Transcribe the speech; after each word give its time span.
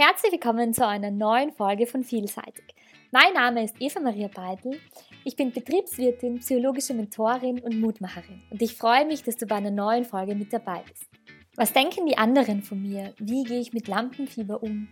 Herzlich 0.00 0.30
willkommen 0.30 0.72
zu 0.72 0.86
einer 0.86 1.10
neuen 1.10 1.50
Folge 1.50 1.84
von 1.84 2.04
Vielseitig. 2.04 2.62
Mein 3.10 3.32
Name 3.34 3.64
ist 3.64 3.74
Eva 3.80 3.98
Maria 3.98 4.28
Beitel. 4.28 4.78
Ich 5.24 5.34
bin 5.34 5.50
Betriebswirtin, 5.50 6.38
psychologische 6.38 6.94
Mentorin 6.94 7.58
und 7.58 7.80
Mutmacherin 7.80 8.40
und 8.48 8.62
ich 8.62 8.76
freue 8.76 9.04
mich, 9.06 9.24
dass 9.24 9.36
du 9.38 9.46
bei 9.46 9.56
einer 9.56 9.72
neuen 9.72 10.04
Folge 10.04 10.36
mit 10.36 10.52
dabei 10.52 10.84
bist. 10.88 11.08
Was 11.56 11.72
denken 11.72 12.06
die 12.06 12.16
anderen 12.16 12.62
von 12.62 12.80
mir? 12.80 13.12
Wie 13.18 13.42
gehe 13.42 13.58
ich 13.58 13.72
mit 13.72 13.88
Lampenfieber 13.88 14.62
um? 14.62 14.86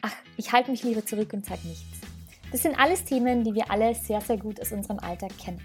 Ach, 0.00 0.14
ich 0.36 0.52
halte 0.52 0.70
mich 0.70 0.84
lieber 0.84 1.04
zurück 1.04 1.32
und 1.32 1.44
sage 1.44 1.66
nichts. 1.66 1.98
Das 2.52 2.62
sind 2.62 2.78
alles 2.78 3.02
Themen, 3.02 3.42
die 3.42 3.54
wir 3.54 3.68
alle 3.68 3.96
sehr, 3.96 4.20
sehr 4.20 4.36
gut 4.36 4.60
aus 4.60 4.70
unserem 4.70 5.00
Alltag 5.00 5.36
kennen. 5.38 5.60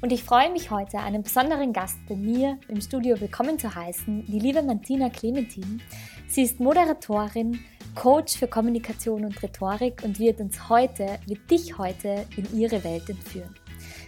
Und 0.00 0.12
ich 0.12 0.24
freue 0.24 0.50
mich 0.50 0.70
heute, 0.70 1.00
einen 1.00 1.22
besonderen 1.22 1.74
Gast 1.74 1.98
bei 2.08 2.16
mir 2.16 2.58
im 2.68 2.80
Studio 2.80 3.20
willkommen 3.20 3.58
zu 3.58 3.74
heißen, 3.74 4.24
die 4.24 4.38
liebe 4.38 4.62
Martina 4.62 5.10
Clementin. 5.10 5.82
Sie 6.26 6.42
ist 6.42 6.58
Moderatorin, 6.58 7.60
Coach 7.94 8.36
für 8.36 8.46
Kommunikation 8.46 9.24
und 9.24 9.42
Rhetorik 9.42 10.02
und 10.04 10.18
wird 10.18 10.40
uns 10.40 10.68
heute, 10.68 11.18
wird 11.26 11.50
dich 11.50 11.78
heute 11.78 12.26
in 12.36 12.58
ihre 12.58 12.82
Welt 12.84 13.08
entführen. 13.08 13.54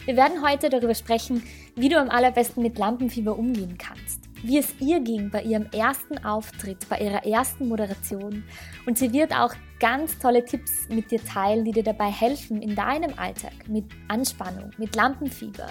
Wir 0.04 0.16
werden 0.16 0.42
heute 0.42 0.68
darüber 0.68 0.94
sprechen, 0.94 1.42
wie 1.76 1.88
du 1.88 1.98
am 1.98 2.10
allerbesten 2.10 2.62
mit 2.62 2.78
Lampenfieber 2.78 3.38
umgehen 3.38 3.78
kannst, 3.78 4.20
wie 4.42 4.58
es 4.58 4.74
ihr 4.80 5.00
ging 5.00 5.30
bei 5.30 5.42
ihrem 5.42 5.66
ersten 5.72 6.24
Auftritt, 6.24 6.88
bei 6.88 6.98
ihrer 6.98 7.24
ersten 7.24 7.68
Moderation 7.68 8.44
und 8.86 8.98
sie 8.98 9.12
wird 9.12 9.32
auch 9.32 9.54
ganz 9.80 10.18
tolle 10.18 10.44
Tipps 10.44 10.88
mit 10.88 11.10
dir 11.10 11.22
teilen, 11.24 11.64
die 11.64 11.72
dir 11.72 11.84
dabei 11.84 12.10
helfen, 12.10 12.62
in 12.62 12.74
deinem 12.74 13.18
Alltag 13.18 13.68
mit 13.68 13.84
Anspannung, 14.08 14.70
mit 14.78 14.94
Lampenfieber, 14.96 15.68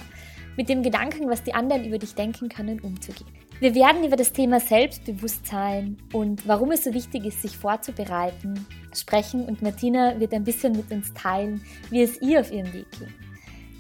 mit 0.58 0.70
dem 0.70 0.84
Gedanken, 0.84 1.30
was 1.30 1.44
die 1.44 1.54
anderen 1.54 1.86
über 1.86 1.98
dich 1.98 2.16
denken 2.16 2.50
können, 2.50 2.80
umzugehen. 2.82 3.32
Wir 3.62 3.76
werden 3.76 4.04
über 4.04 4.16
das 4.16 4.34
Thema 4.34 4.60
Selbstbewusstsein 4.60 5.96
und 6.14 6.48
warum 6.48 6.72
es 6.72 6.84
so 6.84 6.96
wichtig 6.96 7.26
ist, 7.26 7.44
sich 7.44 7.56
vorzubereiten, 7.56 8.66
sprechen 8.92 9.46
und 9.46 9.62
Martina 9.62 10.20
wird 10.20 10.34
ein 10.34 10.44
bisschen 10.44 10.72
mit 10.72 10.90
uns 10.92 11.14
teilen, 11.14 11.62
wie 11.92 12.02
es 12.02 12.20
ihr 12.24 12.40
auf 12.40 12.52
ihrem 12.52 12.74
Weg 12.74 12.88
ging. 12.98 13.14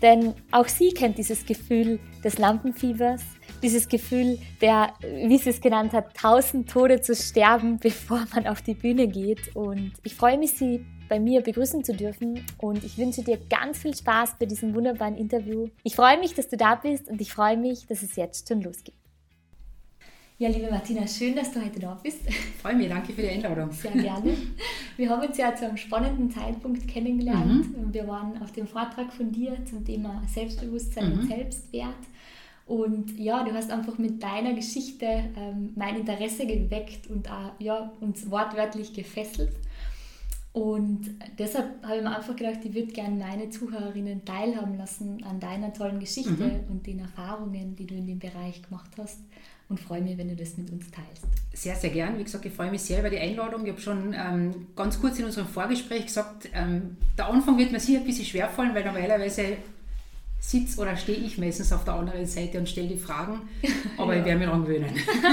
Denn 0.04 0.36
auch 0.52 0.68
sie 0.68 0.92
kennt 0.92 1.18
dieses 1.18 1.48
Gefühl 1.48 2.00
des 2.24 2.38
Lampenfiebers, 2.38 3.24
dieses 3.64 3.90
Gefühl 3.90 4.38
der, 4.62 4.94
wie 5.02 5.40
sie 5.40 5.50
es 5.50 5.62
genannt 5.62 5.94
hat, 5.94 6.16
tausend 6.16 6.70
Tode 6.70 7.02
zu 7.02 7.16
sterben, 7.16 7.80
bevor 7.82 8.28
man 8.36 8.46
auf 8.46 8.62
die 8.62 8.76
Bühne 8.76 9.08
geht. 9.08 9.56
Und 9.56 9.94
ich 10.04 10.14
freue 10.14 10.38
mich, 10.38 10.52
sie 10.52 10.86
bei 11.10 11.20
mir 11.20 11.42
begrüßen 11.42 11.84
zu 11.84 11.96
dürfen 11.96 12.46
und 12.60 12.84
ich 12.84 13.00
wünsche 13.00 13.24
dir 13.24 13.40
ganz 13.50 13.80
viel 13.80 13.96
Spaß 13.96 14.36
bei 14.40 14.46
diesem 14.46 14.76
wunderbaren 14.76 15.18
Interview. 15.18 15.70
Ich 15.82 15.96
freue 15.96 16.20
mich, 16.20 16.36
dass 16.36 16.50
du 16.50 16.56
da 16.56 16.76
bist 16.76 17.08
und 17.08 17.20
ich 17.20 17.34
freue 17.34 17.58
mich, 17.58 17.88
dass 17.88 18.04
es 18.04 18.16
jetzt 18.16 18.48
schon 18.48 18.62
losgeht. 18.62 19.01
Ja, 20.42 20.50
liebe 20.50 20.72
Martina, 20.72 21.06
schön, 21.06 21.36
dass 21.36 21.52
du 21.52 21.64
heute 21.64 21.80
da 21.80 22.00
bist. 22.02 22.22
Freue 22.64 22.76
mich, 22.76 22.90
danke 22.90 23.14
für 23.14 23.22
die 23.22 23.30
Einladung. 23.30 23.72
Sehr 23.72 23.92
gerne. 23.92 24.36
Wir 24.98 25.08
haben 25.08 25.22
uns 25.22 25.38
ja 25.38 25.54
zu 25.54 25.68
einem 25.68 25.78
spannenden 25.78 26.32
Zeitpunkt 26.32 26.88
kennengelernt. 26.88 27.78
Mhm. 27.78 27.94
Wir 27.94 28.08
waren 28.08 28.42
auf 28.42 28.52
dem 28.52 28.66
Vortrag 28.66 29.14
von 29.14 29.32
dir 29.32 29.56
zum 29.70 29.86
Thema 29.86 30.24
Selbstbewusstsein 30.28 31.14
mhm. 31.14 31.20
und 31.20 31.28
Selbstwert. 31.28 31.94
Und 32.66 33.20
ja, 33.20 33.44
du 33.44 33.54
hast 33.54 33.70
einfach 33.70 34.00
mit 34.00 34.24
deiner 34.24 34.56
Geschichte 34.56 35.06
ähm, 35.06 35.74
mein 35.76 35.98
Interesse 35.98 36.48
geweckt 36.48 37.06
und 37.06 37.30
auch, 37.30 37.52
ja, 37.60 37.92
uns 38.00 38.32
wortwörtlich 38.32 38.94
gefesselt. 38.94 39.52
Und 40.54 41.12
deshalb 41.40 41.82
habe 41.84 41.98
ich 41.98 42.04
mir 42.04 42.16
einfach 42.16 42.36
gedacht, 42.36 42.60
ich 42.64 42.74
würde 42.74 42.92
gerne 42.92 43.16
meine 43.16 43.50
Zuhörerinnen 43.50 44.26
teilhaben 44.26 44.78
lassen 44.78 45.24
an 45.24 45.40
deiner 45.40 45.74
tollen 45.74 46.00
Geschichte 46.00 46.32
mhm. 46.32 46.60
und 46.70 46.86
den 46.86 47.00
Erfahrungen, 47.00 47.76
die 47.78 47.86
du 47.86 47.96
in 47.96 48.06
dem 48.06 48.20
Bereich 48.20 48.62
gemacht 48.62 48.92
hast 48.98 49.20
und 49.70 49.80
freue 49.80 50.02
mich, 50.02 50.18
wenn 50.18 50.28
du 50.28 50.36
das 50.36 50.58
mit 50.58 50.70
uns 50.70 50.92
teilst. 50.92 51.24
Sehr, 51.54 51.76
sehr 51.76 51.90
gern. 51.90 52.18
Wie 52.18 52.24
gesagt, 52.26 52.46
ich 52.46 52.52
freue 52.52 52.70
mich 52.70 52.82
sehr 52.82 53.00
über 53.00 53.10
die 53.10 53.20
Einladung. 53.20 53.64
Ich 53.64 53.72
habe 53.72 53.82
schon 53.82 54.14
ähm, 54.14 54.68
ganz 54.76 55.00
kurz 55.00 55.20
in 55.20 55.26
unserem 55.26 55.48
Vorgespräch 55.48 56.08
gesagt, 56.08 56.50
ähm, 56.54 56.98
der 57.18 57.28
Anfang 57.28 57.58
wird 57.58 57.72
mir 57.72 57.80
sicher 57.80 58.00
ein 58.00 58.06
bisschen 58.06 58.26
schwerfallen, 58.26 58.76
weil 58.76 58.84
normalerweise 58.84 59.58
sitze 60.42 60.82
oder 60.82 60.98
stehe 60.98 61.20
ich 61.20 61.38
meistens 61.38 61.72
auf 61.72 61.86
der 61.86 61.94
anderen 61.94 62.26
Seite 62.26 62.58
und 62.60 62.68
stelle 62.68 62.90
die 62.90 62.98
Fragen, 62.98 63.42
aber 63.98 64.16
ja. 64.16 64.20
ich 64.20 64.26
werde 64.26 64.40
mich 64.40 64.48
daran 64.48 64.66
gewöhnen. 64.66 64.96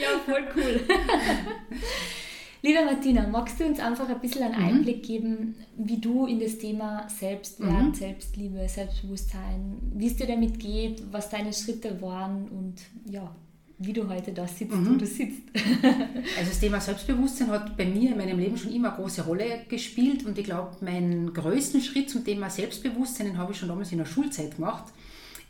ja, 0.00 0.20
voll 0.24 0.44
cool. 0.54 0.80
Liebe 2.64 2.84
Martina, 2.84 3.26
magst 3.26 3.58
du 3.58 3.64
uns 3.64 3.80
einfach 3.80 4.08
ein 4.08 4.20
bisschen 4.20 4.44
einen 4.44 4.54
mhm. 4.54 4.68
Einblick 4.68 5.02
geben, 5.02 5.56
wie 5.76 5.98
du 5.98 6.26
in 6.26 6.38
das 6.38 6.58
Thema 6.58 7.08
Selbstwert, 7.08 7.88
mhm. 7.88 7.94
Selbstliebe, 7.94 8.68
Selbstbewusstsein, 8.68 9.78
wie 9.94 10.06
es 10.06 10.14
dir 10.14 10.28
damit 10.28 10.60
geht, 10.60 11.02
was 11.10 11.28
deine 11.28 11.52
Schritte 11.52 12.00
waren 12.00 12.48
und 12.48 12.74
ja, 13.10 13.34
wie 13.78 13.92
du 13.92 14.08
heute 14.08 14.30
da 14.30 14.46
sitzt, 14.46 14.76
mhm. 14.76 14.90
wo 14.90 14.94
du 14.94 15.04
sitzt. 15.04 15.42
also 16.38 16.50
das 16.50 16.60
Thema 16.60 16.80
Selbstbewusstsein 16.80 17.48
hat 17.48 17.76
bei 17.76 17.84
mir 17.84 18.12
in 18.12 18.16
meinem 18.16 18.38
Leben 18.38 18.56
schon 18.56 18.72
immer 18.72 18.94
eine 18.94 19.02
große 19.02 19.22
Rolle 19.22 19.64
gespielt 19.68 20.24
und 20.24 20.38
ich 20.38 20.44
glaube, 20.44 20.76
meinen 20.84 21.32
größten 21.32 21.80
Schritt 21.80 22.10
zum 22.10 22.24
Thema 22.24 22.48
Selbstbewusstsein 22.48 23.36
habe 23.38 23.52
ich 23.52 23.58
schon 23.58 23.70
damals 23.70 23.90
in 23.90 23.98
der 23.98 24.04
Schulzeit 24.04 24.54
gemacht. 24.54 24.92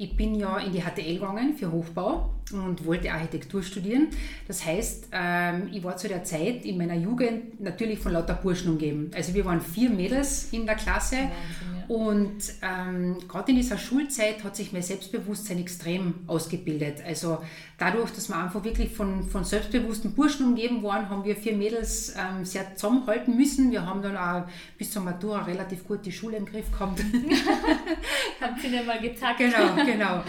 Ich 0.03 0.17
bin 0.17 0.35
ja 0.35 0.59
in 0.59 0.73
die 0.73 0.81
HTL 0.81 1.15
gegangen 1.15 1.55
für 1.55 1.71
Hochbau 1.71 2.29
und 2.53 2.85
wollte 2.85 3.13
Architektur 3.13 3.63
studieren. 3.63 4.09
Das 4.49 4.67
heißt, 4.67 5.11
ähm, 5.13 5.69
ich 5.73 5.85
war 5.85 5.97
zu 5.97 6.09
der 6.09 6.25
Zeit 6.25 6.65
in 6.65 6.77
meiner 6.77 6.97
Jugend 6.97 7.61
natürlich 7.61 8.01
von 8.01 8.13
lauter 8.13 8.35
Burschen 8.35 8.73
umgeben. 8.73 9.13
Also 9.15 9.33
wir 9.33 9.45
waren 9.45 9.61
vier 9.61 9.91
Mädels 9.91 10.49
in 10.51 10.67
der 10.67 10.75
Klasse 10.75 11.17
Wahnsinn. 11.19 11.82
Und 11.93 12.39
ähm, 12.63 13.19
gerade 13.29 13.51
in 13.51 13.59
dieser 13.59 13.77
Schulzeit 13.77 14.43
hat 14.45 14.57
sich 14.57 14.73
mein 14.73 14.81
Selbstbewusstsein 14.81 15.59
extrem 15.59 16.15
ausgebildet. 16.27 17.03
Also 17.07 17.45
dadurch, 17.77 18.11
dass 18.13 18.31
wir 18.31 18.37
einfach 18.39 18.65
wirklich 18.65 18.91
von, 18.91 19.29
von 19.29 19.45
selbstbewussten 19.45 20.15
Burschen 20.15 20.47
umgeben 20.47 20.83
waren, 20.83 21.11
haben 21.11 21.23
wir 21.23 21.37
vier 21.37 21.55
Mädels 21.55 22.15
ähm, 22.17 22.47
sehr 22.47 22.77
zusammenhalten 22.77 23.37
müssen. 23.37 23.71
Wir 23.73 23.85
haben 23.85 24.01
dann 24.01 24.17
auch 24.17 24.49
bis 24.79 24.91
zur 24.91 25.03
Matura 25.03 25.43
relativ 25.43 25.87
gut 25.87 26.07
die 26.07 26.13
Schule 26.13 26.39
im 26.39 26.47
Griff 26.47 26.73
gehabt. 26.73 26.99
Habt 28.41 28.63
sie 28.63 28.69
nicht 28.69 28.87
mal 28.87 28.99
gezackt. 28.99 29.37
Genau, 29.37 29.85
genau. 29.85 30.23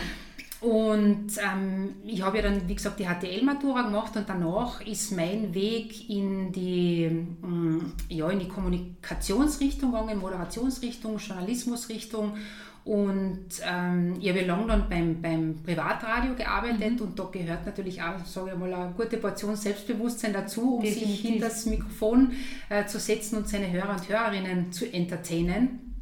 Und 0.63 1.27
ähm, 1.39 1.95
ich 2.05 2.21
habe 2.21 2.37
ja 2.37 2.43
dann, 2.43 2.69
wie 2.69 2.75
gesagt, 2.75 2.97
die 2.97 3.05
HTL-Matura 3.05 3.81
gemacht 3.81 4.15
und 4.15 4.29
danach 4.29 4.79
ist 4.79 5.11
mein 5.11 5.53
Weg 5.53 6.09
in 6.09 6.53
die, 6.53 7.03
ähm, 7.03 7.91
ja, 8.07 8.29
in 8.29 8.39
die 8.39 8.47
Kommunikationsrichtung 8.47 9.91
gegangen, 9.91 10.19
Moderationsrichtung, 10.19 11.17
Journalismusrichtung. 11.17 12.37
Und 12.85 13.49
ähm, 13.69 14.15
ich 14.21 14.29
habe 14.29 14.45
lange 14.45 14.67
dann 14.67 14.87
beim, 14.89 15.21
beim 15.21 15.61
Privatradio 15.61 16.33
gearbeitet 16.33 17.01
mhm. 17.01 17.07
und 17.07 17.19
da 17.19 17.25
gehört 17.25 17.65
natürlich 17.65 18.01
auch, 18.01 18.25
sage 18.25 18.51
ich 18.53 18.57
mal, 18.57 18.73
eine 18.73 18.93
gute 18.93 19.17
Portion 19.17 19.57
Selbstbewusstsein 19.57 20.31
dazu, 20.31 20.75
um 20.77 20.83
Definitiv. 20.83 21.09
sich 21.09 21.19
hinter 21.19 21.49
das 21.49 21.65
Mikrofon 21.65 22.31
äh, 22.69 22.85
zu 22.85 23.01
setzen 23.01 23.35
und 23.35 23.49
seine 23.49 23.69
Hörer 23.69 23.95
und 23.95 24.07
Hörerinnen 24.07 24.71
zu 24.71 24.85
entertainen. 24.85 25.93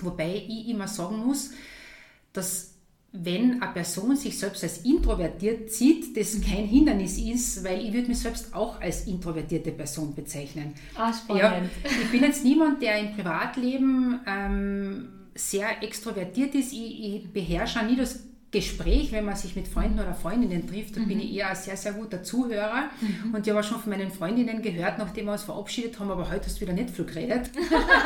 Wobei 0.00 0.42
ich 0.48 0.68
immer 0.68 0.88
sagen 0.88 1.18
muss, 1.18 1.52
dass 2.32 2.67
wenn 3.12 3.62
eine 3.62 3.72
Person 3.72 4.16
sich 4.16 4.38
selbst 4.38 4.62
als 4.62 4.78
introvertiert 4.78 5.70
sieht, 5.70 6.16
das 6.16 6.40
kein 6.40 6.66
Hindernis 6.66 7.18
ist, 7.18 7.64
weil 7.64 7.84
ich 7.84 7.92
würde 7.92 8.08
mich 8.08 8.18
selbst 8.18 8.54
auch 8.54 8.80
als 8.80 9.06
introvertierte 9.06 9.72
Person 9.72 10.14
bezeichnen. 10.14 10.74
Ah, 10.94 11.12
spannend. 11.12 11.70
Ja, 11.84 11.90
ich 11.90 12.10
bin 12.10 12.22
jetzt 12.22 12.44
niemand, 12.44 12.82
der 12.82 12.98
im 12.98 13.14
Privatleben 13.14 14.20
ähm, 14.26 15.08
sehr 15.34 15.82
extrovertiert 15.82 16.54
ist. 16.54 16.72
Ich, 16.72 17.14
ich 17.14 17.32
beherrsche 17.32 17.82
nie 17.84 17.96
das 17.96 18.24
Gespräch, 18.50 19.12
wenn 19.12 19.26
man 19.26 19.36
sich 19.36 19.56
mit 19.56 19.68
Freunden 19.68 19.98
oder 19.98 20.14
Freundinnen 20.14 20.66
trifft, 20.66 20.96
dann 20.96 21.04
mhm. 21.04 21.08
bin 21.08 21.20
ich 21.20 21.34
eher 21.34 21.50
ein 21.50 21.56
sehr, 21.56 21.76
sehr 21.76 21.92
guter 21.92 22.22
Zuhörer. 22.22 22.84
Mhm. 23.00 23.34
Und 23.34 23.46
ich 23.46 23.50
habe 23.50 23.60
auch 23.60 23.68
schon 23.68 23.78
von 23.78 23.90
meinen 23.90 24.10
Freundinnen 24.10 24.62
gehört, 24.62 24.98
nachdem 24.98 25.26
wir 25.26 25.32
uns 25.32 25.42
verabschiedet 25.42 25.98
haben, 26.00 26.10
aber 26.10 26.30
heute 26.30 26.46
hast 26.46 26.56
du 26.56 26.62
wieder 26.62 26.72
nicht 26.72 26.90
viel 26.90 27.04
geredet. 27.04 27.50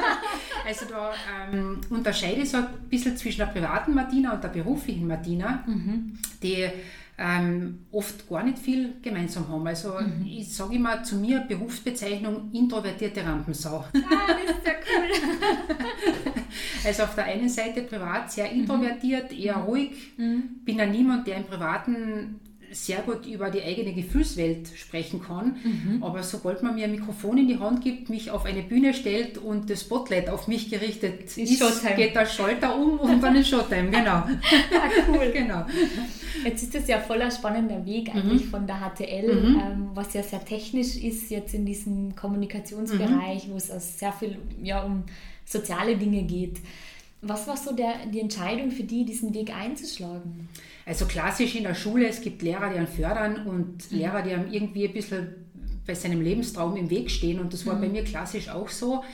also 0.66 0.86
da 0.86 1.12
ähm, 1.52 1.80
unterscheide 1.90 2.40
ich 2.40 2.50
so 2.50 2.56
ein 2.56 2.66
bisschen 2.90 3.16
zwischen 3.16 3.38
der 3.38 3.46
privaten 3.46 3.94
Martina 3.94 4.34
und 4.34 4.42
der 4.42 4.48
beruflichen 4.48 5.06
Martina, 5.06 5.62
mhm. 5.64 6.18
die 6.42 6.68
ähm, 7.18 7.86
oft 7.92 8.28
gar 8.28 8.42
nicht 8.42 8.58
viel 8.58 8.94
gemeinsam 9.00 9.48
haben. 9.48 9.64
Also 9.68 9.92
mhm. 10.00 10.26
ich 10.26 10.52
sage 10.52 10.74
immer 10.74 11.04
zu 11.04 11.16
mir 11.16 11.40
Berufsbezeichnung 11.40 12.50
introvertierte 12.52 13.24
Rampensau. 13.24 13.84
Ah, 13.94 14.34
das 14.44 14.56
ist 14.56 14.66
ja 14.66 14.72
cool. 14.72 16.32
also 16.84 17.04
auf 17.04 17.14
der 17.14 17.24
einen 17.24 17.48
Seite 17.48 17.82
privat 17.82 18.32
sehr 18.32 18.50
introvertiert, 18.50 19.32
eher 19.32 19.58
mhm. 19.58 19.64
ruhig, 19.64 19.90
mhm. 20.16 20.42
bin 20.64 20.78
ja 20.78 20.86
niemand, 20.86 21.26
der 21.26 21.36
im 21.36 21.44
Privaten 21.44 22.40
sehr 22.72 23.00
gut 23.00 23.26
über 23.26 23.50
die 23.50 23.62
eigene 23.62 23.92
Gefühlswelt 23.92 24.68
sprechen 24.74 25.22
kann. 25.22 25.56
Mhm. 25.62 26.02
Aber 26.02 26.22
sobald 26.22 26.62
man 26.62 26.74
mir 26.74 26.84
ein 26.84 26.92
Mikrofon 26.92 27.38
in 27.38 27.48
die 27.48 27.58
Hand 27.58 27.82
gibt, 27.82 28.08
mich 28.08 28.30
auf 28.30 28.44
eine 28.44 28.62
Bühne 28.62 28.94
stellt 28.94 29.38
und 29.38 29.70
das 29.70 29.82
Spotlight 29.82 30.28
auf 30.30 30.48
mich 30.48 30.70
gerichtet 30.70 31.22
ist, 31.36 31.38
ist 31.38 31.96
geht 31.96 32.14
der 32.14 32.26
Schalter 32.26 32.76
um 32.76 32.98
und 32.98 33.22
dann 33.22 33.36
ist 33.36 33.48
Showtime, 33.48 33.90
genau. 33.90 34.10
ah, 34.10 34.28
cool. 35.08 35.30
genau. 35.34 35.66
Jetzt 36.44 36.62
ist 36.62 36.74
das 36.74 36.88
ja 36.88 36.98
voller 36.98 37.30
spannender 37.30 37.84
Weg 37.84 38.14
eigentlich 38.14 38.46
mhm. 38.46 38.50
von 38.50 38.66
der 38.66 38.76
HTL, 38.76 39.34
mhm. 39.34 39.60
ähm, 39.60 39.90
was 39.94 40.14
ja 40.14 40.22
sehr 40.22 40.44
technisch 40.44 40.96
ist 40.96 41.30
jetzt 41.30 41.54
in 41.54 41.66
diesem 41.66 42.16
Kommunikationsbereich, 42.16 43.48
mhm. 43.48 43.52
wo 43.52 43.56
es 43.56 43.70
also 43.70 43.86
sehr 43.98 44.12
viel 44.12 44.38
ja, 44.62 44.82
um 44.82 45.04
soziale 45.52 45.96
Dinge 45.96 46.22
geht. 46.22 46.58
Was 47.20 47.46
war 47.46 47.56
so 47.56 47.72
der, 47.74 48.06
die 48.12 48.20
Entscheidung 48.20 48.72
für 48.72 48.82
die, 48.82 49.04
diesen 49.04 49.32
Weg 49.32 49.54
einzuschlagen? 49.54 50.48
Also 50.84 51.06
klassisch 51.06 51.54
in 51.54 51.62
der 51.62 51.74
Schule, 51.74 52.08
es 52.08 52.20
gibt 52.20 52.42
Lehrer, 52.42 52.70
die 52.70 52.76
einen 52.76 52.88
fördern 52.88 53.46
und 53.46 53.90
mhm. 53.92 53.98
Lehrer, 53.98 54.22
die 54.22 54.32
einem 54.32 54.50
irgendwie 54.50 54.88
ein 54.88 54.92
bisschen 54.92 55.28
bei 55.86 55.94
seinem 55.94 56.20
Lebenstraum 56.20 56.76
im 56.76 56.90
Weg 56.90 57.10
stehen. 57.10 57.38
Und 57.38 57.52
das 57.52 57.64
war 57.66 57.76
mhm. 57.76 57.80
bei 57.80 57.88
mir 57.88 58.04
klassisch 58.04 58.48
auch 58.48 58.68
so. 58.68 59.04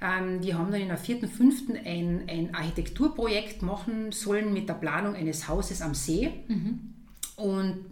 Ähm, 0.00 0.40
die 0.40 0.54
haben 0.54 0.70
dann 0.70 0.80
in 0.80 0.88
der 0.88 0.98
vierten, 0.98 1.28
fünften 1.28 1.76
ein, 1.76 2.24
ein 2.28 2.54
Architekturprojekt 2.54 3.62
machen 3.62 4.12
sollen 4.12 4.52
mit 4.52 4.68
der 4.68 4.74
Planung 4.74 5.14
eines 5.14 5.48
Hauses 5.48 5.82
am 5.82 5.94
See. 5.94 6.30
Mhm. 6.46 6.94
Und 7.36 7.86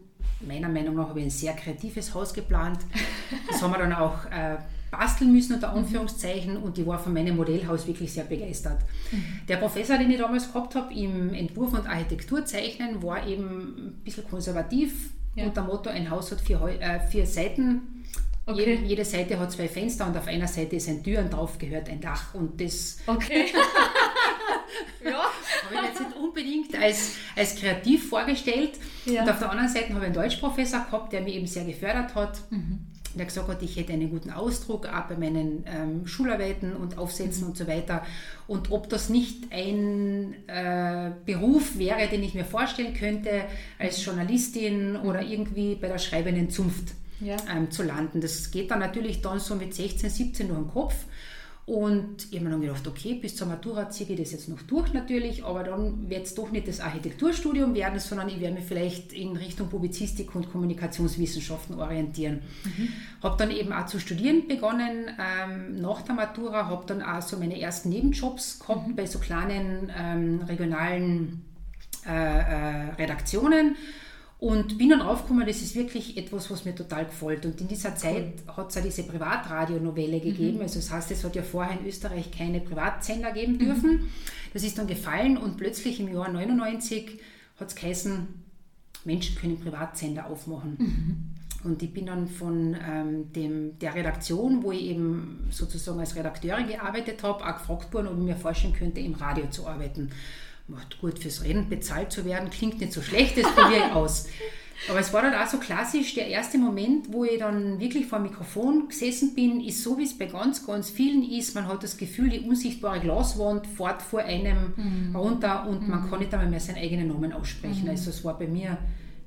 meiner 0.47 0.69
Meinung 0.69 0.97
nach 0.97 1.09
habe 1.09 1.21
ich 1.21 1.27
ein 1.27 1.31
sehr 1.31 1.55
kreatives 1.55 2.15
Haus 2.15 2.35
geplant. 2.35 2.79
Das 3.51 3.62
haben 3.62 3.73
wir 3.73 3.79
dann 3.79 3.93
auch 3.93 4.27
äh, 4.27 4.59
basteln 4.96 5.32
müssen, 5.32 5.55
unter. 5.55 5.73
Anführungszeichen, 5.73 6.56
und 6.56 6.76
die 6.76 6.87
war 6.87 6.99
von 6.99 7.12
meinem 7.12 7.37
Modellhaus 7.37 7.87
wirklich 7.87 8.12
sehr 8.12 8.25
begeistert. 8.25 8.81
Mhm. 9.11 9.41
Der 9.49 9.56
Professor, 9.56 9.99
den 9.99 10.11
ich 10.11 10.19
damals 10.19 10.52
gehabt 10.52 10.75
habe 10.75 10.94
im 10.94 11.35
Entwurf 11.35 11.73
und 11.73 11.87
Architekturzeichnen, 11.87 13.02
war 13.02 13.26
eben 13.26 13.88
ein 13.88 14.00
bisschen 14.05 14.29
konservativ 14.29 15.11
ja. 15.35 15.44
unter 15.44 15.62
Motto, 15.62 15.91
ein 15.91 16.11
Haus 16.11 16.31
hat 16.31 16.41
vier, 16.41 16.61
äh, 16.81 17.00
vier 17.08 17.26
Seiten. 17.26 18.05
Okay. 18.46 18.58
Jede, 18.58 18.82
jede, 18.82 19.05
Seite 19.05 19.38
hat 19.38 19.52
zwei 19.52 19.69
Fenster 19.69 20.06
und 20.06 20.17
auf 20.17 20.26
einer 20.26 20.46
Seite 20.46 20.76
ist 20.76 20.88
ein 20.88 21.02
Tür 21.02 21.20
und 21.20 21.32
drauf 21.32 21.58
gehört 21.58 21.88
ein 21.88 22.00
Dach. 22.00 22.35
Und 22.35 22.61
das 22.61 22.99
okay. 23.06 23.46
ja. 25.05 25.12
habe 25.12 25.75
ich 25.75 25.82
jetzt 25.82 26.00
nicht 26.00 26.17
unbedingt 26.17 26.79
als, 26.79 27.12
als 27.35 27.56
kreativ 27.56 28.11
vorgestellt. 28.11 28.73
Ja. 29.06 29.23
Und 29.23 29.31
auf 29.31 29.38
der 29.38 29.50
anderen 29.50 29.70
Seite 29.70 29.94
habe 29.94 30.00
ich 30.00 30.05
einen 30.05 30.14
Deutschprofessor 30.14 30.81
gehabt, 30.81 31.12
der 31.14 31.23
mich 31.23 31.37
eben 31.37 31.46
sehr 31.46 31.64
gefördert 31.64 32.14
hat. 32.14 32.43
Mhm 32.50 32.84
der 33.19 33.27
gesagt 33.27 33.49
hat, 33.49 33.63
ich 33.63 33.77
hätte 33.77 33.93
einen 33.93 34.11
guten 34.11 34.31
Ausdruck 34.31 34.87
auch 34.87 35.05
bei 35.09 35.17
meinen 35.17 35.65
ähm, 35.67 36.07
Schularbeiten 36.07 36.75
und 36.75 36.99
Aufsätzen 36.99 37.43
mhm. 37.43 37.51
und 37.51 37.57
so 37.57 37.67
weiter. 37.67 38.05
Und 38.47 38.71
ob 38.71 38.89
das 38.89 39.09
nicht 39.09 39.53
ein 39.53 40.35
äh, 40.47 41.13
Beruf 41.25 41.79
wäre, 41.79 42.09
den 42.09 42.23
ich 42.23 42.35
mir 42.35 42.45
vorstellen 42.45 42.95
könnte, 42.95 43.45
als 43.79 43.99
mhm. 43.99 44.05
Journalistin 44.05 44.93
mhm. 44.93 45.09
oder 45.09 45.23
irgendwie 45.23 45.75
bei 45.75 45.89
der 45.89 45.99
schreibenden 45.99 46.51
Zunft 46.51 46.95
ja. 47.21 47.37
ähm, 47.55 47.71
zu 47.71 47.83
landen. 47.83 48.21
Das 48.21 48.51
geht 48.51 48.71
dann 48.71 48.81
natürlich 48.81 49.23
dann 49.23 49.41
so 49.41 49.55
mit 49.55 49.75
16, 49.75 50.11
17 50.11 50.49
durch 50.49 50.61
den 50.61 50.71
Kopf. 50.71 50.95
Und 51.67 52.27
ich 52.31 52.35
habe 52.35 52.45
mir 52.45 52.51
dann 52.51 52.61
gedacht, 52.61 52.87
okay, 52.87 53.15
bis 53.15 53.37
zur 53.37 53.47
Matura 53.47 53.89
ziehe 53.89 54.11
ich 54.11 54.21
das 54.21 54.33
jetzt 54.33 54.51
noch 54.51 54.61
durch 54.63 54.93
natürlich, 54.93 55.45
aber 55.45 55.65
dann 55.65 56.11
wird 56.11 56.27
es 56.27 56.35
doch 56.35 56.51
nicht 56.51 56.69
das 56.69 56.81
Architekturstudium 56.81 57.75
werden, 57.75 57.99
sondern 57.99 58.29
ich 58.29 58.39
werde 58.39 58.57
mich 58.57 58.67
vielleicht 58.67 59.15
in 59.15 59.35
Richtung 59.35 59.69
Publizistik 59.69 60.35
und 60.35 60.53
Kommunikationswissenschaften 60.53 61.81
orientieren. 61.81 62.43
Mhm. 62.65 62.89
Habe 63.23 63.37
dann 63.39 63.51
eben 63.51 63.73
auch 63.73 63.87
zu 63.87 63.99
studieren 63.99 64.47
begonnen 64.47 65.09
ähm, 65.19 65.81
nach 65.81 66.03
der 66.03 66.15
Matura, 66.15 66.67
habe 66.67 66.85
dann 66.87 67.01
auch 67.01 67.23
so 67.23 67.39
meine 67.39 67.59
ersten 67.59 67.89
Nebenjobs 67.89 68.59
gehabt 68.59 68.89
mhm. 68.89 68.97
bei 68.97 69.07
so 69.07 69.19
kleinen 69.19 69.91
ähm, 69.97 70.43
regionalen 70.47 71.45
äh, 72.07 72.11
äh, 72.11 72.91
Redaktionen 72.99 73.77
und 74.39 74.77
bin 74.79 74.91
dann 74.91 75.01
draufgekommen, 75.01 75.47
das 75.47 75.63
ist 75.63 75.75
wirklich 75.75 76.17
etwas, 76.17 76.51
was 76.51 76.65
mir 76.65 76.75
total 76.75 77.07
gefällt. 77.07 77.47
Und 77.47 77.61
in 77.61 77.69
dieser 77.69 77.97
Zeit 77.97 78.35
cool. 78.47 78.57
hat 78.57 78.69
es 78.69 78.75
ja 78.75 78.83
diese 78.83 79.05
Privatradionovelle 79.05 80.21
gegeben. 80.21 80.57
Mhm. 80.57 80.63
Also 80.63 80.81
das 80.81 80.91
heißt, 80.91 81.11
es 81.13 81.25
hat 81.25 81.37
ja 81.37 81.43
vorher 81.43 81.79
in 81.79 81.87
Österreich 81.87 82.31
keine 82.31 82.61
Privatsender 82.61 83.33
geben 83.33 83.59
dürfen. 83.59 83.91
Mhm. 83.91 84.09
Das 84.53 84.63
ist 84.63 84.77
dann 84.77 84.87
gefallen 84.87 85.37
und 85.37 85.57
plötzlich 85.57 86.01
im 86.01 86.13
Jahr 86.13 86.29
99 86.31 87.21
hat 87.59 87.69
es 87.69 87.75
geheißen, 87.75 88.27
Menschen 89.05 89.37
können 89.37 89.61
Privatsender 89.61 90.27
aufmachen. 90.27 90.77
Mhm. 90.79 91.71
Und 91.71 91.83
ich 91.83 91.95
bin 91.95 92.07
dann 92.07 92.29
von 92.29 92.77
ähm, 92.87 93.33
dem, 93.33 93.79
der 93.79 93.95
Redaktion, 93.95 94.63
wo 94.63 94.73
ich 94.73 94.83
eben 94.83 95.47
sozusagen 95.51 95.99
als 95.99 96.15
Redakteurin 96.15 96.67
gearbeitet 96.67 97.23
habe, 97.23 97.43
auch 97.43 97.59
gefragt 97.59 97.95
worden, 97.95 98.09
ob 98.09 98.19
ich 98.19 98.25
mir 98.25 98.37
vorstellen 98.37 98.75
könnte, 98.75 99.01
im 99.01 99.15
Radio 99.15 99.49
zu 99.49 99.67
arbeiten 99.67 100.11
macht 100.67 101.01
gut 101.01 101.19
fürs 101.19 101.45
Reden 101.45 101.69
bezahlt 101.69 102.13
zu 102.13 102.25
werden, 102.25 102.51
klingt 102.51 102.81
nicht 102.81 102.93
so 102.93 103.03
schlecht, 103.03 103.37
das 103.37 103.53
probiere 103.55 103.87
ich 103.87 103.93
aus. 103.93 104.27
Aber 104.89 104.99
es 104.99 105.13
war 105.13 105.23
dann 105.23 105.35
auch 105.35 105.47
so 105.47 105.59
klassisch, 105.59 106.15
der 106.15 106.27
erste 106.27 106.59
Moment, 106.59 107.13
wo 107.13 107.25
ich 107.25 107.39
dann 107.39 107.79
wirklich 107.81 108.07
vor 108.07 108.19
dem 108.19 108.25
Mikrofon 108.25 108.89
gesessen 108.89 109.35
bin, 109.35 109.61
ist 109.61 109.83
so, 109.83 109.97
wie 109.99 110.05
es 110.05 110.19
bei 110.19 110.27
ganz, 110.27 110.67
ganz 110.67 110.91
vielen 110.91 111.23
ist. 111.23 111.55
Man 111.55 111.69
hat 111.69 111.83
das 111.83 111.97
Gefühl, 111.97 112.29
die 112.29 112.41
unsichtbare 112.41 113.01
Glaswand 113.01 113.67
fährt 113.67 114.03
vor 114.03 114.21
einem 114.21 114.75
mhm. 114.77 115.17
runter 115.17 115.67
und 115.69 115.83
mhm. 115.83 115.91
man 115.91 116.11
kann 116.11 116.19
nicht 116.19 116.35
einmal 116.35 116.51
mehr 116.51 116.61
seinen 116.61 116.79
eigenen 116.79 117.09
Namen 117.09 117.33
aussprechen. 117.33 117.85
Mhm. 117.85 117.91
Also 117.91 118.11
es 118.11 118.25
war 118.25 118.39
bei 118.39 118.47
mir 118.47 118.77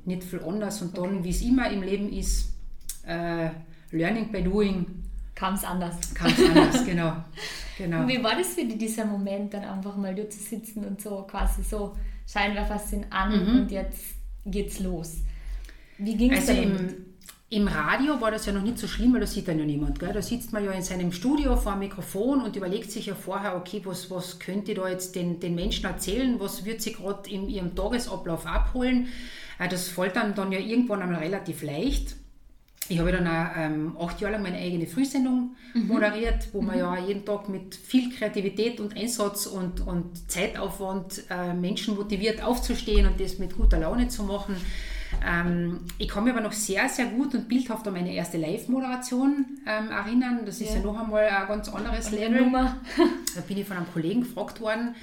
nicht 0.06 0.24
viel 0.24 0.42
anders. 0.44 0.82
Und 0.82 0.98
dann, 0.98 1.24
wie 1.24 1.30
es 1.30 1.42
immer 1.42 1.72
im 1.72 1.82
Leben 1.82 2.12
ist, 2.12 2.54
äh, 3.08 3.50
Learning 3.92 4.32
by 4.32 4.44
Doing. 4.44 4.86
Kam 5.38 5.54
es 5.54 5.64
anders. 5.64 5.96
Kam 6.16 6.32
es 6.32 6.50
anders, 6.50 6.84
genau. 6.86 7.14
Genau. 7.78 8.00
Und 8.00 8.08
wie 8.08 8.24
war 8.24 8.36
das 8.36 8.56
für 8.56 8.66
dich, 8.66 8.80
dieser 8.80 9.06
Moment, 9.06 9.54
dann 9.54 9.64
einfach 9.64 9.96
mal 9.96 10.16
da 10.16 10.28
zu 10.28 10.40
sitzen 10.40 10.84
und 10.84 11.00
so 11.00 11.28
quasi 11.30 11.62
so, 11.62 11.96
Scheinwerfer 12.26 12.80
sind 12.80 13.06
an 13.12 13.30
mhm. 13.30 13.60
und 13.60 13.72
jetzt 13.72 14.16
geht's 14.48 14.80
los? 14.80 15.18
Wie 16.00 16.18
ging 16.18 16.32
es 16.32 16.50
also 16.50 16.60
im, 16.60 17.06
im 17.52 17.68
Radio 17.68 18.20
war 18.20 18.32
das 18.32 18.48
ja 18.48 18.52
noch 18.52 18.64
nicht 18.64 18.80
so 18.80 18.88
schlimm, 18.88 19.14
weil 19.14 19.20
da 19.20 19.28
sieht 19.28 19.48
dann 19.48 19.60
ja 19.60 19.66
niemand. 19.66 20.00
Gell? 20.00 20.12
Da 20.12 20.24
sitzt 20.24 20.54
man 20.54 20.66
ja 20.66 20.72
in 20.72 20.82
seinem 20.82 21.12
Studio 21.12 21.56
vor 21.56 21.74
dem 21.74 21.80
Mikrofon 21.80 22.42
und 22.42 22.56
überlegt 22.56 22.92
sich 22.92 23.06
ja 23.06 23.14
vorher, 23.14 23.56
okay, 23.56 23.82
was, 23.84 24.10
was 24.10 24.40
könnte 24.40 24.74
da 24.74 24.90
jetzt 24.90 25.14
den, 25.14 25.40
den 25.40 25.54
Menschen 25.54 25.86
erzählen, 25.86 26.40
was 26.40 26.66
wird 26.66 26.82
sie 26.82 26.94
gerade 26.94 27.30
in 27.30 27.48
ihrem 27.48 27.76
Tagesablauf 27.76 28.48
abholen. 28.48 29.10
Äh, 29.60 29.68
das 29.68 29.88
fällt 29.88 30.16
dann, 30.16 30.34
dann 30.34 30.52
ja 30.52 30.58
irgendwann 30.58 31.04
einmal 31.04 31.20
relativ 31.20 31.62
leicht 31.62 32.16
ich 32.90 33.00
habe 33.00 33.12
dann 33.12 33.28
auch 33.28 33.58
ähm, 33.58 33.98
acht 34.00 34.22
Jahre 34.22 34.34
lang 34.34 34.44
meine 34.44 34.58
eigene 34.58 34.88
Frühsendung 34.88 35.56
mhm. 35.74 35.88
moderiert, 35.88 36.48
wo 36.54 36.62
mhm. 36.62 36.68
man 36.68 36.78
ja 36.78 36.98
jeden 36.98 37.26
Tag 37.26 37.50
mit 37.50 37.76
viel 37.76 38.14
Kreativität 38.14 38.80
und 38.80 38.96
Einsatz 38.96 39.46
und, 39.46 39.86
und 39.86 40.30
Zeitaufwand 40.30 41.24
äh, 41.30 41.54
Menschen 41.54 41.96
motiviert 41.96 42.44
aufzustehen 42.44 43.06
und 43.06 43.20
das 43.20 43.40
mit 43.40 43.56
guter 43.58 43.80
Laune 43.80 44.08
zu 44.08 44.24
machen. 44.24 44.56
Ähm, 45.26 45.82
ich 45.98 46.08
kann 46.08 46.24
mich 46.24 46.34
aber 46.34 46.42
noch 46.42 46.52
sehr, 46.52 46.88
sehr 46.90 47.08
gut 47.08 47.34
und 47.34 47.48
bildhaft 47.48 47.88
an 47.88 47.94
meine 47.94 48.14
erste 48.14 48.38
Live-Moderation 48.38 49.46
ähm, 49.66 49.92
erinnern. 49.92 50.42
Das 50.46 50.62
ist 50.62 50.72
ja. 50.72 50.78
ja. 50.78 50.84
noch 50.84 51.00
einmal 51.00 51.26
ein 51.28 51.48
ganz 51.48 51.70
anderes 51.70 52.12
Level. 52.12 52.52
da 53.36 53.42
bin 53.48 53.58
ich 53.58 53.68
von 53.68 53.78
einem 53.78 53.92
Kollegen 53.92 54.22
gefragt 54.22 54.62
worden, 54.62 54.96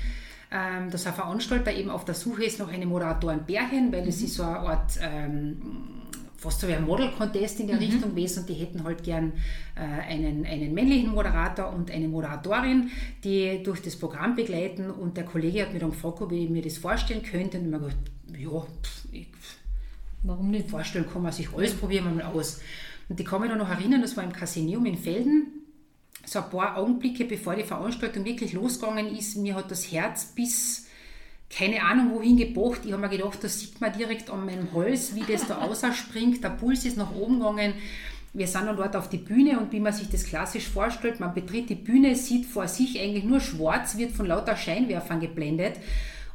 ähm, 0.50 0.90
dass 0.90 1.06
ein 1.06 1.14
Veranstalter 1.14 1.72
eben 1.72 1.90
auf 1.90 2.04
der 2.04 2.14
Suche 2.14 2.44
ist 2.44 2.58
nach 2.58 2.68
einem 2.68 2.88
Moderatorenbärchen, 2.88 3.92
weil 3.92 4.04
das 4.04 4.20
mhm. 4.20 4.24
ist 4.26 4.34
so 4.34 4.42
eine 4.42 4.58
Art 4.58 4.98
ähm, 5.00 5.93
fast 6.44 6.60
so 6.60 6.68
wie 6.68 6.74
ein 6.74 6.84
Model-Contest 6.84 7.60
in 7.60 7.68
der 7.68 7.76
mhm. 7.76 7.82
Richtung 7.82 8.10
gewesen 8.10 8.40
und 8.40 8.48
die 8.50 8.54
hätten 8.54 8.84
halt 8.84 9.02
gern 9.02 9.32
äh, 9.74 9.80
einen, 9.80 10.44
einen 10.44 10.74
männlichen 10.74 11.10
Moderator 11.10 11.72
und 11.72 11.90
eine 11.90 12.06
Moderatorin, 12.06 12.90
die 13.24 13.62
durch 13.62 13.80
das 13.80 13.96
Programm 13.96 14.36
begleiten 14.36 14.90
und 14.90 15.16
der 15.16 15.24
Kollege 15.24 15.62
hat 15.62 15.72
mir 15.72 15.80
dann 15.80 15.90
gefragt, 15.90 16.20
ob 16.20 16.32
ich 16.32 16.50
mir 16.50 16.62
das 16.62 16.76
vorstellen 16.76 17.22
könnte 17.22 17.58
und 17.58 17.68
ich 17.68 17.74
habe 17.74 17.86
gedacht, 17.86 17.98
ja, 18.38 18.60
pff, 18.60 19.04
ich, 19.12 19.26
warum 20.22 20.50
nicht? 20.50 20.68
Vorstellen 20.68 21.06
kann 21.10 21.22
man 21.22 21.32
sich 21.32 21.52
alles, 21.54 21.74
probieren 21.74 22.04
wir 22.04 22.24
mal 22.24 22.32
aus. 22.32 22.60
Und 23.08 23.18
ich 23.18 23.26
kann 23.26 23.40
mich 23.40 23.50
dann 23.50 23.58
noch 23.58 23.70
erinnern, 23.70 24.02
das 24.02 24.16
war 24.16 24.24
im 24.24 24.32
Casinium 24.32 24.84
in 24.86 24.98
Felden, 24.98 25.46
so 26.26 26.40
ein 26.40 26.50
paar 26.50 26.76
Augenblicke 26.76 27.24
bevor 27.24 27.54
die 27.54 27.64
Veranstaltung 27.64 28.24
wirklich 28.24 28.52
losgegangen 28.52 29.14
ist, 29.16 29.36
mir 29.36 29.54
hat 29.54 29.70
das 29.70 29.90
Herz 29.90 30.26
bis 30.26 30.83
keine 31.56 31.82
Ahnung 31.82 32.12
wohin 32.14 32.36
gebocht. 32.36 32.80
Ich 32.84 32.92
habe 32.92 33.02
mir 33.02 33.08
gedacht, 33.08 33.42
das 33.42 33.60
sieht 33.60 33.80
man 33.80 33.92
direkt 33.92 34.28
an 34.30 34.44
meinem 34.44 34.72
Hals, 34.74 35.14
wie 35.14 35.22
das 35.22 35.46
da 35.46 35.58
ausspringt. 35.62 36.42
Der 36.42 36.50
Puls 36.50 36.84
ist 36.84 36.96
nach 36.96 37.14
oben 37.14 37.38
gegangen. 37.38 37.74
Wir 38.32 38.48
sind 38.48 38.66
dann 38.66 38.76
dort 38.76 38.96
auf 38.96 39.08
die 39.08 39.18
Bühne 39.18 39.60
und 39.60 39.70
wie 39.70 39.78
man 39.78 39.92
sich 39.92 40.08
das 40.08 40.24
klassisch 40.24 40.66
vorstellt, 40.66 41.20
man 41.20 41.34
betritt 41.34 41.70
die 41.70 41.76
Bühne, 41.76 42.16
sieht 42.16 42.46
vor 42.46 42.66
sich 42.66 43.00
eigentlich 43.00 43.22
nur 43.22 43.38
schwarz, 43.38 43.96
wird 43.96 44.10
von 44.10 44.26
lauter 44.26 44.56
Scheinwerfern 44.56 45.20
geblendet. 45.20 45.74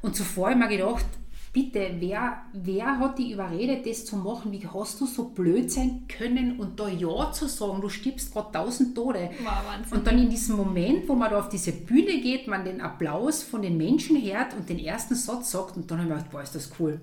Und 0.01 0.15
zuvor 0.15 0.51
habe 0.51 0.59
ich 0.59 0.69
mir 0.69 0.77
gedacht, 0.77 1.05
bitte, 1.53 1.95
wer, 1.99 2.41
wer 2.53 2.99
hat 2.99 3.17
dich 3.17 3.31
überredet, 3.31 3.85
das 3.85 4.05
zu 4.05 4.17
machen? 4.17 4.51
Wie 4.51 4.67
hast 4.67 5.01
du 5.01 5.05
so 5.05 5.29
blöd 5.29 5.71
sein 5.71 6.05
können 6.07 6.59
und 6.59 6.79
da 6.79 6.87
Ja 6.87 7.31
zu 7.31 7.47
sagen? 7.47 7.81
Du 7.81 7.89
stirbst 7.89 8.33
gerade 8.33 8.51
tausend 8.51 8.95
Tode. 8.95 9.31
Wow, 9.43 9.91
und 9.91 10.05
dann 10.05 10.19
in 10.19 10.29
diesem 10.29 10.55
Moment, 10.55 11.07
wo 11.07 11.15
man 11.15 11.31
da 11.31 11.39
auf 11.39 11.49
diese 11.49 11.71
Bühne 11.71 12.21
geht, 12.21 12.47
man 12.47 12.65
den 12.65 12.81
Applaus 12.81 13.43
von 13.43 13.61
den 13.61 13.77
Menschen 13.77 14.21
hört 14.21 14.53
und 14.53 14.69
den 14.69 14.79
ersten 14.79 15.15
Satz 15.15 15.51
sagt 15.51 15.77
und 15.77 15.89
dann 15.89 15.99
habe 15.99 16.09
ich 16.09 16.15
gedacht, 16.15 16.31
boah, 16.31 16.41
ist 16.41 16.55
das 16.55 16.71
cool. 16.79 17.01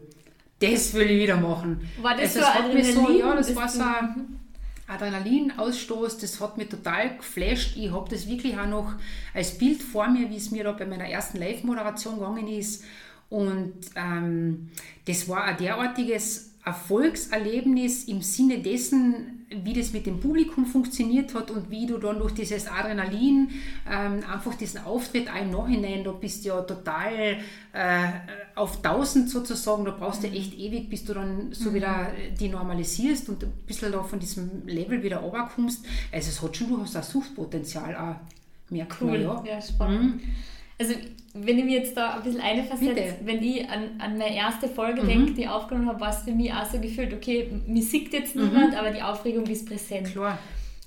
Das 0.59 0.95
will 0.95 1.11
ich 1.11 1.23
wieder 1.23 1.37
machen. 1.37 1.87
War 2.00 2.17
das, 2.17 2.37
also, 2.37 2.41
das 2.73 2.95
so 2.95 3.03
hat 3.03 3.09
so, 3.09 3.12
Ja, 3.12 3.37
das 3.37 3.55
war 3.55 3.69
so 3.69 3.83
ein 3.83 4.41
Adrenalinausstoß, 4.88 6.19
das 6.19 6.41
hat 6.41 6.57
mich 6.57 6.69
total 6.69 7.17
geflasht. 7.17 7.76
Ich 7.76 7.91
habe 7.91 8.09
das 8.09 8.29
wirklich 8.29 8.57
auch 8.57 8.67
noch 8.67 8.95
als 9.35 9.59
Bild 9.59 9.83
vor 9.83 10.09
mir, 10.09 10.31
wie 10.31 10.37
es 10.37 10.50
mir 10.50 10.65
da 10.65 10.73
bei 10.73 10.87
meiner 10.87 11.09
ersten 11.09 11.38
Live-Moderation 11.38 12.15
gegangen 12.19 12.49
ist. 12.49 12.85
Und 13.28 13.75
ähm, 13.97 14.71
das 15.06 15.28
war 15.28 15.45
ein 15.45 15.56
derartiges 15.56 16.54
Erfolgserlebnis 16.64 18.04
im 18.04 18.23
Sinne 18.23 18.59
dessen, 18.59 19.47
wie 19.50 19.73
das 19.73 19.92
mit 19.92 20.06
dem 20.06 20.18
Publikum 20.18 20.66
funktioniert 20.66 21.33
hat 21.33 21.52
und 21.52 21.71
wie 21.71 21.87
du 21.87 21.99
dann 21.99 22.18
durch 22.18 22.33
dieses 22.33 22.66
Adrenalin 22.66 23.50
ähm, 23.88 24.25
einfach 24.28 24.54
diesen 24.54 24.80
Auftritt 24.83 25.28
im 25.40 25.52
Nachhinein, 25.52 26.02
da 26.02 26.11
bist 26.11 26.45
du 26.45 26.49
ja 26.49 26.62
total 26.62 27.37
äh, 27.73 28.09
auf 28.56 28.85
1000 28.85 29.30
sozusagen, 29.30 29.85
da 29.85 29.92
brauchst 29.92 30.25
du 30.25 30.26
echt 30.26 30.59
ewig, 30.59 30.90
bis 30.90 31.04
du 31.04 31.14
dann 31.14 31.52
so 31.52 31.71
mhm. 31.71 31.75
wieder 31.75 32.09
die 32.40 32.49
normalisierst 32.49 33.28
und 33.28 33.45
ein 33.45 33.52
bisschen 33.64 33.92
da 33.92 34.02
von 34.02 34.18
diesem 34.18 34.66
Level 34.66 35.00
wieder 35.04 35.18
runterkommst. 35.18 35.87
Also 36.11 36.30
es 36.30 36.42
hat 36.42 36.56
schon 36.56 36.68
durchaus 36.68 36.97
ein 36.97 37.04
Suchtpotenzial 37.04 37.95
auch, 37.95 38.71
merkt 38.71 39.00
cool. 39.00 39.21
ja. 39.21 39.45
ja 39.47 39.62
spannend. 39.62 40.16
Mhm. 40.16 40.30
Also 40.78 40.95
wenn 41.33 41.59
ich 41.59 41.64
mir 41.64 41.78
jetzt 41.78 41.97
da 41.97 42.14
ein 42.14 42.23
bisschen 42.23 42.40
einversetze, 42.40 43.16
wenn 43.25 43.42
ich 43.42 43.68
an, 43.68 43.90
an 43.99 44.18
meine 44.18 44.37
erste 44.37 44.68
Folge 44.68 45.02
mhm. 45.02 45.09
denke, 45.09 45.33
die 45.33 45.42
ich 45.42 45.49
aufgenommen 45.49 45.88
habe, 45.88 46.00
war 46.00 46.11
es 46.11 46.18
für 46.18 46.33
mich 46.33 46.52
auch 46.52 46.64
so 46.64 46.78
gefühlt, 46.78 47.12
okay, 47.12 47.50
mir 47.66 47.83
sieht 47.83 48.12
jetzt 48.12 48.37
mhm. 48.37 48.45
niemand, 48.45 48.73
mhm. 48.73 48.78
aber 48.78 48.90
die 48.90 49.02
Aufregung 49.02 49.47
ist 49.47 49.66
präsent. 49.66 50.12
Klar. 50.12 50.38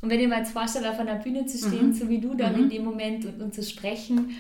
Und 0.01 0.09
wenn 0.09 0.19
ich 0.19 0.27
mir 0.27 0.37
jetzt 0.37 0.53
vorstelle, 0.53 0.89
auf 0.89 0.99
einer 0.99 1.15
Bühne 1.15 1.45
zu 1.45 1.57
stehen, 1.57 1.87
mhm. 1.87 1.93
so 1.93 2.07
wie 2.09 2.19
du 2.19 2.33
dann 2.35 2.55
mhm. 2.55 2.63
in 2.63 2.69
dem 2.69 2.85
Moment 2.85 3.25
und, 3.25 3.41
und, 3.41 3.53
zu 3.53 3.63
sprechen, 3.63 4.35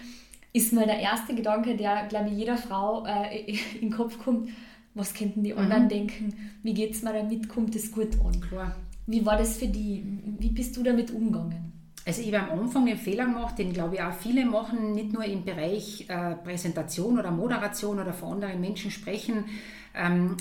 ist 0.53 0.73
mal 0.73 0.85
der 0.85 0.99
erste 0.99 1.35
Gedanke, 1.35 1.75
der, 1.75 2.05
glaube 2.07 2.29
ich, 2.29 2.37
jeder 2.37 2.57
Frau 2.57 3.05
äh, 3.05 3.51
in 3.75 3.89
den 3.89 3.91
Kopf 3.91 4.17
kommt, 4.19 4.49
was 4.95 5.13
könnten 5.13 5.43
die 5.43 5.53
anderen 5.53 5.85
mhm. 5.85 5.89
denken, 5.89 6.33
wie 6.63 6.73
geht 6.73 6.93
es 6.93 7.03
mir 7.03 7.13
damit, 7.13 7.47
kommt 7.49 7.75
es 7.75 7.91
gut 7.91 8.19
an? 8.25 8.41
Klar. 8.41 8.75
Wie 9.05 9.25
war 9.25 9.37
das 9.37 9.57
für 9.57 9.67
die? 9.67 10.03
Wie 10.39 10.49
bist 10.49 10.77
du 10.77 10.83
damit 10.83 11.11
umgegangen? 11.11 11.78
Also 12.09 12.23
ich 12.23 12.33
habe 12.33 12.51
am 12.51 12.61
Anfang 12.61 12.87
den 12.87 12.97
Fehler 12.97 13.25
gemacht, 13.25 13.59
den 13.59 13.71
glaube 13.71 13.93
ich 13.93 14.01
auch 14.01 14.15
viele 14.15 14.43
machen, 14.43 14.93
nicht 14.93 15.13
nur 15.13 15.23
im 15.25 15.45
Bereich 15.45 16.09
äh, 16.09 16.33
Präsentation 16.43 17.19
oder 17.19 17.29
Moderation 17.29 17.99
oder 17.99 18.13
vor 18.13 18.31
anderen 18.31 18.59
Menschen 18.59 18.89
sprechen. 18.89 19.45
Ähm, 19.93 20.35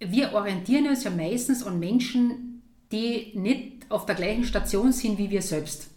wir 0.00 0.32
orientieren 0.32 0.88
uns 0.88 1.04
ja 1.04 1.12
meistens 1.12 1.62
an 1.62 1.78
Menschen, 1.78 2.64
die 2.90 3.30
nicht 3.36 3.88
auf 3.90 4.06
der 4.06 4.16
gleichen 4.16 4.42
Station 4.42 4.90
sind 4.90 5.18
wie 5.18 5.30
wir 5.30 5.40
selbst. 5.40 5.88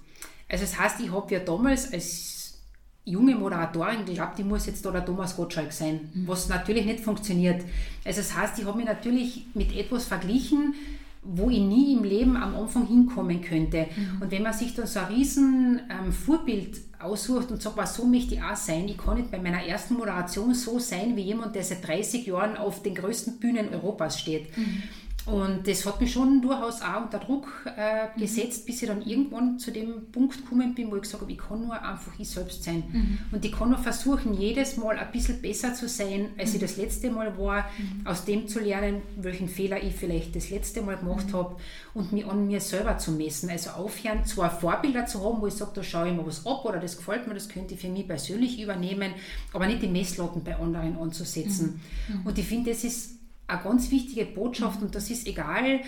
Also 0.48 0.66
das 0.66 0.80
heißt, 0.80 1.00
ich 1.00 1.12
habe 1.12 1.34
ja 1.34 1.40
damals 1.40 1.92
als 1.92 2.62
junge 3.04 3.34
Moderatorin 3.34 4.06
geglaubt, 4.06 4.38
ich 4.38 4.46
muss 4.46 4.68
jetzt 4.68 4.86
da 4.86 4.92
der 4.92 5.04
Thomas 5.04 5.36
Gottschalk 5.36 5.72
sein, 5.72 6.12
mhm. 6.14 6.28
was 6.28 6.48
natürlich 6.48 6.86
nicht 6.86 7.00
funktioniert. 7.00 7.64
Also 8.06 8.22
das 8.22 8.38
heißt, 8.38 8.60
ich 8.60 8.66
habe 8.66 8.78
mich 8.78 8.86
natürlich 8.86 9.48
mit 9.56 9.76
etwas 9.76 10.06
verglichen, 10.06 10.76
wo 11.24 11.50
ich 11.50 11.60
nie 11.60 11.94
im 11.94 12.04
Leben 12.04 12.36
am 12.36 12.56
Anfang 12.56 12.88
hinkommen 12.88 13.42
könnte. 13.42 13.88
Mhm. 13.96 14.22
Und 14.22 14.32
wenn 14.32 14.42
man 14.42 14.54
sich 14.54 14.74
dann 14.74 14.88
so 14.88 15.00
ein 15.00 15.06
riesen 15.06 15.82
ähm, 15.90 16.12
Vorbild 16.12 16.78
aussucht 17.00 17.52
und 17.52 17.62
sagt, 17.62 17.78
was 17.78 17.96
so 17.96 18.06
möchte 18.06 18.36
ich 18.36 18.44
auch 18.44 18.56
sein, 18.56 18.88
ich 18.88 18.98
kann 18.98 19.18
nicht 19.18 19.32
bei 19.32 19.40
meiner 19.40 19.64
ersten 19.64 19.96
Moderation 19.96 20.54
so 20.54 20.80
sein 20.80 21.16
wie 21.16 21.22
jemand, 21.22 21.56
der 21.56 21.64
seit 21.64 21.88
30 21.88 22.26
Jahren 22.26 22.58
auf 22.58 22.82
den 22.82 22.96
größten 22.96 23.40
Bühnen 23.40 23.70
Europas 23.70 24.20
steht. 24.20 24.56
Mhm. 24.58 24.84
Und 25.32 25.66
das 25.66 25.86
hat 25.86 26.02
mich 26.02 26.12
schon 26.12 26.42
durchaus 26.42 26.82
auch 26.82 27.04
unter 27.04 27.18
Druck 27.18 27.48
äh, 27.78 28.08
mhm. 28.08 28.20
gesetzt, 28.20 28.66
bis 28.66 28.82
ich 28.82 28.88
dann 28.90 29.02
irgendwann 29.02 29.58
zu 29.60 29.72
dem 29.72 30.12
Punkt 30.12 30.38
gekommen 30.44 30.76
bin, 30.76 30.92
wo 30.92 30.98
ich 30.98 31.04
gesagt 31.04 31.22
habe, 31.22 31.32
ich 31.32 31.38
kann 31.38 31.62
nur 31.62 31.82
einfach 31.82 32.12
ich 32.20 32.30
selbst 32.30 32.66
sein. 32.66 32.84
Mhm. 32.92 33.18
Und 33.32 33.46
ich 33.46 33.54
kann 33.54 33.70
nur 33.70 33.78
versuchen, 33.78 34.34
jedes 34.34 34.76
Mal 34.76 34.98
ein 34.98 35.10
bisschen 35.14 35.42
besser 35.42 35.74
zu 35.74 35.88
sein, 35.88 36.32
als 36.38 36.50
mhm. 36.50 36.56
ich 36.56 36.62
das 36.62 36.76
letzte 36.76 37.10
Mal 37.12 37.38
war, 37.38 37.70
mhm. 37.78 38.06
aus 38.06 38.26
dem 38.26 38.50
zu 38.50 38.60
lernen, 38.60 39.02
welchen 39.16 39.48
Fehler 39.48 39.82
ich 39.82 39.96
vielleicht 39.96 40.36
das 40.36 40.50
letzte 40.50 40.82
Mal 40.82 40.98
gemacht 40.98 41.28
mhm. 41.28 41.34
habe 41.34 41.56
und 41.94 42.12
mich 42.12 42.26
an 42.26 42.48
mir 42.48 42.60
selber 42.60 42.98
zu 42.98 43.12
messen. 43.12 43.50
Also 43.50 43.70
aufhören, 43.70 44.26
zwar 44.26 44.52
Vorbilder 44.52 45.06
zu 45.06 45.24
haben, 45.24 45.40
wo 45.42 45.48
ich 45.48 45.54
sage, 45.54 45.72
da 45.76 45.82
schaue 45.82 46.10
ich 46.10 46.14
mir 46.14 46.28
was 46.28 46.46
ab 46.46 46.66
oder 46.66 46.80
das 46.80 46.98
gefällt 46.98 47.28
mir, 47.28 47.36
das 47.36 47.48
könnte 47.48 47.76
ich 47.76 47.80
für 47.80 47.88
mich 47.88 48.06
persönlich 48.06 48.62
übernehmen, 48.62 49.14
aber 49.54 49.66
nicht 49.66 49.82
die 49.82 49.88
Messlatten 49.88 50.44
bei 50.44 50.58
anderen 50.58 50.98
anzusetzen. 50.98 51.80
Mhm. 52.10 52.26
Und 52.26 52.38
ich 52.38 52.46
finde, 52.46 52.72
das 52.72 52.84
ist 52.84 53.21
eine 53.48 53.62
ganz 53.62 53.92
wichtige 53.92 54.26
Botschaft 54.26 54.82
und 54.82 54.96
das 54.96 55.10
ist 55.10 55.28
egal, 55.28 55.82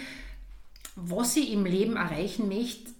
was 0.95 1.37
ich 1.37 1.51
im 1.51 1.65
Leben 1.65 1.95
erreichen 1.95 2.47
möchte. 2.47 2.91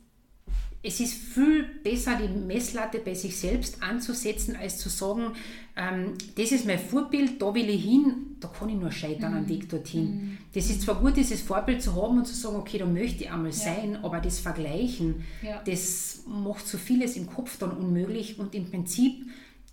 Es 0.85 0.99
ist 0.99 1.13
viel 1.13 1.63
besser, 1.81 2.17
die 2.17 2.27
Messlatte 2.27 2.99
bei 2.99 3.13
sich 3.13 3.37
selbst 3.37 3.81
anzusetzen, 3.81 4.57
als 4.57 4.79
zu 4.79 4.89
sagen, 4.89 5.31
ähm, 5.77 6.15
das 6.35 6.51
ist 6.51 6.65
mein 6.65 6.77
Vorbild, 6.77 7.41
da 7.41 7.55
will 7.55 7.69
ich 7.69 7.85
hin, 7.85 8.35
da 8.41 8.49
kann 8.49 8.67
ich 8.67 8.75
nur 8.75 8.91
scheitern 8.91 9.31
mhm. 9.31 9.37
am 9.37 9.49
Weg 9.49 9.69
dorthin. 9.69 10.03
Mhm. 10.03 10.37
Das 10.53 10.69
ist 10.69 10.81
zwar 10.81 10.95
gut, 10.95 11.15
dieses 11.15 11.39
Vorbild 11.39 11.81
zu 11.81 11.95
haben 11.95 12.17
und 12.17 12.27
zu 12.27 12.35
sagen, 12.35 12.57
okay, 12.57 12.79
da 12.79 12.85
möchte 12.85 13.23
ich 13.23 13.31
einmal 13.31 13.51
ja. 13.51 13.57
sein, 13.57 13.97
aber 14.03 14.19
das 14.19 14.39
Vergleichen, 14.39 15.23
ja. 15.41 15.61
das 15.65 16.23
macht 16.27 16.67
so 16.67 16.77
vieles 16.77 17.15
im 17.15 17.27
Kopf 17.27 17.57
dann 17.57 17.71
unmöglich 17.71 18.37
und 18.37 18.53
im 18.53 18.69
Prinzip 18.69 19.25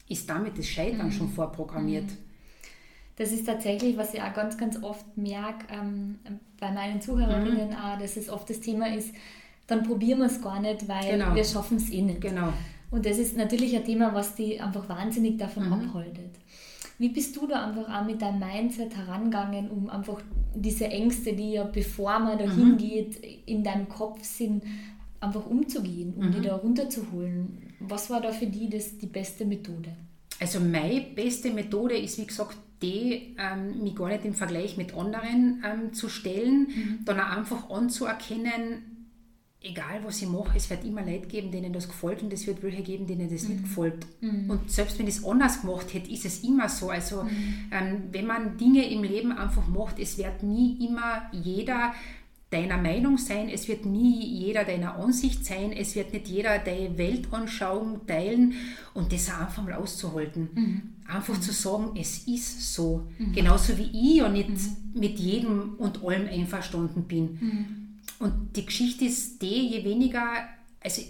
ist 0.09 0.31
damit 0.31 0.59
das 0.59 0.67
Scheitern 0.69 1.07
mhm. 1.07 1.13
schon 1.13 1.29
vorprogrammiert. 1.29 2.09
Mhm 3.21 3.31
das 3.31 3.33
ist 3.33 3.45
tatsächlich, 3.45 3.99
was 3.99 4.15
ich 4.15 4.23
auch 4.23 4.33
ganz, 4.33 4.57
ganz 4.57 4.83
oft 4.83 5.05
merke 5.19 5.67
ähm, 5.71 6.21
bei 6.59 6.73
meinen 6.73 7.03
Zuhörerinnen, 7.03 7.69
mhm. 7.69 7.77
auch, 7.77 7.99
dass 7.99 8.17
es 8.17 8.31
oft 8.31 8.49
das 8.49 8.61
Thema 8.61 8.95
ist, 8.95 9.11
dann 9.67 9.83
probieren 9.83 10.21
wir 10.21 10.27
es 10.27 10.41
gar 10.41 10.59
nicht, 10.59 10.89
weil 10.89 11.19
genau. 11.19 11.35
wir 11.35 11.45
schaffen 11.45 11.77
es 11.77 11.91
eh 11.91 12.01
nicht. 12.01 12.23
Genau. 12.23 12.51
Und 12.91 13.05
das 13.05 13.19
ist 13.19 13.37
natürlich 13.37 13.77
ein 13.77 13.85
Thema, 13.85 14.15
was 14.15 14.37
die 14.37 14.59
einfach 14.59 14.89
wahnsinnig 14.89 15.37
davon 15.37 15.67
mhm. 15.67 15.73
abhaltet. 15.75 16.31
Wie 16.97 17.11
bist 17.11 17.37
du 17.37 17.47
da 17.47 17.67
einfach 17.67 17.95
auch 17.95 18.07
mit 18.07 18.23
deinem 18.23 18.39
Mindset 18.39 18.97
herangegangen, 18.97 19.71
um 19.71 19.91
einfach 19.91 20.23
diese 20.55 20.87
Ängste, 20.87 21.35
die 21.35 21.53
ja 21.53 21.65
bevor 21.65 22.21
man 22.21 22.39
dahin 22.39 22.73
mhm. 22.73 22.77
geht, 22.79 23.23
in 23.45 23.63
deinem 23.63 23.87
Kopf 23.87 24.25
sind, 24.25 24.65
einfach 25.21 25.45
umzugehen, 25.45 26.15
um 26.17 26.29
mhm. 26.29 26.33
die 26.33 26.41
da 26.41 26.57
runterzuholen? 26.57 27.75
Was 27.81 28.09
war 28.09 28.23
da 28.23 28.33
für 28.33 28.47
die 28.47 28.71
das, 28.71 28.97
die 28.97 29.09
beste 29.09 29.45
Methode? 29.45 29.91
Also 30.39 30.59
meine 30.59 31.03
beste 31.03 31.51
Methode 31.51 31.99
ist, 31.99 32.17
wie 32.17 32.27
gesagt, 32.27 32.57
die, 32.83 33.37
ähm, 33.39 33.83
mich 33.83 33.95
gar 33.95 34.09
nicht 34.09 34.25
im 34.25 34.35
Vergleich 34.35 34.77
mit 34.77 34.95
anderen 34.95 35.63
ähm, 35.65 35.93
zu 35.93 36.09
stellen, 36.09 36.69
mhm. 36.69 37.05
dann 37.05 37.21
auch 37.21 37.37
einfach 37.37 37.71
anzuerkennen, 37.71 38.91
egal 39.63 40.01
was 40.05 40.23
ich 40.23 40.29
mache, 40.29 40.57
es 40.57 40.71
wird 40.71 40.85
immer 40.85 41.03
Leute 41.03 41.27
geben, 41.27 41.51
denen 41.51 41.73
das 41.73 41.87
gefällt 41.87 42.23
und 42.23 42.33
es 42.33 42.47
wird 42.47 42.63
welche 42.63 42.83
geben, 42.83 43.07
denen 43.07 43.29
das 43.31 43.43
mhm. 43.43 43.49
nicht 43.51 43.63
gefällt. 43.65 44.07
Mhm. 44.21 44.51
Und 44.51 44.71
selbst 44.71 44.99
wenn 44.99 45.07
ich 45.07 45.17
es 45.17 45.25
anders 45.25 45.61
gemacht 45.61 45.93
hätte, 45.93 46.11
ist 46.11 46.25
es 46.25 46.43
immer 46.43 46.69
so. 46.69 46.89
Also 46.89 47.25
mhm. 47.25 47.71
ähm, 47.71 48.03
wenn 48.11 48.27
man 48.27 48.57
Dinge 48.57 48.91
im 48.91 49.03
Leben 49.03 49.33
einfach 49.33 49.69
macht, 49.69 49.99
es 49.99 50.17
wird 50.17 50.43
nie 50.43 50.87
immer 50.87 51.31
jeder 51.33 51.93
deiner 52.51 52.79
Meinung 52.79 53.17
sein, 53.17 53.49
es 53.49 53.69
wird 53.69 53.87
nie 53.87 54.25
jeder 54.27 54.65
deiner 54.65 54.97
Ansicht 54.97 55.47
sein, 55.47 55.73
es 55.73 55.95
wird 55.95 56.13
nicht 56.13 56.27
jeder 56.27 56.59
deine 56.59 56.99
Weltanschauung 56.99 58.07
teilen 58.07 58.55
und 58.93 59.13
das 59.13 59.31
einfach 59.31 59.63
mal 59.63 59.75
auszuhalten. 59.75 60.49
Mhm. 60.55 60.83
Einfach 61.07 61.37
mhm. 61.37 61.43
zu 61.43 61.53
sagen, 61.53 61.97
es 61.97 62.27
ist 62.27 62.75
so. 62.75 63.09
Mhm. 63.19 63.33
Genauso 63.33 63.79
wie 63.79 63.91
ich 63.93 64.17
ja 64.17 64.29
nicht 64.29 64.51
mhm. 64.51 65.01
mit 65.01 65.19
jedem 65.19 65.75
und 65.79 66.03
allem 66.05 66.27
einverstanden 66.29 67.05
bin. 67.05 67.39
Mhm. 67.41 67.67
Und 68.19 68.57
die 68.57 68.67
Geschichte 68.67 69.05
ist 69.05 69.41
die, 69.41 69.69
je 69.69 69.85
weniger, 69.85 70.23
also 70.83 71.03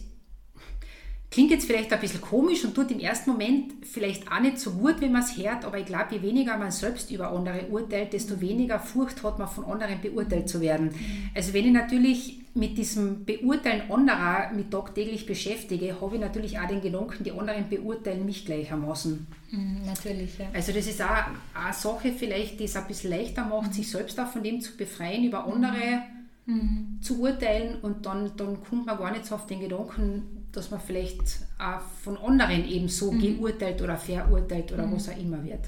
Klingt 1.30 1.52
jetzt 1.52 1.66
vielleicht 1.66 1.92
ein 1.92 2.00
bisschen 2.00 2.20
komisch 2.20 2.64
und 2.64 2.74
tut 2.74 2.90
im 2.90 2.98
ersten 2.98 3.30
Moment 3.30 3.86
vielleicht 3.86 4.30
auch 4.32 4.40
nicht 4.40 4.58
so 4.58 4.72
gut, 4.72 5.00
wenn 5.00 5.12
man 5.12 5.22
es 5.22 5.36
hört, 5.36 5.64
aber 5.64 5.78
ich 5.78 5.86
glaube, 5.86 6.16
je 6.16 6.22
weniger 6.22 6.56
man 6.56 6.72
selbst 6.72 7.08
über 7.12 7.30
andere 7.30 7.68
urteilt, 7.68 8.12
desto 8.12 8.40
weniger 8.40 8.80
Furcht 8.80 9.22
hat 9.22 9.38
man 9.38 9.46
von 9.46 9.64
anderen 9.64 10.00
beurteilt 10.00 10.48
zu 10.48 10.60
werden. 10.60 10.86
Mhm. 10.86 11.30
Also 11.32 11.54
wenn 11.54 11.66
ich 11.66 11.72
natürlich 11.72 12.40
mit 12.54 12.76
diesem 12.76 13.24
Beurteilen 13.24 13.88
anderer 13.92 14.50
mit 14.52 14.72
tagtäglich 14.72 15.24
beschäftige, 15.24 16.00
habe 16.00 16.16
ich 16.16 16.20
natürlich 16.20 16.58
auch 16.58 16.66
den 16.66 16.80
Gedanken, 16.80 17.22
die 17.22 17.30
anderen 17.30 17.68
beurteilen 17.68 18.26
mich 18.26 18.44
gleichermaßen. 18.44 19.24
Mhm, 19.52 19.82
natürlich, 19.86 20.36
ja. 20.36 20.46
Also 20.52 20.72
das 20.72 20.88
ist 20.88 21.00
auch 21.00 21.10
eine 21.54 21.72
Sache 21.72 22.12
vielleicht, 22.12 22.58
die 22.58 22.64
es 22.64 22.74
ein 22.74 22.88
bisschen 22.88 23.10
leichter 23.10 23.44
macht, 23.44 23.68
mhm. 23.68 23.72
sich 23.74 23.88
selbst 23.88 24.18
auch 24.18 24.26
von 24.26 24.42
dem 24.42 24.60
zu 24.60 24.76
befreien, 24.76 25.22
über 25.22 25.46
andere 25.46 26.02
mhm. 26.46 26.98
zu 27.00 27.20
urteilen 27.20 27.76
und 27.82 28.04
dann, 28.04 28.32
dann 28.36 28.60
kommt 28.64 28.86
man 28.86 28.98
gar 28.98 29.12
nicht 29.12 29.26
so 29.26 29.36
auf 29.36 29.46
den 29.46 29.60
Gedanken, 29.60 30.39
dass 30.52 30.70
man 30.70 30.80
vielleicht 30.80 31.40
auch 31.58 31.80
von 32.02 32.16
anderen 32.18 32.68
eben 32.68 32.88
so 32.88 33.12
mhm. 33.12 33.20
geurteilt 33.20 33.80
oder 33.82 33.96
verurteilt 33.96 34.72
oder 34.72 34.86
mhm. 34.86 34.94
was 34.94 35.08
auch 35.08 35.16
immer 35.16 35.42
wird. 35.44 35.60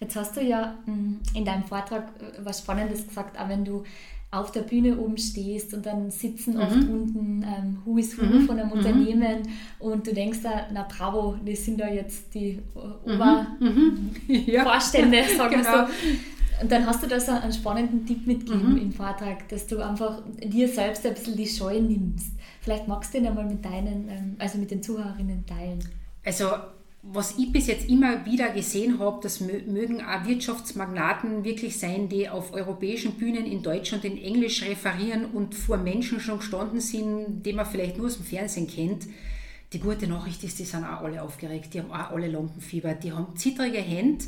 Jetzt 0.00 0.16
hast 0.16 0.36
du 0.36 0.42
ja 0.42 0.76
mm, 0.86 1.20
in 1.34 1.44
deinem 1.44 1.64
Vortrag 1.64 2.08
äh, 2.20 2.44
was 2.44 2.60
Spannendes 2.60 3.06
gesagt, 3.06 3.38
auch 3.38 3.48
wenn 3.48 3.64
du 3.64 3.84
auf 4.30 4.50
der 4.50 4.62
Bühne 4.62 4.98
oben 4.98 5.16
stehst 5.16 5.74
und 5.74 5.86
dann 5.86 6.10
sitzen 6.10 6.54
mhm. 6.54 6.60
oft 6.60 6.76
unten 6.76 7.42
ähm, 7.42 7.78
Who 7.84 7.98
is 7.98 8.18
Who 8.18 8.24
mhm. 8.24 8.46
von 8.46 8.58
einem 8.58 8.68
mhm. 8.68 8.74
Unternehmen 8.74 9.42
und 9.78 10.06
du 10.06 10.12
denkst 10.12 10.40
da, 10.42 10.66
na 10.72 10.82
bravo, 10.82 11.36
das 11.44 11.64
sind 11.64 11.80
da 11.80 11.88
jetzt 11.88 12.34
die 12.34 12.60
äh, 12.74 13.14
Obervorstände, 13.14 15.22
mhm. 15.22 15.28
sagen 15.36 15.50
wir 15.52 15.58
genau. 15.58 15.86
so. 15.86 15.92
Und 16.62 16.70
dann 16.70 16.86
hast 16.86 17.02
du 17.02 17.06
da 17.06 17.18
so 17.18 17.32
einen 17.32 17.52
spannenden 17.52 18.06
Tipp 18.06 18.26
mitgegeben 18.26 18.78
im 18.78 18.92
Vortrag, 18.92 19.48
dass 19.48 19.66
du 19.66 19.78
einfach 19.78 20.22
dir 20.42 20.68
selbst 20.68 21.04
ein 21.04 21.14
bisschen 21.14 21.36
die 21.36 21.46
Scheu 21.46 21.80
nimmst. 21.80 22.32
Vielleicht 22.64 22.88
magst 22.88 23.12
du 23.12 23.18
den 23.18 23.28
einmal 23.28 23.44
mit 23.44 23.62
deinen, 23.62 24.08
ähm, 24.08 24.36
also 24.38 24.56
mit 24.56 24.70
den 24.70 24.82
Zuhörerinnen 24.82 25.44
teilen. 25.44 25.86
Also 26.24 26.46
was 27.02 27.36
ich 27.36 27.52
bis 27.52 27.66
jetzt 27.66 27.90
immer 27.90 28.24
wieder 28.24 28.48
gesehen 28.48 28.98
habe, 28.98 29.20
das 29.22 29.40
mögen 29.40 30.00
auch 30.00 30.26
Wirtschaftsmagnaten 30.26 31.44
wirklich 31.44 31.78
sein, 31.78 32.08
die 32.08 32.30
auf 32.30 32.54
europäischen 32.54 33.12
Bühnen 33.12 33.44
in 33.44 33.62
Deutsch 33.62 33.92
und 33.92 34.06
in 34.06 34.16
Englisch 34.16 34.62
referieren 34.62 35.26
und 35.26 35.54
vor 35.54 35.76
Menschen 35.76 36.18
schon 36.18 36.38
gestanden 36.38 36.80
sind, 36.80 37.42
die 37.42 37.52
man 37.52 37.66
vielleicht 37.66 37.98
nur 37.98 38.06
aus 38.06 38.16
dem 38.16 38.24
Fernsehen 38.24 38.66
kennt. 38.66 39.06
Die 39.74 39.80
gute 39.80 40.06
Nachricht 40.06 40.42
ist, 40.44 40.58
die 40.58 40.64
sind 40.64 40.84
auch 40.84 41.02
alle 41.02 41.20
aufgeregt, 41.20 41.74
die 41.74 41.80
haben 41.80 41.90
auch 41.90 42.12
alle 42.12 42.28
Lampenfieber, 42.28 42.94
die 42.94 43.12
haben 43.12 43.36
zittrige 43.36 43.78
Hände 43.78 44.24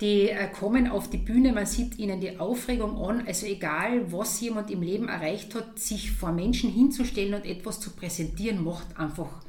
die 0.00 0.30
äh, 0.30 0.48
kommen 0.48 0.88
auf 0.88 1.10
die 1.10 1.18
Bühne, 1.18 1.52
man 1.52 1.66
sieht 1.66 1.98
ihnen 1.98 2.20
die 2.20 2.38
Aufregung 2.38 2.96
an. 2.96 3.26
Also 3.26 3.46
egal, 3.46 4.10
was 4.10 4.40
jemand 4.40 4.70
im 4.70 4.82
Leben 4.82 5.08
erreicht 5.08 5.54
hat, 5.54 5.78
sich 5.78 6.12
vor 6.12 6.32
Menschen 6.32 6.70
hinzustellen 6.70 7.34
und 7.34 7.44
etwas 7.44 7.80
zu 7.80 7.90
präsentieren, 7.90 8.64
macht 8.64 8.98
einfach 8.98 9.42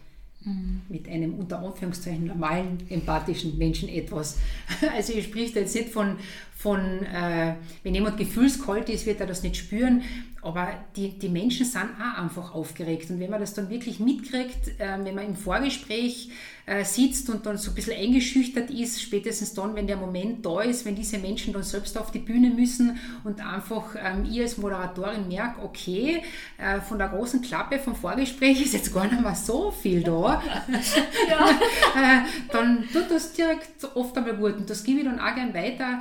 mhm. 0.44 0.82
mit 0.90 1.08
einem 1.08 1.36
unter 1.36 1.60
Anführungszeichen 1.60 2.26
normalen, 2.26 2.80
empathischen 2.90 3.58
Menschen 3.58 3.88
etwas. 3.90 4.38
Also 4.96 5.14
ich 5.14 5.26
spreche 5.26 5.60
jetzt 5.60 5.74
nicht 5.74 5.90
von, 5.90 6.18
von 6.56 6.80
äh, 7.04 7.56
wenn 7.84 7.96
jemand 7.96 8.18
gefühlskalt 8.18 8.90
ist, 8.90 9.06
wird 9.06 9.22
er 9.22 9.28
das 9.28 9.44
nicht 9.44 9.56
spüren, 9.56 10.02
aber 10.42 10.70
die, 10.96 11.20
die 11.20 11.30
Menschen 11.30 11.66
sind 11.66 11.90
auch 12.00 12.18
einfach 12.22 12.56
aufgeregt. 12.56 13.10
Und 13.12 13.20
wenn 13.20 13.30
man 13.30 13.40
das 13.40 13.54
dann 13.54 13.70
wirklich 13.70 14.00
mitkriegt, 14.00 14.80
äh, 14.80 14.98
wenn 15.04 15.14
man 15.14 15.28
im 15.28 15.36
Vorgespräch 15.36 16.30
äh, 16.66 16.84
sitzt 16.84 17.30
und 17.30 17.46
dann 17.46 17.58
so 17.58 17.72
ein 17.72 17.76
bisschen 17.76 17.98
eingeschüchtert 17.98 18.72
ist, 18.72 19.02
spätestens 19.02 19.54
dann, 19.54 19.76
wenn 19.76 19.86
der 19.86 19.98
Moment 19.98 20.44
da 20.46 20.62
ist, 20.62 20.86
wenn 20.86 20.96
diese 20.96 21.20
Menschen 21.20 21.54
dann 21.54 21.64
selbst 21.64 21.98
auf 21.98 22.12
die 22.12 22.20
Bühne 22.20 22.50
müssen 22.50 22.98
und 23.24 23.46
einfach 23.46 23.96
ähm, 23.96 24.26
ich 24.30 24.42
als 24.42 24.58
Moderatorin 24.58 25.28
merke, 25.28 25.62
okay, 25.64 26.24
äh, 26.58 26.82
von 26.82 26.98
der 26.98 27.10
großen 27.10 27.42
Klappe 27.42 27.78
vom 27.78 27.96
Vorgespräch 27.96 28.62
ist 28.62 28.74
jetzt 28.74 28.94
gar 28.94 29.06
nicht 29.06 29.22
mehr 29.22 29.36
so 29.36 29.70
viel 29.70 30.02
da, 30.02 30.42
äh, 30.72 32.22
dann 32.52 32.88
tut 32.92 33.12
das 33.12 33.34
direkt 33.34 33.96
oft 33.96 34.18
einmal 34.18 34.38
gut. 34.38 34.56
Und 34.58 34.70
das 34.70 34.84
gebe 34.84 35.00
ich 35.00 35.06
dann 35.06 35.20
auch 35.20 35.36
gern 35.36 35.54
weiter, 35.54 36.00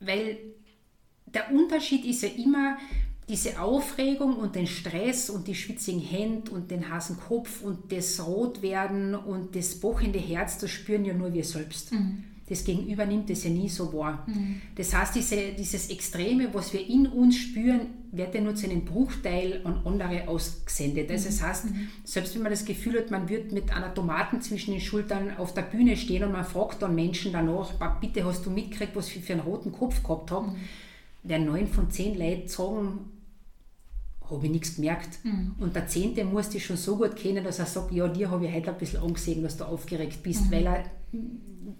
weil 0.00 0.38
der 1.26 1.50
Unterschied 1.50 2.04
ist 2.04 2.22
ja 2.22 2.28
immer, 2.28 2.76
diese 3.32 3.58
Aufregung 3.58 4.36
und 4.36 4.54
den 4.56 4.66
Stress 4.66 5.30
und 5.30 5.48
die 5.48 5.54
schwitzigen 5.54 6.02
Hände 6.02 6.50
und 6.50 6.70
den 6.70 6.92
heißen 6.92 7.18
Kopf 7.18 7.62
und 7.62 7.90
das 7.90 8.24
Rotwerden 8.24 9.14
und 9.14 9.56
das 9.56 9.76
bochende 9.76 10.18
Herz, 10.18 10.58
das 10.58 10.70
spüren 10.70 11.06
ja 11.06 11.14
nur 11.14 11.32
wir 11.32 11.42
selbst. 11.42 11.92
Mhm. 11.92 12.24
Das 12.46 12.62
Gegenüber 12.62 13.06
nimmt 13.06 13.30
das 13.30 13.44
ja 13.44 13.50
nie 13.50 13.70
so 13.70 13.90
wahr. 13.94 14.26
Mhm. 14.26 14.60
Das 14.74 14.94
heißt, 14.94 15.14
diese, 15.14 15.52
dieses 15.58 15.88
Extreme, 15.88 16.52
was 16.52 16.74
wir 16.74 16.86
in 16.86 17.06
uns 17.06 17.38
spüren, 17.38 17.86
wird 18.10 18.34
ja 18.34 18.42
nur 18.42 18.54
zu 18.54 18.68
einem 18.68 18.84
Bruchteil 18.84 19.62
an 19.64 19.80
andere 19.86 20.28
ausgesendet. 20.28 21.10
Also 21.10 21.28
das 21.30 21.42
heißt, 21.42 21.64
mhm. 21.70 21.88
selbst 22.04 22.34
wenn 22.34 22.42
man 22.42 22.52
das 22.52 22.66
Gefühl 22.66 22.98
hat, 22.98 23.10
man 23.10 23.30
wird 23.30 23.52
mit 23.52 23.74
einer 23.74 23.94
Tomaten 23.94 24.42
zwischen 24.42 24.72
den 24.72 24.80
Schultern 24.80 25.38
auf 25.38 25.54
der 25.54 25.62
Bühne 25.62 25.96
stehen 25.96 26.24
und 26.24 26.32
man 26.32 26.44
fragt 26.44 26.82
dann 26.82 26.94
Menschen 26.94 27.32
danach, 27.32 27.72
bitte 27.98 28.26
hast 28.26 28.44
du 28.44 28.50
mitgekriegt, 28.50 28.94
was 28.94 29.08
ich 29.08 29.24
für 29.24 29.32
einen 29.32 29.40
roten 29.40 29.72
Kopf 29.72 30.02
gehabt 30.02 30.30
habe, 30.30 30.48
mhm 30.48 30.56
werden 31.22 31.46
neun 31.46 31.68
von 31.68 31.90
zehn 31.90 32.18
Leuten 32.18 32.48
sagen, 32.48 33.11
habe 34.32 34.46
ich 34.46 34.52
nichts 34.52 34.76
gemerkt. 34.76 35.24
Mhm. 35.24 35.54
Und 35.58 35.76
der 35.76 35.86
Zehnte 35.86 36.24
muss 36.24 36.48
dich 36.48 36.64
schon 36.64 36.76
so 36.76 36.96
gut 36.96 37.16
kennen, 37.16 37.44
dass 37.44 37.58
er 37.58 37.66
sagt, 37.66 37.92
ja, 37.92 38.08
dir 38.08 38.30
habe 38.30 38.46
ich 38.46 38.54
heute 38.54 38.70
ein 38.70 38.78
bisschen 38.78 39.02
angesehen, 39.02 39.42
dass 39.42 39.56
du 39.56 39.64
aufgeregt 39.64 40.22
bist, 40.22 40.46
mhm. 40.46 40.50
weil 40.52 40.66
er 40.66 40.84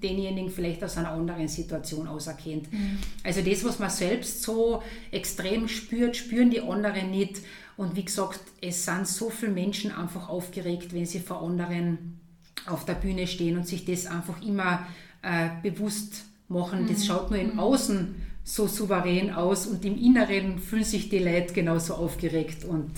denjenigen 0.03 0.51
vielleicht 0.51 0.83
aus 0.85 0.97
einer 0.97 1.11
anderen 1.11 1.49
Situation 1.49 2.07
auserkennt. 2.07 2.73
Mhm. 2.73 2.99
Also 3.23 3.41
das, 3.41 3.65
was 3.65 3.79
man 3.79 3.91
selbst 3.91 4.43
so 4.43 4.83
extrem 5.11 5.69
spürt, 5.69 6.17
spüren 6.17 6.51
die 6.51 6.61
anderen 6.61 7.11
nicht. 7.11 7.41
Und 7.77 7.97
wie 7.97 8.05
gesagt, 8.05 8.41
es 8.61 8.85
sind 8.85 9.09
so 9.09 9.31
viele 9.31 9.53
Menschen 9.53 9.93
einfach 9.93 10.29
aufgeregt, 10.29 10.93
wenn 10.93 11.07
sie 11.07 11.21
vor 11.21 11.43
anderen 11.43 12.21
auf 12.67 12.85
der 12.85 12.95
Bühne 12.95 13.27
stehen 13.27 13.57
und 13.57 13.67
sich 13.67 13.85
das 13.85 14.07
einfach 14.07 14.41
immer 14.43 14.87
äh, 15.23 15.49
bewusst 15.63 16.25
machen. 16.49 16.87
Das 16.89 17.01
mhm. 17.01 17.05
schaut 17.05 17.31
nur 17.31 17.41
im 17.41 17.55
mhm. 17.55 17.61
Außen 17.61 18.15
so 18.45 18.67
souverän 18.67 19.33
aus 19.33 19.67
und 19.67 19.85
im 19.85 19.97
Inneren 19.97 20.59
fühlen 20.59 20.85
sich 20.85 21.09
die 21.09 21.19
Leute 21.19 21.55
genauso 21.55 21.95
aufgeregt 21.95 22.65
und 22.65 22.91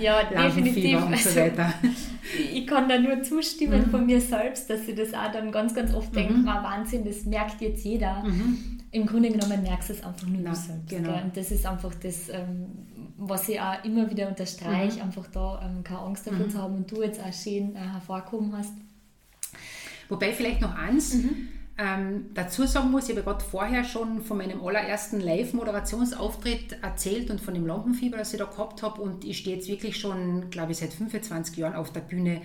ja, 0.00 0.22
definitiv. 0.30 1.02
und 1.02 1.18
so 1.18 1.36
weiter. 1.36 1.66
Also, 1.66 1.78
ich 2.52 2.66
kann 2.66 2.88
da 2.88 2.98
nur 2.98 3.22
zustimmen 3.22 3.86
mhm. 3.86 3.90
von 3.90 4.06
mir 4.06 4.20
selbst, 4.20 4.68
dass 4.70 4.86
ich 4.88 4.94
das 4.94 5.12
auch 5.14 5.30
dann 5.32 5.52
ganz, 5.52 5.74
ganz 5.74 5.94
oft 5.94 6.10
mhm. 6.12 6.16
denke, 6.16 6.34
wow, 6.44 6.62
Wahnsinn, 6.62 7.04
das 7.04 7.24
merkt 7.24 7.60
jetzt 7.60 7.84
jeder. 7.84 8.22
Mhm. 8.24 8.80
Im 8.90 9.06
Grunde 9.06 9.30
genommen 9.30 9.62
merkst 9.62 9.88
du 9.88 9.92
es 9.94 10.04
einfach 10.04 10.26
nur 10.26 10.42
du 10.42 10.54
selbst. 10.54 10.88
Genau. 10.88 11.20
Und 11.20 11.36
das 11.36 11.50
ist 11.50 11.66
einfach 11.66 11.92
das, 11.96 12.28
ähm, 12.28 12.66
was 13.16 13.48
ich 13.48 13.60
auch 13.60 13.82
immer 13.84 14.08
wieder 14.08 14.28
unterstreiche, 14.28 14.98
mhm. 14.98 15.02
einfach 15.02 15.26
da 15.32 15.60
ähm, 15.64 15.82
keine 15.82 16.00
Angst 16.00 16.26
davor 16.26 16.46
mhm. 16.46 16.50
zu 16.50 16.62
haben 16.62 16.76
und 16.76 16.90
du 16.90 17.02
jetzt 17.02 17.20
auch 17.20 17.32
schön 17.32 17.74
äh, 17.74 17.80
hervorgekommen 17.80 18.56
hast. 18.56 18.72
Wobei 20.08 20.32
vielleicht 20.32 20.60
noch 20.60 20.74
eins, 20.76 21.14
mhm. 21.14 21.48
Ähm, 21.76 22.26
dazu 22.34 22.66
sagen 22.66 22.92
muss, 22.92 23.08
ich 23.08 23.16
habe 23.16 23.24
gerade 23.24 23.44
vorher 23.44 23.82
schon 23.82 24.22
von 24.22 24.38
meinem 24.38 24.64
allerersten 24.64 25.20
Live-Moderationsauftritt 25.20 26.78
erzählt 26.82 27.30
und 27.30 27.40
von 27.40 27.54
dem 27.54 27.66
Lampenfieber, 27.66 28.16
das 28.16 28.32
ich 28.32 28.38
da 28.38 28.44
gehabt 28.44 28.82
habe. 28.82 29.02
Und 29.02 29.24
ich 29.24 29.38
stehe 29.38 29.56
jetzt 29.56 29.68
wirklich 29.68 29.96
schon, 29.96 30.50
glaube 30.50 30.72
ich, 30.72 30.78
seit 30.78 30.92
25 30.92 31.56
Jahren 31.56 31.74
auf 31.74 31.92
der 31.92 32.00
Bühne 32.00 32.42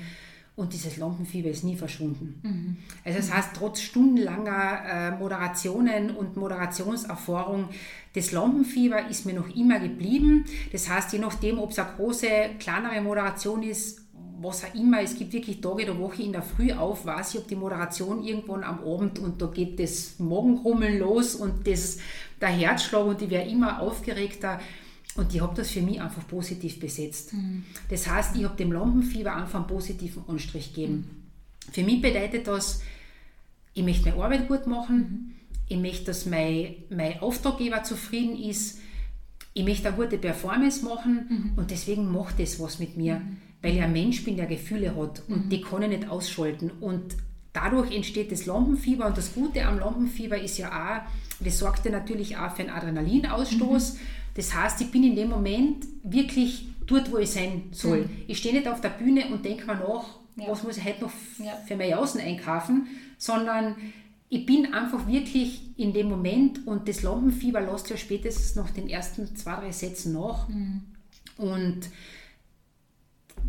und 0.60 0.74
dieses 0.74 0.98
Lampenfieber 0.98 1.50
ist 1.50 1.64
nie 1.64 1.78
verschwunden. 1.78 2.42
Mhm. 2.44 2.78
Also 3.06 3.20
das 3.20 3.34
heißt, 3.34 3.52
trotz 3.56 3.80
stundenlanger 3.80 4.82
äh, 4.86 5.12
Moderationen 5.12 6.12
und 6.12 6.36
Moderationserfahrung, 6.36 7.70
das 8.14 8.34
Lampenfieber 8.34 9.08
ist 9.08 9.26
mir 9.26 9.36
noch 9.36 9.56
immer 9.56 9.80
geblieben. 9.80 10.44
Das 10.74 10.90
heißt, 10.90 11.14
je 11.14 11.20
nachdem, 11.20 11.60
ob 11.60 11.72
es 11.72 11.80
eine 11.80 11.92
große, 11.96 12.28
kleinere 12.60 13.00
Moderation 13.00 13.64
ist, 13.64 14.02
was 14.42 14.64
auch 14.64 14.74
immer, 14.74 15.02
es 15.02 15.16
gibt 15.16 15.34
wirklich 15.34 15.62
Tage 15.62 15.86
der 15.86 15.98
Woche 15.98 16.24
in 16.24 16.32
der 16.32 16.42
Früh 16.42 16.72
auf, 16.72 17.06
weiß 17.06 17.34
ich, 17.34 17.42
ob 17.42 17.48
die 17.48 17.56
Moderation 17.56 18.24
irgendwann 18.24 18.64
am 18.64 18.80
Abend 18.80 19.20
und 19.20 19.42
da 19.42 19.48
geht 19.48 19.80
das 19.80 20.20
Morgenrummeln 20.20 21.00
los 21.00 21.36
und 21.36 21.68
das, 21.68 21.98
der 22.40 22.50
Herzschlag 22.50 23.06
und 23.06 23.22
ich 23.22 23.30
wäre 23.30 23.48
immer 23.48 23.82
aufgeregter. 23.82 24.60
Und 25.16 25.34
ich 25.34 25.42
habe 25.42 25.56
das 25.56 25.72
für 25.72 25.82
mich 25.82 26.00
einfach 26.00 26.26
positiv 26.28 26.80
besetzt. 26.80 27.34
Mhm. 27.34 27.66
Das 27.90 28.08
heißt, 28.08 28.36
ich 28.38 28.44
habe 28.44 28.56
dem 28.56 28.72
Lampenfieber 28.72 29.36
einfach 29.36 29.60
einen 29.60 29.68
positiven 29.68 30.24
Anstrich 30.28 30.74
gegeben. 30.74 31.28
Mhm. 31.68 31.74
Für 31.74 31.84
mich 31.84 32.02
bedeutet 32.02 32.48
das, 32.48 32.82
ich 33.74 33.84
möchte 33.84 34.10
meine 34.10 34.24
Arbeit 34.24 34.48
gut 34.48 34.68
machen, 34.68 34.98
mhm. 34.98 35.32
ich 35.68 35.78
möchte, 35.78 36.06
dass 36.06 36.26
mein, 36.26 36.76
mein 36.90 37.20
Auftraggeber 37.20 37.84
zufrieden 37.84 38.38
ist, 38.38 38.80
ich 39.54 39.66
möchte 39.66 39.90
eine 39.90 39.98
gute 39.98 40.18
Performance 40.18 40.86
machen 40.86 41.26
mhm. 41.30 41.52
und 41.58 41.72
deswegen 41.72 42.12
macht 42.12 42.40
das 42.40 42.60
was 42.60 42.80
mit 42.80 42.96
mir. 42.96 43.16
Mhm 43.16 43.38
weil 43.62 43.76
ich 43.76 43.82
ein 43.82 43.92
Mensch 43.92 44.24
bin, 44.24 44.38
der 44.38 44.46
Gefühle 44.46 44.96
hat 44.96 45.22
und 45.28 45.46
mhm. 45.46 45.50
die 45.50 45.62
kann 45.62 45.82
ich 45.82 45.90
nicht 45.90 46.10
ausschalten. 46.10 46.72
Und 46.80 47.16
dadurch 47.54 47.94
entsteht 47.94 48.32
das 48.32 48.46
Lampenfieber 48.46 49.06
und 49.06 49.18
das 49.18 49.34
Gute 49.34 49.66
am 49.66 49.80
Lampenfieber 49.80 50.40
ist 50.40 50.58
ja 50.58 50.70
auch, 50.70 51.44
das 51.44 51.60
sorgt 51.60 51.86
ja 51.86 51.92
natürlich 51.92 52.38
auch 52.38 52.56
für 52.56 52.64
einen 52.64 52.72
Adrenalinausstoß. 52.72 53.94
Mhm. 53.94 54.00
Das 54.36 54.56
heißt, 54.56 54.82
ich 54.82 54.92
bin 54.92 55.04
in 55.04 55.16
dem 55.16 55.30
Moment 55.30 55.86
wirklich 56.04 56.68
dort, 56.86 57.12
wo 57.12 57.18
ich 57.18 57.32
sein 57.32 57.64
soll. 57.72 58.02
Mhm. 58.02 58.10
Ich 58.28 58.38
stehe 58.38 58.54
nicht 58.54 58.68
auf 58.68 58.82
der 58.82 58.90
Bühne 58.90 59.28
und 59.32 59.44
denke 59.44 59.66
mir 59.66 59.76
nach, 59.76 60.06
ja. 60.38 60.48
was 60.48 60.64
muss 60.64 60.78
ich 60.78 60.86
heute 60.86 61.02
noch 61.02 61.12
ja. 61.44 61.54
für 61.68 61.76
meine 61.76 61.92
Jausen 61.92 62.22
einkaufen, 62.22 62.88
sondern 63.18 63.76
ich 64.30 64.46
bin 64.46 64.74
einfach 64.74 65.08
wirklich 65.08 65.62
in 65.76 65.92
dem 65.92 66.08
Moment 66.08 66.66
und 66.68 66.88
das 66.88 67.02
Lampenfieber 67.02 67.62
lässt 67.62 67.90
ja 67.90 67.98
spätestens 67.98 68.56
nach 68.56 68.70
den 68.70 68.88
ersten 68.88 69.36
zwei, 69.36 69.56
drei 69.56 69.72
Sätzen 69.72 70.14
nach. 70.14 70.48
Mhm. 70.48 70.82
Und 71.38 71.90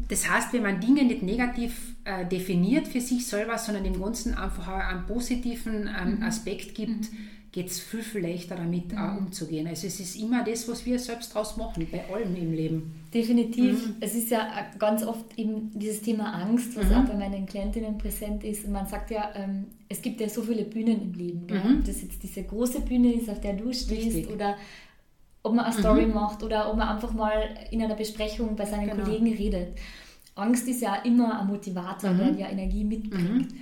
das 0.08 0.28
heißt, 0.28 0.52
wenn 0.52 0.62
man 0.62 0.80
Dinge 0.80 1.04
nicht 1.04 1.22
negativ 1.22 1.94
äh, 2.04 2.26
definiert 2.26 2.88
für 2.88 3.00
sich 3.00 3.26
selber, 3.26 3.58
sondern 3.58 3.84
im 3.84 4.00
Ganzen 4.00 4.34
einfach 4.34 4.68
einen 4.68 5.06
positiven 5.06 5.88
ähm, 5.88 6.16
mhm. 6.16 6.22
Aspekt 6.22 6.74
gibt, 6.74 7.12
mhm. 7.12 7.16
geht 7.52 7.66
es 7.66 7.80
viel, 7.80 8.02
viel 8.02 8.22
leichter 8.22 8.56
damit 8.56 8.92
mhm. 8.92 9.18
umzugehen. 9.18 9.66
Also 9.66 9.86
es 9.86 10.00
ist 10.00 10.16
immer 10.16 10.44
das, 10.44 10.68
was 10.68 10.84
wir 10.86 10.98
selbst 10.98 11.34
daraus 11.34 11.56
machen, 11.56 11.86
bei 11.90 12.04
allem 12.12 12.34
im 12.36 12.52
Leben. 12.52 12.92
Definitiv. 13.12 13.86
Mhm. 13.86 13.96
Es 14.00 14.14
ist 14.14 14.30
ja 14.30 14.48
ganz 14.78 15.04
oft 15.04 15.38
eben 15.38 15.70
dieses 15.74 16.02
Thema 16.02 16.32
Angst, 16.32 16.76
was 16.76 16.86
mhm. 16.86 16.94
auch 16.94 17.04
bei 17.04 17.14
meinen 17.14 17.46
Klientinnen 17.46 17.98
präsent 17.98 18.44
ist. 18.44 18.64
Und 18.64 18.72
man 18.72 18.86
sagt 18.86 19.10
ja, 19.10 19.30
ähm, 19.34 19.66
es 19.88 20.00
gibt 20.00 20.20
ja 20.20 20.28
so 20.28 20.42
viele 20.42 20.64
Bühnen 20.64 21.02
im 21.02 21.12
Leben. 21.12 21.46
Mhm. 21.48 21.78
Ob 21.78 21.84
das 21.84 22.02
jetzt 22.02 22.22
diese 22.22 22.44
große 22.44 22.80
Bühne 22.80 23.12
ist, 23.14 23.28
auf 23.28 23.40
der 23.40 23.54
du 23.54 23.72
stehst, 23.72 24.16
Richtig. 24.16 24.30
oder 24.30 24.56
ob 25.42 25.54
man 25.54 25.64
eine 25.64 25.78
Story 25.78 26.06
mhm. 26.06 26.14
macht 26.14 26.42
oder 26.42 26.70
ob 26.70 26.76
man 26.76 26.88
einfach 26.88 27.12
mal 27.12 27.54
in 27.70 27.82
einer 27.82 27.94
Besprechung 27.94 28.56
bei 28.56 28.66
seinen 28.66 28.88
genau. 28.88 29.02
Kollegen 29.04 29.32
redet. 29.32 29.78
Angst 30.34 30.68
ist 30.68 30.80
ja 30.80 30.96
immer 30.96 31.40
ein 31.40 31.46
Motivator, 31.46 32.10
mhm. 32.10 32.18
der 32.18 32.30
ja 32.36 32.48
Energie 32.48 32.84
mitbringt. 32.84 33.52
Mhm. 33.52 33.60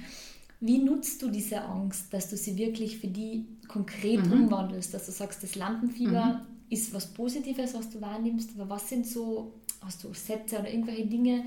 Wie 0.60 0.78
nutzt 0.78 1.22
du 1.22 1.30
diese 1.30 1.62
Angst, 1.62 2.12
dass 2.12 2.30
du 2.30 2.36
sie 2.36 2.56
wirklich 2.56 2.98
für 2.98 3.06
die 3.06 3.46
konkret 3.68 4.26
mhm. 4.26 4.44
umwandelst, 4.44 4.92
dass 4.92 5.06
du 5.06 5.12
sagst, 5.12 5.42
das 5.42 5.54
Lampenfieber 5.54 6.24
mhm. 6.24 6.40
ist 6.68 6.92
was 6.92 7.06
Positives, 7.06 7.74
was 7.74 7.90
du 7.90 8.00
wahrnimmst, 8.00 8.50
aber 8.58 8.68
was 8.70 8.88
sind 8.88 9.06
so, 9.06 9.54
hast 9.84 10.02
du 10.02 10.12
Sätze 10.12 10.58
oder 10.58 10.70
irgendwelche 10.70 11.06
Dinge, 11.06 11.44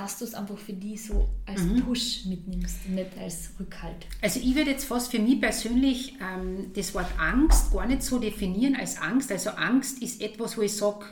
dass 0.00 0.18
du 0.18 0.24
es 0.24 0.34
einfach 0.34 0.56
für 0.56 0.72
die 0.72 0.96
so 0.96 1.28
als 1.44 1.62
mhm. 1.62 1.82
Push 1.82 2.24
mitnimmst 2.24 2.88
nicht 2.88 3.18
als 3.18 3.50
Rückhalt. 3.60 4.06
Also 4.22 4.40
ich 4.40 4.54
würde 4.54 4.70
jetzt 4.70 4.86
fast 4.86 5.10
für 5.10 5.18
mich 5.18 5.40
persönlich 5.40 6.14
ähm, 6.22 6.72
das 6.74 6.94
Wort 6.94 7.08
Angst 7.18 7.72
gar 7.72 7.86
nicht 7.86 8.02
so 8.02 8.18
definieren 8.18 8.76
als 8.76 8.98
Angst. 8.98 9.30
Also 9.30 9.50
Angst 9.50 10.02
ist 10.02 10.22
etwas, 10.22 10.56
wo 10.56 10.62
ich 10.62 10.74
sage, 10.74 11.04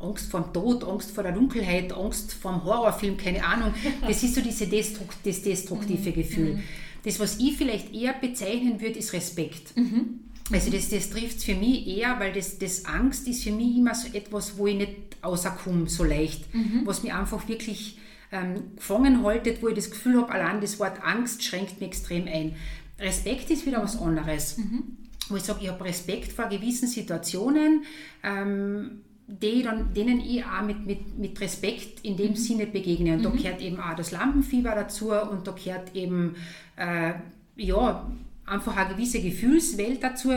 Angst 0.00 0.30
vor 0.30 0.40
dem 0.40 0.52
Tod, 0.54 0.84
Angst 0.84 1.10
vor 1.10 1.22
der 1.22 1.32
Dunkelheit, 1.32 1.92
Angst 1.92 2.32
vor 2.32 2.52
dem 2.52 2.64
Horrorfilm, 2.64 3.18
keine 3.18 3.44
Ahnung. 3.44 3.74
Das 4.00 4.22
ist 4.22 4.34
so 4.34 4.40
diese 4.40 4.66
Destrukt, 4.66 5.18
das 5.24 5.42
destruktive 5.42 6.10
mhm. 6.10 6.14
Gefühl. 6.14 6.54
Mhm. 6.54 6.62
Das, 7.04 7.20
was 7.20 7.38
ich 7.38 7.58
vielleicht 7.58 7.94
eher 7.94 8.14
bezeichnen 8.14 8.80
würde, 8.80 8.98
ist 8.98 9.12
Respekt. 9.12 9.76
Mhm. 9.76 10.20
Also 10.52 10.70
das, 10.70 10.90
das 10.90 11.10
trifft 11.10 11.38
es 11.38 11.44
für 11.44 11.54
mich 11.54 11.86
eher, 11.86 12.20
weil 12.20 12.32
das, 12.32 12.58
das 12.58 12.84
Angst 12.84 13.26
ist 13.28 13.44
für 13.44 13.52
mich 13.52 13.76
immer 13.76 13.94
so 13.94 14.08
etwas, 14.12 14.58
wo 14.58 14.66
ich 14.66 14.76
nicht 14.76 14.96
rauskomme 15.24 15.88
so 15.88 16.04
leicht, 16.04 16.52
mhm. 16.54 16.82
was 16.84 17.02
mir 17.02 17.16
einfach 17.16 17.48
wirklich 17.48 17.98
ähm, 18.30 18.76
gefangen 18.76 19.22
haltet, 19.22 19.62
wo 19.62 19.68
ich 19.68 19.74
das 19.74 19.90
Gefühl 19.90 20.20
habe, 20.20 20.30
allein 20.30 20.60
das 20.60 20.78
Wort 20.78 21.02
Angst 21.02 21.42
schränkt 21.42 21.80
mich 21.80 21.88
extrem 21.88 22.26
ein. 22.26 22.56
Respekt 22.98 23.50
ist 23.50 23.64
wieder 23.64 23.82
was 23.82 23.98
anderes. 24.00 24.58
Mhm. 24.58 24.98
Wo 25.28 25.36
ich 25.36 25.42
sage, 25.42 25.60
ich 25.62 25.68
habe 25.68 25.82
Respekt 25.82 26.32
vor 26.32 26.46
gewissen 26.46 26.88
Situationen, 26.88 27.84
ähm, 28.22 29.00
die 29.26 29.62
dann, 29.62 29.94
denen 29.94 30.20
ich 30.20 30.44
auch 30.44 30.62
mit, 30.62 30.84
mit, 30.84 31.18
mit 31.18 31.40
Respekt 31.40 32.00
in 32.04 32.18
dem 32.18 32.32
mhm. 32.32 32.36
Sinne 32.36 32.66
begegne. 32.66 33.14
Und 33.14 33.24
da 33.24 33.30
mhm. 33.30 33.36
gehört 33.38 33.62
eben 33.62 33.80
auch 33.80 33.96
das 33.96 34.10
Lampenfieber 34.10 34.74
dazu 34.74 35.12
und 35.12 35.46
da 35.46 35.52
gehört 35.52 35.94
eben 35.96 36.36
äh, 36.76 37.14
ja, 37.56 38.10
einfach 38.46 38.76
eine 38.76 38.94
gewisse 38.94 39.20
Gefühlswelt 39.20 40.02
dazu, 40.02 40.32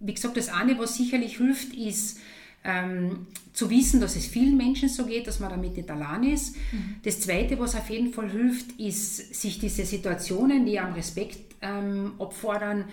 wie 0.00 0.14
gesagt, 0.14 0.36
das 0.36 0.48
eine, 0.48 0.78
was 0.78 0.96
sicherlich 0.96 1.38
hilft, 1.38 1.72
ist 1.74 2.18
ähm, 2.64 3.26
zu 3.52 3.70
wissen, 3.70 4.00
dass 4.00 4.16
es 4.16 4.26
vielen 4.26 4.56
Menschen 4.56 4.88
so 4.88 5.04
geht, 5.06 5.26
dass 5.26 5.38
man 5.38 5.50
damit 5.50 5.76
nicht 5.76 5.90
allein 5.90 6.24
ist. 6.24 6.56
Mhm. 6.72 6.96
Das 7.02 7.20
zweite, 7.20 7.58
was 7.58 7.74
auf 7.74 7.88
jeden 7.90 8.12
Fall 8.12 8.30
hilft, 8.30 8.72
ist, 8.80 9.34
sich 9.34 9.58
diese 9.58 9.84
Situationen, 9.84 10.64
die 10.64 10.80
am 10.80 10.94
Respekt 10.94 11.54
ähm, 11.60 12.12
abfordern, 12.18 12.86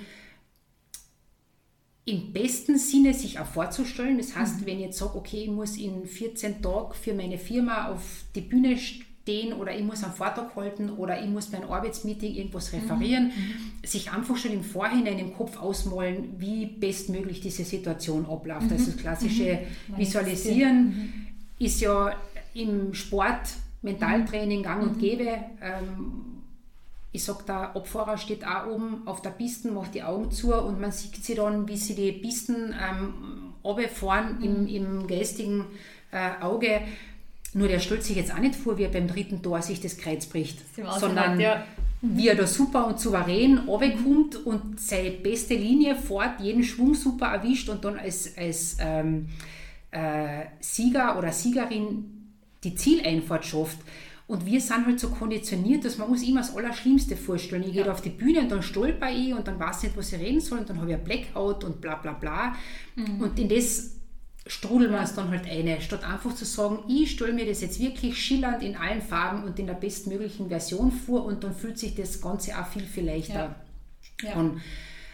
im 2.04 2.34
besten 2.34 2.78
Sinne 2.78 3.14
sich 3.14 3.40
auch 3.40 3.46
vorzustellen. 3.46 4.18
Das 4.18 4.36
heißt, 4.36 4.62
mhm. 4.62 4.66
wenn 4.66 4.80
ich 4.80 4.86
jetzt 4.86 5.00
sage, 5.00 5.16
okay, 5.16 5.44
ich 5.44 5.52
muss 5.52 5.78
in 5.78 6.06
14 6.06 6.62
Tagen 6.62 6.94
für 6.94 7.14
meine 7.14 7.38
Firma 7.38 7.88
auf 7.88 8.26
die 8.36 8.42
Bühne 8.42 8.78
stehen 8.78 9.06
oder 9.58 9.76
ich 9.76 9.84
muss 9.84 10.04
einen 10.04 10.14
Vortrag 10.14 10.56
halten 10.56 10.90
oder 10.90 11.22
ich 11.22 11.30
muss 11.30 11.52
mein 11.52 11.64
Arbeitsmeeting 11.64 12.34
irgendwas 12.36 12.72
mhm. 12.72 12.80
referieren, 12.80 13.26
mhm. 13.28 13.88
sich 13.88 14.12
einfach 14.12 14.36
schon 14.36 14.52
im 14.52 14.64
Vorhinein 14.64 15.20
im 15.20 15.34
Kopf 15.36 15.58
ausmalen, 15.58 16.36
wie 16.38 16.66
bestmöglich 16.66 17.40
diese 17.40 17.64
Situation 17.64 18.26
abläuft. 18.26 18.68
Mhm. 18.68 18.72
Also 18.72 18.92
das 18.92 18.98
klassische 18.98 19.60
mhm. 19.88 19.98
Visualisieren 19.98 20.84
mhm. 20.86 21.14
ist 21.60 21.82
ja 21.82 22.16
im 22.54 22.94
Sport, 22.94 23.50
Mentaltraining 23.84 24.64
gang 24.64 24.84
und 24.84 25.00
gäbe. 25.00 25.38
Ähm, 25.62 26.42
ich 27.12 27.24
sage, 27.24 27.44
der 27.48 27.76
Abfahrer 27.76 28.18
steht 28.18 28.46
auch 28.46 28.68
oben 28.68 29.06
auf 29.06 29.22
der 29.22 29.32
Piste, 29.32 29.72
macht 29.72 29.96
die 29.96 30.04
Augen 30.04 30.32
zu 30.32 30.54
und 30.56 30.80
man 30.80 30.92
sieht 30.92 31.24
sie 31.24 31.36
dann, 31.36 31.68
wie 31.68 31.78
sie 31.78 31.96
die 31.96 32.12
Pisten 32.12 32.74
ähm, 32.74 33.54
runterfahren 33.64 34.38
mhm. 34.38 34.44
im, 34.44 34.68
im 34.68 35.08
geistigen 35.08 35.66
äh, 36.12 36.42
Auge. 36.42 36.82
Nur 37.54 37.68
der 37.68 37.80
stellt 37.80 38.04
sich 38.04 38.16
jetzt 38.16 38.34
auch 38.34 38.40
nicht 38.40 38.56
vor, 38.56 38.78
wie 38.78 38.84
er 38.84 38.90
beim 38.90 39.08
dritten 39.08 39.42
Tor 39.42 39.62
sich 39.62 39.82
das 39.82 39.98
Kreuz 39.98 40.26
bricht, 40.26 40.60
sondern 41.00 41.34
hat, 41.34 41.40
ja. 41.40 41.66
Mhm. 42.02 42.18
wie 42.18 42.30
er 42.30 42.36
da 42.36 42.48
super 42.48 42.88
und 42.88 43.00
souverän 43.00 43.58
runterkommt 43.60 44.46
und 44.46 44.80
seine 44.80 45.12
beste 45.12 45.56
Linie 45.56 45.96
fährt, 45.96 46.40
jeden 46.40 46.64
Schwung 46.64 46.96
super 46.96 47.28
erwischt 47.28 47.68
und 47.70 47.84
dann 47.84 48.00
als, 48.00 48.38
als 48.38 48.78
ähm, 48.80 49.28
äh, 49.92 50.46
Sieger 50.62 51.18
oder 51.18 51.32
Siegerin 51.32 52.32
die 52.64 52.76
Zieleinfahrt 52.76 53.46
schafft. 53.46 53.80
Und 54.28 54.46
wir 54.46 54.62
sind 54.62 54.86
halt 54.86 54.98
so 54.98 55.10
konditioniert, 55.10 55.84
dass 55.84 55.98
man 55.98 56.08
uns 56.08 56.24
immer 56.24 56.40
das 56.40 56.56
Allerschlimmste 56.56 57.18
vorstellen. 57.18 57.64
Ich 57.64 57.76
ja. 57.76 57.84
gehe 57.84 57.92
auf 57.92 58.00
die 58.00 58.12
Bühne 58.12 58.40
und 58.40 58.50
dann 58.50 58.64
stolper 58.64 59.12
ich 59.12 59.34
und 59.34 59.46
dann 59.46 59.60
weiß 59.60 59.80
ich 59.80 59.84
nicht, 59.84 59.98
was 59.98 60.14
ich 60.14 60.20
reden 60.20 60.40
soll 60.40 60.60
und 60.60 60.70
dann 60.70 60.80
habe 60.80 60.92
ich 60.92 60.96
ein 60.96 61.04
Blackout 61.04 61.66
und 61.66 61.82
bla 61.82 61.96
bla 61.96 62.14
bla. 62.14 62.56
Mhm. 62.96 63.22
Und 63.22 63.38
in 63.38 63.50
das 63.50 63.98
strudeln 64.48 64.92
wir 64.92 65.02
es 65.02 65.14
dann 65.14 65.30
halt 65.30 65.50
eine, 65.50 65.80
statt 65.82 66.04
einfach 66.04 66.34
zu 66.34 66.46
sagen, 66.46 66.80
ich 66.88 67.12
stelle 67.12 67.34
mir 67.34 67.46
das 67.46 67.62
jetzt 67.62 67.80
wirklich 67.80 68.22
schillernd 68.22 68.64
in 68.64 68.76
allen 68.76 69.02
Farben 69.02 69.44
und 69.44 69.60
in 69.60 69.68
der 69.68 69.76
bestmöglichen 69.76 70.50
Version 70.50 70.92
vor 70.92 71.26
und 71.26 71.44
dann 71.44 71.56
fühlt 71.56 71.78
sich 71.78 71.96
das 71.96 72.20
Ganze 72.22 72.58
auch 72.60 72.68
viel, 72.68 72.84
viel 72.84 73.06
leichter 73.06 73.56
ja. 74.22 74.30
Ja. 74.30 74.34
an. 74.36 74.62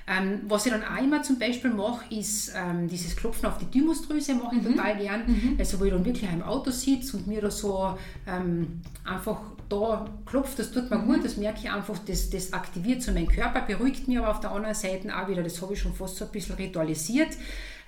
Ähm, 0.10 0.40
was 0.48 0.66
ich 0.66 0.72
dann 0.72 0.86
auch 0.86 1.04
immer 1.04 1.22
zum 1.22 1.38
Beispiel 1.38 1.70
mache, 1.70 2.06
ist 2.16 2.54
ähm, 2.56 2.88
dieses 2.88 3.18
Klopfen 3.18 3.46
auf 3.46 3.58
die 3.58 3.66
Thymusdrüse, 3.66 4.36
mache 4.36 4.56
ich 4.56 4.62
mhm. 4.62 4.76
total 4.76 4.98
gern. 4.98 5.24
Mhm. 5.28 5.56
Also 5.60 5.82
wo 5.82 5.84
ich 5.84 5.92
dann 5.92 6.06
wirklich 6.06 6.32
im 6.32 6.44
Auto 6.44 6.72
sitze 6.72 7.18
und 7.18 7.28
mir 7.28 7.42
da 7.42 7.52
so 7.52 7.98
ähm, 8.26 8.82
einfach 9.04 9.42
da 9.68 10.06
klopft, 10.26 10.60
das 10.60 10.72
tut 10.72 10.90
mir 10.90 10.98
mhm. 10.98 11.08
gut, 11.08 11.26
das 11.26 11.36
merke 11.36 11.60
ich 11.62 11.70
einfach, 11.70 11.98
das, 12.08 12.30
das 12.30 12.54
aktiviert 12.54 13.02
so 13.02 13.12
meinen 13.12 13.28
Körper, 13.28 13.60
beruhigt 13.60 14.08
mich 14.08 14.18
aber 14.18 14.30
auf 14.30 14.40
der 14.40 14.52
anderen 14.52 14.76
Seite 14.76 15.14
auch 15.14 15.28
wieder, 15.28 15.44
das 15.44 15.62
habe 15.62 15.74
ich 15.74 15.82
schon 15.82 15.94
fast 15.94 16.16
so 16.16 16.24
ein 16.24 16.32
bisschen 16.32 16.56
ritualisiert. 16.56 17.36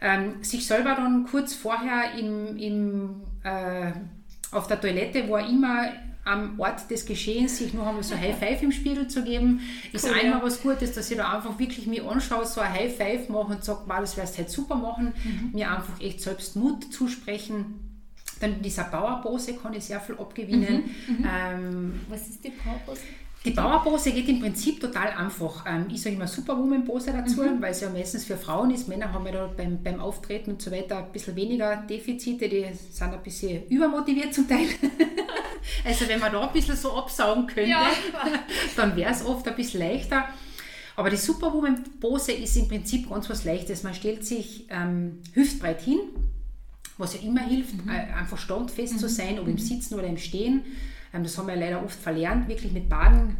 Ähm, 0.01 0.43
sich 0.43 0.65
selber 0.65 0.95
dann 0.95 1.25
kurz 1.25 1.53
vorher 1.53 2.17
im, 2.17 2.57
im, 2.57 3.21
äh, 3.43 3.91
auf 4.51 4.67
der 4.67 4.79
Toilette, 4.79 5.27
wo 5.27 5.35
er 5.35 5.47
immer 5.47 5.89
am 6.25 6.59
Ort 6.59 6.89
des 6.89 7.05
Geschehens 7.05 7.57
sich 7.57 7.73
noch 7.73 7.87
einmal 7.87 8.03
so 8.03 8.15
High 8.15 8.37
Five 8.39 8.61
im 8.61 8.71
Spiegel 8.71 9.07
zu 9.07 9.23
geben, 9.23 9.61
ist 9.91 10.05
cool, 10.05 10.13
einmal 10.13 10.39
ja. 10.39 10.45
was 10.45 10.61
Gutes, 10.61 10.93
dass 10.93 11.09
ich 11.09 11.17
da 11.17 11.33
einfach 11.33 11.57
wirklich 11.57 11.87
mir 11.87 12.07
anschaue, 12.07 12.45
so 12.45 12.61
ein 12.61 12.71
High 12.71 12.95
Five 12.95 13.29
mache 13.29 13.53
und 13.53 13.63
sage, 13.63 13.81
wow, 13.87 13.99
das 13.99 14.15
wirst 14.17 14.35
du 14.35 14.37
halt 14.39 14.49
super 14.49 14.75
machen, 14.75 15.13
mhm. 15.23 15.51
mir 15.53 15.71
einfach 15.71 15.99
echt 15.99 16.21
selbst 16.21 16.55
Mut 16.55 16.93
zusprechen. 16.93 17.85
Dann 18.39 18.53
in 18.53 18.61
dieser 18.61 18.85
Bauerpose 18.85 19.55
kann 19.55 19.73
ich 19.73 19.83
sehr 19.85 19.99
viel 19.99 20.15
abgewinnen. 20.15 20.91
Mhm, 21.07 21.17
mhm. 21.17 21.29
ähm, 21.29 22.01
was 22.09 22.27
ist 22.29 22.43
die 22.43 22.51
Bauerpose? 22.51 23.01
Die 23.45 23.51
Bauerpose 23.51 24.11
geht 24.11 24.27
im 24.27 24.41
Prinzip 24.41 24.81
total 24.81 25.11
einfach. 25.11 25.65
Ähm, 25.65 25.85
ich 25.89 26.01
sage 26.01 26.15
immer 26.15 26.27
Superwoman-Pose 26.27 27.13
dazu, 27.13 27.41
mhm. 27.41 27.61
weil 27.61 27.71
es 27.71 27.79
ja 27.79 27.89
meistens 27.89 28.25
für 28.25 28.35
Frauen 28.35 28.71
ist. 28.71 28.89
Männer 28.89 29.13
haben 29.13 29.25
ja 29.25 29.31
da 29.31 29.47
beim, 29.47 29.81
beim 29.81 30.01
Auftreten 30.01 30.51
und 30.51 30.61
so 30.61 30.71
weiter 30.71 30.97
ein 30.97 31.11
bisschen 31.13 31.35
weniger 31.37 31.77
Defizite, 31.77 32.49
die 32.49 32.65
sind 32.91 33.13
ein 33.13 33.23
bisschen 33.23 33.65
übermotiviert 33.67 34.33
zum 34.33 34.47
Teil. 34.47 34.67
also 35.85 36.07
wenn 36.09 36.19
man 36.19 36.33
da 36.33 36.47
ein 36.47 36.51
bisschen 36.51 36.75
so 36.75 36.91
absaugen 36.91 37.47
könnte, 37.47 37.69
ja. 37.69 37.89
dann 38.75 38.95
wäre 38.97 39.11
es 39.11 39.25
oft 39.25 39.47
ein 39.47 39.55
bisschen 39.55 39.79
leichter. 39.79 40.25
Aber 40.97 41.09
die 41.09 41.15
Superwoman-Pose 41.15 42.33
ist 42.33 42.57
im 42.57 42.67
Prinzip 42.67 43.09
ganz 43.09 43.29
was 43.29 43.45
Leichtes. 43.45 43.83
Man 43.83 43.93
stellt 43.93 44.25
sich 44.25 44.67
ähm, 44.69 45.19
hüftbreit 45.31 45.79
hin, 45.79 45.99
was 46.97 47.13
ja 47.13 47.21
immer 47.21 47.39
hilft, 47.39 47.85
mhm. 47.85 47.89
Äh, 47.89 48.13
einfach 48.19 48.37
standfest 48.37 48.95
mhm. 48.95 48.97
zu 48.97 49.07
sein, 49.07 49.39
ob 49.39 49.47
im 49.47 49.53
mhm. 49.53 49.59
Sitzen 49.59 49.93
oder 49.93 50.07
im 50.07 50.17
Stehen. 50.17 50.65
Ähm, 51.13 51.23
das 51.23 51.37
haben 51.37 51.47
wir 51.47 51.55
leider 51.55 51.83
oft 51.83 51.99
verlernt, 51.99 52.47
wirklich 52.47 52.71
mit 52.71 52.89
Baden, 52.89 53.37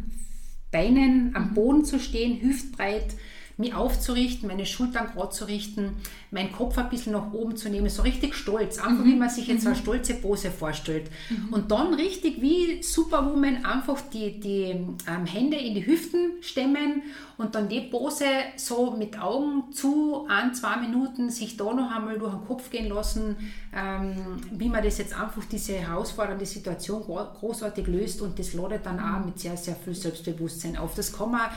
Beinen 0.70 1.34
am 1.34 1.50
mhm. 1.50 1.54
Boden 1.54 1.84
zu 1.84 1.98
stehen, 1.98 2.40
hüftbreit, 2.40 3.14
mich 3.60 3.74
aufzurichten, 3.74 4.48
meine 4.48 4.66
Schultern 4.66 5.08
gerade 5.12 5.30
zu 5.30 5.44
richten, 5.44 5.96
meinen 6.30 6.52
Kopf 6.52 6.78
ein 6.78 6.88
bisschen 6.88 7.12
nach 7.12 7.32
oben 7.32 7.56
zu 7.56 7.68
nehmen, 7.68 7.88
so 7.88 8.02
richtig 8.02 8.34
stolz, 8.34 8.78
einfach 8.78 9.04
mhm. 9.04 9.12
wie 9.12 9.16
man 9.16 9.28
sich 9.28 9.46
jetzt 9.46 9.66
eine 9.66 9.76
mhm. 9.76 9.80
stolze 9.80 10.14
Pose 10.14 10.50
vorstellt. 10.50 11.10
Mhm. 11.28 11.52
Und 11.52 11.70
dann 11.70 11.94
richtig 11.94 12.40
wie 12.40 12.82
Superwoman 12.82 13.64
einfach 13.64 14.00
die, 14.12 14.40
die 14.40 14.70
ähm, 15.08 15.26
Hände 15.26 15.56
in 15.56 15.74
die 15.74 15.86
Hüften 15.86 16.32
stemmen 16.40 17.02
und 17.36 17.54
dann 17.54 17.68
die 17.68 17.80
Pose 17.80 18.26
so 18.56 18.90
mit 18.92 19.18
Augen 19.18 19.72
zu, 19.72 20.26
ein, 20.28 20.54
zwei 20.54 20.76
Minuten 20.76 21.30
sich 21.30 21.56
da 21.56 21.72
noch 21.72 21.90
einmal 21.90 22.18
durch 22.18 22.34
den 22.34 22.46
Kopf 22.46 22.70
gehen 22.70 22.88
lassen, 22.88 23.36
ähm, 23.74 24.14
wie 24.52 24.68
man 24.68 24.84
das 24.84 24.98
jetzt 24.98 25.18
einfach, 25.18 25.44
diese 25.50 25.74
herausfordernde 25.74 26.44
Situation 26.44 27.02
großartig 27.02 27.86
löst 27.86 28.20
und 28.20 28.38
das 28.38 28.52
ladet 28.52 28.84
dann 28.84 29.00
auch 29.00 29.24
mit 29.24 29.38
sehr, 29.38 29.56
sehr 29.56 29.74
viel 29.74 29.94
Selbstbewusstsein 29.94 30.76
auf. 30.76 30.94
Das 30.94 31.12
kann 31.12 31.30
man 31.30 31.48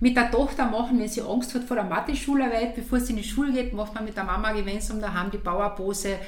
mit 0.00 0.16
der 0.16 0.30
Tochter 0.30 0.66
machen, 0.66 0.98
wenn 1.00 1.08
sie 1.08 1.22
Angst 1.22 1.51
hat 1.54 1.64
vor 1.64 1.76
der 1.76 1.84
Mathe-Schularbeit, 1.84 2.74
bevor 2.74 3.00
sie 3.00 3.12
in 3.12 3.18
die 3.18 3.24
Schule 3.24 3.52
geht, 3.52 3.72
macht 3.72 3.94
man 3.94 4.04
mit 4.04 4.16
der 4.16 4.24
Mama 4.24 4.52
gemeinsam 4.52 5.00
daheim 5.00 5.30
die 5.30 5.38
Bauerpose. 5.38 6.18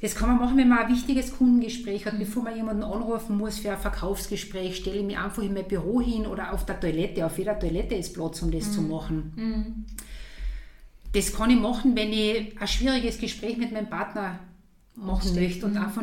Das 0.00 0.14
kann 0.14 0.28
man 0.28 0.38
machen, 0.38 0.58
wenn 0.58 0.68
man 0.68 0.80
ein 0.80 0.92
wichtiges 0.92 1.36
Kundengespräch 1.36 2.04
hat, 2.04 2.18
bevor 2.18 2.42
man 2.42 2.54
jemanden 2.54 2.82
anrufen 2.82 3.38
muss 3.38 3.58
für 3.58 3.72
ein 3.72 3.78
Verkaufsgespräch, 3.78 4.76
stelle 4.76 4.98
ich 4.98 5.04
mich 5.04 5.18
einfach 5.18 5.42
in 5.42 5.54
mein 5.54 5.66
Büro 5.66 6.00
hin 6.00 6.26
oder 6.26 6.52
auf 6.52 6.66
der 6.66 6.78
Toilette. 6.78 7.24
Auf 7.24 7.38
jeder 7.38 7.58
Toilette 7.58 7.94
ist 7.94 8.12
Platz, 8.12 8.42
um 8.42 8.50
das 8.50 8.66
mhm. 8.66 8.72
zu 8.72 8.82
machen. 8.82 9.32
Mhm. 9.36 9.84
Das 11.12 11.32
kann 11.32 11.48
ich 11.48 11.58
machen, 11.58 11.96
wenn 11.96 12.12
ich 12.12 12.60
ein 12.60 12.68
schwieriges 12.68 13.18
Gespräch 13.18 13.56
mit 13.56 13.72
meinem 13.72 13.88
Partner 13.88 14.40
machen 14.96 15.34
möchte 15.34 15.64
und 15.64 15.74
mhm. 15.74 15.82
einfach 15.82 16.02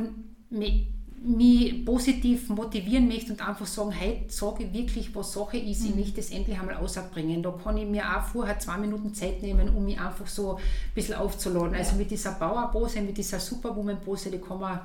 mich 1.24 1.86
positiv 1.86 2.50
motivieren 2.50 3.08
möchte 3.08 3.32
und 3.32 3.48
einfach 3.48 3.68
sagen, 3.68 3.92
hey, 3.92 4.26
sage 4.28 4.64
ich 4.64 4.74
wirklich, 4.74 5.14
was 5.14 5.34
Sache 5.34 5.58
ist, 5.58 5.84
ich 5.86 5.92
mhm. 5.92 6.00
möchte 6.00 6.16
das 6.16 6.32
endlich 6.32 6.60
einmal 6.60 6.76
ausbringen. 6.76 7.44
Da 7.44 7.52
kann 7.64 7.78
ich 7.78 7.88
mir 7.88 8.04
auch 8.04 8.24
vorher 8.24 8.58
zwei 8.58 8.78
Minuten 8.78 9.14
Zeit 9.14 9.42
nehmen, 9.42 9.70
um 9.70 9.86
mich 9.86 10.00
einfach 10.00 10.26
so 10.26 10.56
ein 10.56 10.64
bisschen 10.96 11.16
aufzuladen. 11.16 11.76
Also 11.76 11.96
mit 11.96 12.10
dieser 12.10 12.32
Bauerpose, 12.32 13.02
mit 13.02 13.18
dieser 13.18 13.40
Superwoman-Pose, 13.40 14.32
die 14.32 14.40
kann 14.40 14.60
man 14.60 14.80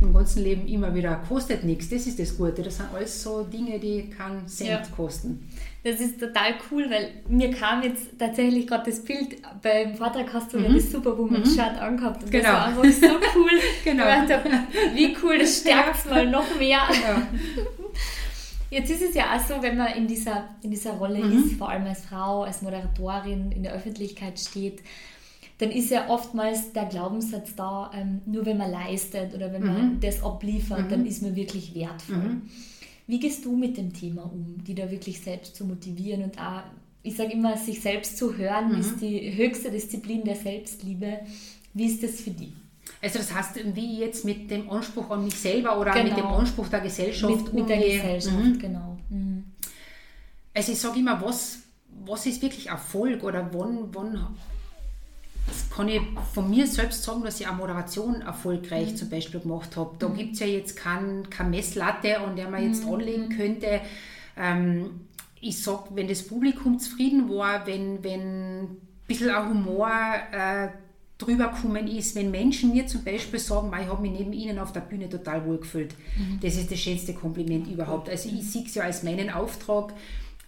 im 0.00 0.12
ganzen 0.12 0.42
Leben 0.42 0.66
immer 0.66 0.94
wieder, 0.94 1.16
kostet 1.28 1.64
nichts, 1.64 1.88
das 1.88 2.06
ist 2.06 2.18
das 2.18 2.36
Gute. 2.36 2.62
Das 2.62 2.76
sind 2.76 2.92
alles 2.94 3.22
so 3.22 3.42
Dinge, 3.42 3.78
die 3.78 4.10
keinen 4.10 4.46
Cent 4.48 4.68
ja. 4.68 4.82
kosten. 4.94 5.48
Das 5.86 6.00
ist 6.00 6.18
total 6.18 6.54
cool, 6.68 6.90
weil 6.90 7.10
mir 7.28 7.48
kam 7.52 7.80
jetzt 7.80 8.18
tatsächlich 8.18 8.66
gerade 8.66 8.90
das 8.90 9.04
Bild, 9.04 9.36
beim 9.62 9.94
Vortrag 9.94 10.32
hast 10.32 10.52
du 10.52 10.58
mhm. 10.58 10.64
ja 10.64 10.72
das 10.72 10.90
Superwoman-Shirt 10.90 11.74
mhm. 11.74 11.78
angehabt 11.78 12.24
und 12.24 12.32
genau. 12.32 12.42
das 12.42 12.52
war 12.52 12.66
einfach 12.66 12.84
so 12.84 13.06
cool. 13.36 13.50
genau. 13.84 14.04
Dachte, 14.04 14.40
wie 14.94 15.16
cool, 15.22 15.38
das 15.38 15.60
stärkt 15.60 16.04
ja. 16.04 16.10
mal 16.10 16.28
noch 16.28 16.58
mehr. 16.58 16.80
Ja. 16.90 17.28
Jetzt 18.70 18.90
ist 18.90 19.02
es 19.02 19.14
ja 19.14 19.36
auch 19.36 19.40
so, 19.40 19.62
wenn 19.62 19.76
man 19.76 19.92
in 19.92 20.08
dieser, 20.08 20.48
in 20.60 20.72
dieser 20.72 20.94
Rolle 20.94 21.24
mhm. 21.24 21.44
ist, 21.44 21.56
vor 21.56 21.68
allem 21.68 21.86
als 21.86 22.04
Frau, 22.04 22.42
als 22.42 22.62
Moderatorin 22.62 23.52
in 23.52 23.62
der 23.62 23.72
Öffentlichkeit 23.72 24.40
steht, 24.40 24.80
dann 25.58 25.70
ist 25.70 25.90
ja 25.90 26.08
oftmals 26.08 26.72
der 26.72 26.86
Glaubenssatz 26.86 27.54
da, 27.54 27.92
ähm, 27.94 28.22
nur 28.26 28.44
wenn 28.44 28.58
man 28.58 28.72
leistet 28.72 29.32
oder 29.36 29.52
wenn 29.52 29.64
man 29.64 29.92
mhm. 29.92 30.00
das 30.00 30.20
abliefert, 30.20 30.86
mhm. 30.86 30.88
dann 30.88 31.06
ist 31.06 31.22
man 31.22 31.36
wirklich 31.36 31.76
wertvoll. 31.76 32.40
Wie 33.06 33.20
gehst 33.20 33.44
du 33.44 33.56
mit 33.56 33.76
dem 33.76 33.92
Thema 33.92 34.22
um, 34.24 34.62
die 34.64 34.74
da 34.74 34.90
wirklich 34.90 35.20
selbst 35.20 35.54
zu 35.54 35.64
motivieren 35.64 36.24
und 36.24 36.38
auch, 36.38 36.62
ich 37.02 37.16
sage 37.16 37.32
immer, 37.32 37.56
sich 37.56 37.80
selbst 37.80 38.18
zu 38.18 38.36
hören, 38.36 38.72
mhm. 38.72 38.80
ist 38.80 39.00
die 39.00 39.36
höchste 39.36 39.70
Disziplin 39.70 40.24
der 40.24 40.34
Selbstliebe. 40.34 41.20
Wie 41.72 41.86
ist 41.86 42.02
das 42.02 42.20
für 42.20 42.30
dich? 42.30 42.52
Also 43.00 43.18
das 43.18 43.32
heißt, 43.32 43.60
wie 43.74 43.98
jetzt 43.98 44.24
mit 44.24 44.50
dem 44.50 44.68
Anspruch 44.70 45.10
an 45.10 45.24
mich 45.24 45.36
selber 45.36 45.78
oder 45.78 45.92
genau. 45.92 46.08
mit 46.08 46.16
dem 46.16 46.26
Anspruch 46.26 46.68
der 46.68 46.80
Gesellschaft 46.80 47.44
Mit, 47.44 47.52
mit 47.52 47.68
der 47.68 47.78
Gesellschaft, 47.78 48.36
mhm. 48.36 48.58
genau. 48.58 48.96
Mhm. 49.10 49.44
Also 50.54 50.72
ich 50.72 50.78
sage 50.78 50.98
immer, 50.98 51.20
was, 51.20 51.58
was 52.04 52.26
ist 52.26 52.42
wirklich 52.42 52.68
Erfolg 52.68 53.22
oder 53.22 53.48
wann, 53.52 53.94
wann 53.94 54.26
das 55.46 55.70
kann 55.70 55.88
ich 55.88 56.00
von 56.32 56.50
mir 56.50 56.66
selbst 56.66 57.02
sagen, 57.02 57.22
dass 57.22 57.40
ich 57.40 57.46
eine 57.46 57.56
Moderation 57.56 58.22
erfolgreich 58.22 58.92
mhm. 58.92 58.96
zum 58.96 59.10
Beispiel 59.10 59.40
gemacht 59.40 59.76
habe. 59.76 59.94
Da 59.98 60.08
mhm. 60.08 60.16
gibt 60.16 60.34
es 60.34 60.40
ja 60.40 60.46
jetzt 60.46 60.76
keine 60.76 61.22
kein 61.24 61.50
Messlatte, 61.50 62.20
an 62.20 62.36
der 62.36 62.50
man 62.50 62.64
jetzt 62.64 62.84
mhm. 62.84 62.94
anlegen 62.94 63.28
könnte. 63.28 63.80
Ähm, 64.36 65.00
ich 65.40 65.62
sage, 65.62 65.84
wenn 65.94 66.08
das 66.08 66.26
Publikum 66.26 66.78
zufrieden 66.78 67.28
war, 67.28 67.66
wenn, 67.66 68.02
wenn 68.02 68.68
bisschen 69.06 69.30
auch 69.30 69.48
Humor 69.48 69.90
äh, 70.32 70.68
drüber 71.18 71.48
gekommen 71.48 71.86
ist, 71.86 72.14
wenn 72.14 72.30
Menschen 72.30 72.72
mir 72.72 72.86
zum 72.86 73.02
Beispiel 73.02 73.38
sagen, 73.38 73.72
ich 73.80 73.88
habe 73.88 74.02
mich 74.02 74.12
neben 74.12 74.32
ihnen 74.32 74.58
auf 74.58 74.72
der 74.72 74.80
Bühne 74.80 75.08
total 75.08 75.46
wohl 75.46 75.58
gefühlt. 75.58 75.94
Mhm. 76.18 76.40
Das 76.42 76.56
ist 76.56 76.70
das 76.70 76.78
schönste 76.78 77.14
Kompliment 77.14 77.68
überhaupt. 77.68 78.08
Also 78.08 78.28
ich 78.28 78.50
sehe 78.50 78.64
es 78.64 78.74
ja 78.74 78.84
als 78.84 79.02
meinen 79.02 79.30
Auftrag, 79.30 79.94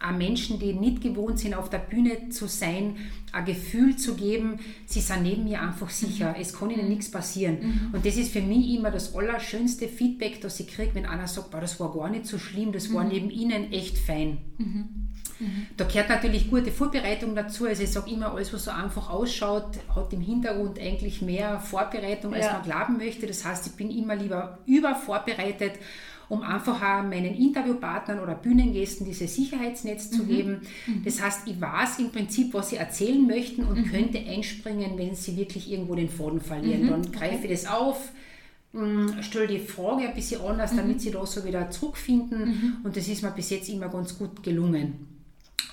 auch 0.00 0.12
Menschen, 0.12 0.58
die 0.58 0.72
nicht 0.72 1.00
gewohnt 1.00 1.40
sind, 1.40 1.54
auf 1.54 1.70
der 1.70 1.78
Bühne 1.78 2.28
zu 2.30 2.46
sein, 2.46 2.96
ein 3.32 3.44
Gefühl 3.44 3.96
zu 3.96 4.14
geben, 4.14 4.60
sie 4.86 5.00
sind 5.00 5.22
neben 5.22 5.44
mir 5.44 5.60
einfach 5.60 5.90
sicher, 5.90 6.30
mhm. 6.30 6.40
es 6.40 6.52
kann 6.52 6.70
ihnen 6.70 6.88
nichts 6.88 7.10
passieren. 7.10 7.58
Mhm. 7.60 7.94
Und 7.94 8.06
das 8.06 8.16
ist 8.16 8.32
für 8.32 8.40
mich 8.40 8.70
immer 8.70 8.90
das 8.90 9.14
allerschönste 9.14 9.88
Feedback, 9.88 10.40
das 10.40 10.60
ich 10.60 10.68
kriege, 10.68 10.94
wenn 10.94 11.06
einer 11.06 11.26
sagt, 11.26 11.52
das 11.54 11.80
war 11.80 11.92
gar 11.92 12.08
nicht 12.08 12.26
so 12.26 12.38
schlimm, 12.38 12.72
das 12.72 12.92
war 12.92 13.04
mhm. 13.04 13.10
neben 13.10 13.30
ihnen 13.30 13.72
echt 13.72 13.98
fein. 13.98 14.38
Mhm. 14.58 15.08
Mhm. 15.40 15.66
Da 15.76 15.84
gehört 15.84 16.08
natürlich 16.08 16.50
gute 16.50 16.72
Vorbereitung 16.72 17.34
dazu. 17.34 17.66
Also 17.66 17.82
ich 17.82 17.90
sage 17.90 18.10
immer, 18.10 18.32
alles, 18.32 18.52
was 18.52 18.64
so 18.64 18.70
einfach 18.70 19.10
ausschaut, 19.10 19.78
hat 19.94 20.12
im 20.12 20.20
Hintergrund 20.20 20.78
eigentlich 20.80 21.22
mehr 21.22 21.60
Vorbereitung, 21.60 22.34
als 22.34 22.46
ja. 22.46 22.54
man 22.54 22.62
glauben 22.62 22.96
möchte. 22.96 23.26
Das 23.26 23.44
heißt, 23.44 23.66
ich 23.68 23.72
bin 23.74 23.90
immer 23.90 24.16
lieber 24.16 24.58
übervorbereitet 24.66 25.74
um 26.28 26.42
einfach 26.42 26.76
auch 26.76 27.02
meinen 27.02 27.34
Interviewpartnern 27.34 28.20
oder 28.20 28.34
Bühnengästen 28.34 29.06
dieses 29.06 29.34
Sicherheitsnetz 29.34 30.10
zu 30.10 30.24
mhm. 30.24 30.28
geben. 30.28 30.60
Mhm. 30.86 31.04
Das 31.04 31.22
heißt, 31.22 31.42
ich 31.46 31.60
weiß 31.60 32.00
im 32.00 32.10
Prinzip, 32.10 32.52
was 32.52 32.70
sie 32.70 32.76
erzählen 32.76 33.26
möchten 33.26 33.64
und 33.64 33.78
mhm. 33.78 33.90
könnte 33.90 34.18
einspringen, 34.18 34.98
wenn 34.98 35.14
sie 35.14 35.36
wirklich 35.36 35.70
irgendwo 35.70 35.94
den 35.94 36.10
Faden 36.10 36.40
verlieren. 36.40 36.84
Mhm. 36.84 36.88
Dann 36.90 37.12
greife 37.12 37.46
ich 37.46 37.50
das 37.50 37.66
auf, 37.66 38.12
mm, 38.72 39.22
stelle 39.22 39.46
die 39.46 39.58
Frage 39.58 40.08
ein 40.08 40.14
bisschen 40.14 40.42
anders, 40.42 40.76
damit 40.76 40.96
mhm. 40.96 41.00
sie 41.00 41.10
da 41.10 41.24
so 41.24 41.44
wieder 41.44 41.70
zurückfinden. 41.70 42.40
Mhm. 42.40 42.76
Und 42.84 42.96
das 42.96 43.08
ist 43.08 43.22
mir 43.22 43.30
bis 43.30 43.50
jetzt 43.50 43.68
immer 43.70 43.88
ganz 43.88 44.18
gut 44.18 44.42
gelungen. 44.42 45.06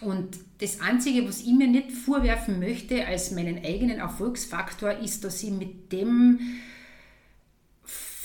Und 0.01 0.37
das 0.59 0.81
Einzige, 0.81 1.27
was 1.27 1.41
ich 1.41 1.53
mir 1.53 1.67
nicht 1.67 1.91
vorwerfen 1.91 2.59
möchte 2.59 3.05
als 3.05 3.31
meinen 3.31 3.63
eigenen 3.63 3.97
Erfolgsfaktor, 3.97 4.91
ist, 4.91 5.23
dass 5.23 5.43
ich 5.43 5.51
mit 5.51 5.91
dem 5.91 6.39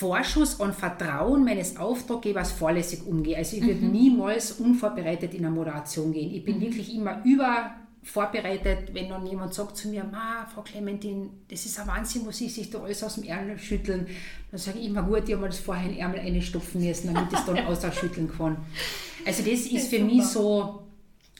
Vorschuss 0.00 0.58
an 0.60 0.72
Vertrauen 0.72 1.44
meines 1.44 1.76
Auftraggebers 1.76 2.52
vorlässig 2.52 3.06
umgehe. 3.06 3.36
Also 3.36 3.58
ich 3.58 3.62
würde 3.62 3.84
mhm. 3.84 3.92
niemals 3.92 4.52
unvorbereitet 4.52 5.34
in 5.34 5.44
eine 5.44 5.54
Moderation 5.54 6.10
gehen. 6.10 6.34
Ich 6.34 6.42
bin 6.42 6.56
mhm. 6.56 6.62
wirklich 6.62 6.94
immer 6.94 7.22
über 7.22 7.74
vorbereitet, 8.02 8.94
wenn 8.94 9.10
dann 9.10 9.26
jemand 9.26 9.52
sagt 9.52 9.76
zu 9.76 9.88
mir, 9.88 10.02
Ma, 10.04 10.46
Frau 10.54 10.62
Clementin, 10.62 11.28
das 11.50 11.66
ist 11.66 11.78
ein 11.78 11.86
Wahnsinn, 11.86 12.22
was 12.24 12.38
Sie 12.38 12.48
sich 12.48 12.70
da 12.70 12.78
alles 12.78 13.04
aus 13.04 13.16
dem 13.16 13.24
Ärmel 13.24 13.58
schütteln. 13.58 14.06
Dann 14.50 14.58
sage 14.58 14.78
ich 14.78 14.86
immer, 14.86 15.02
gut, 15.02 15.24
ich 15.26 15.32
habe 15.32 15.42
mir 15.42 15.48
das 15.48 15.58
vorher 15.58 15.84
in 15.84 15.90
den 15.90 16.00
Ärmel 16.00 16.20
einstopfen 16.20 16.82
müssen, 16.82 17.12
damit 17.12 17.30
ich 17.30 17.38
es 17.38 17.44
dann 17.44 17.58
ausschütteln 17.66 18.32
kann. 18.34 18.56
Also 19.26 19.42
das 19.42 19.52
ist, 19.52 19.66
das 19.66 19.82
ist 19.82 19.90
für 19.90 19.98
super. 19.98 20.14
mich 20.14 20.24
so, 20.24 20.82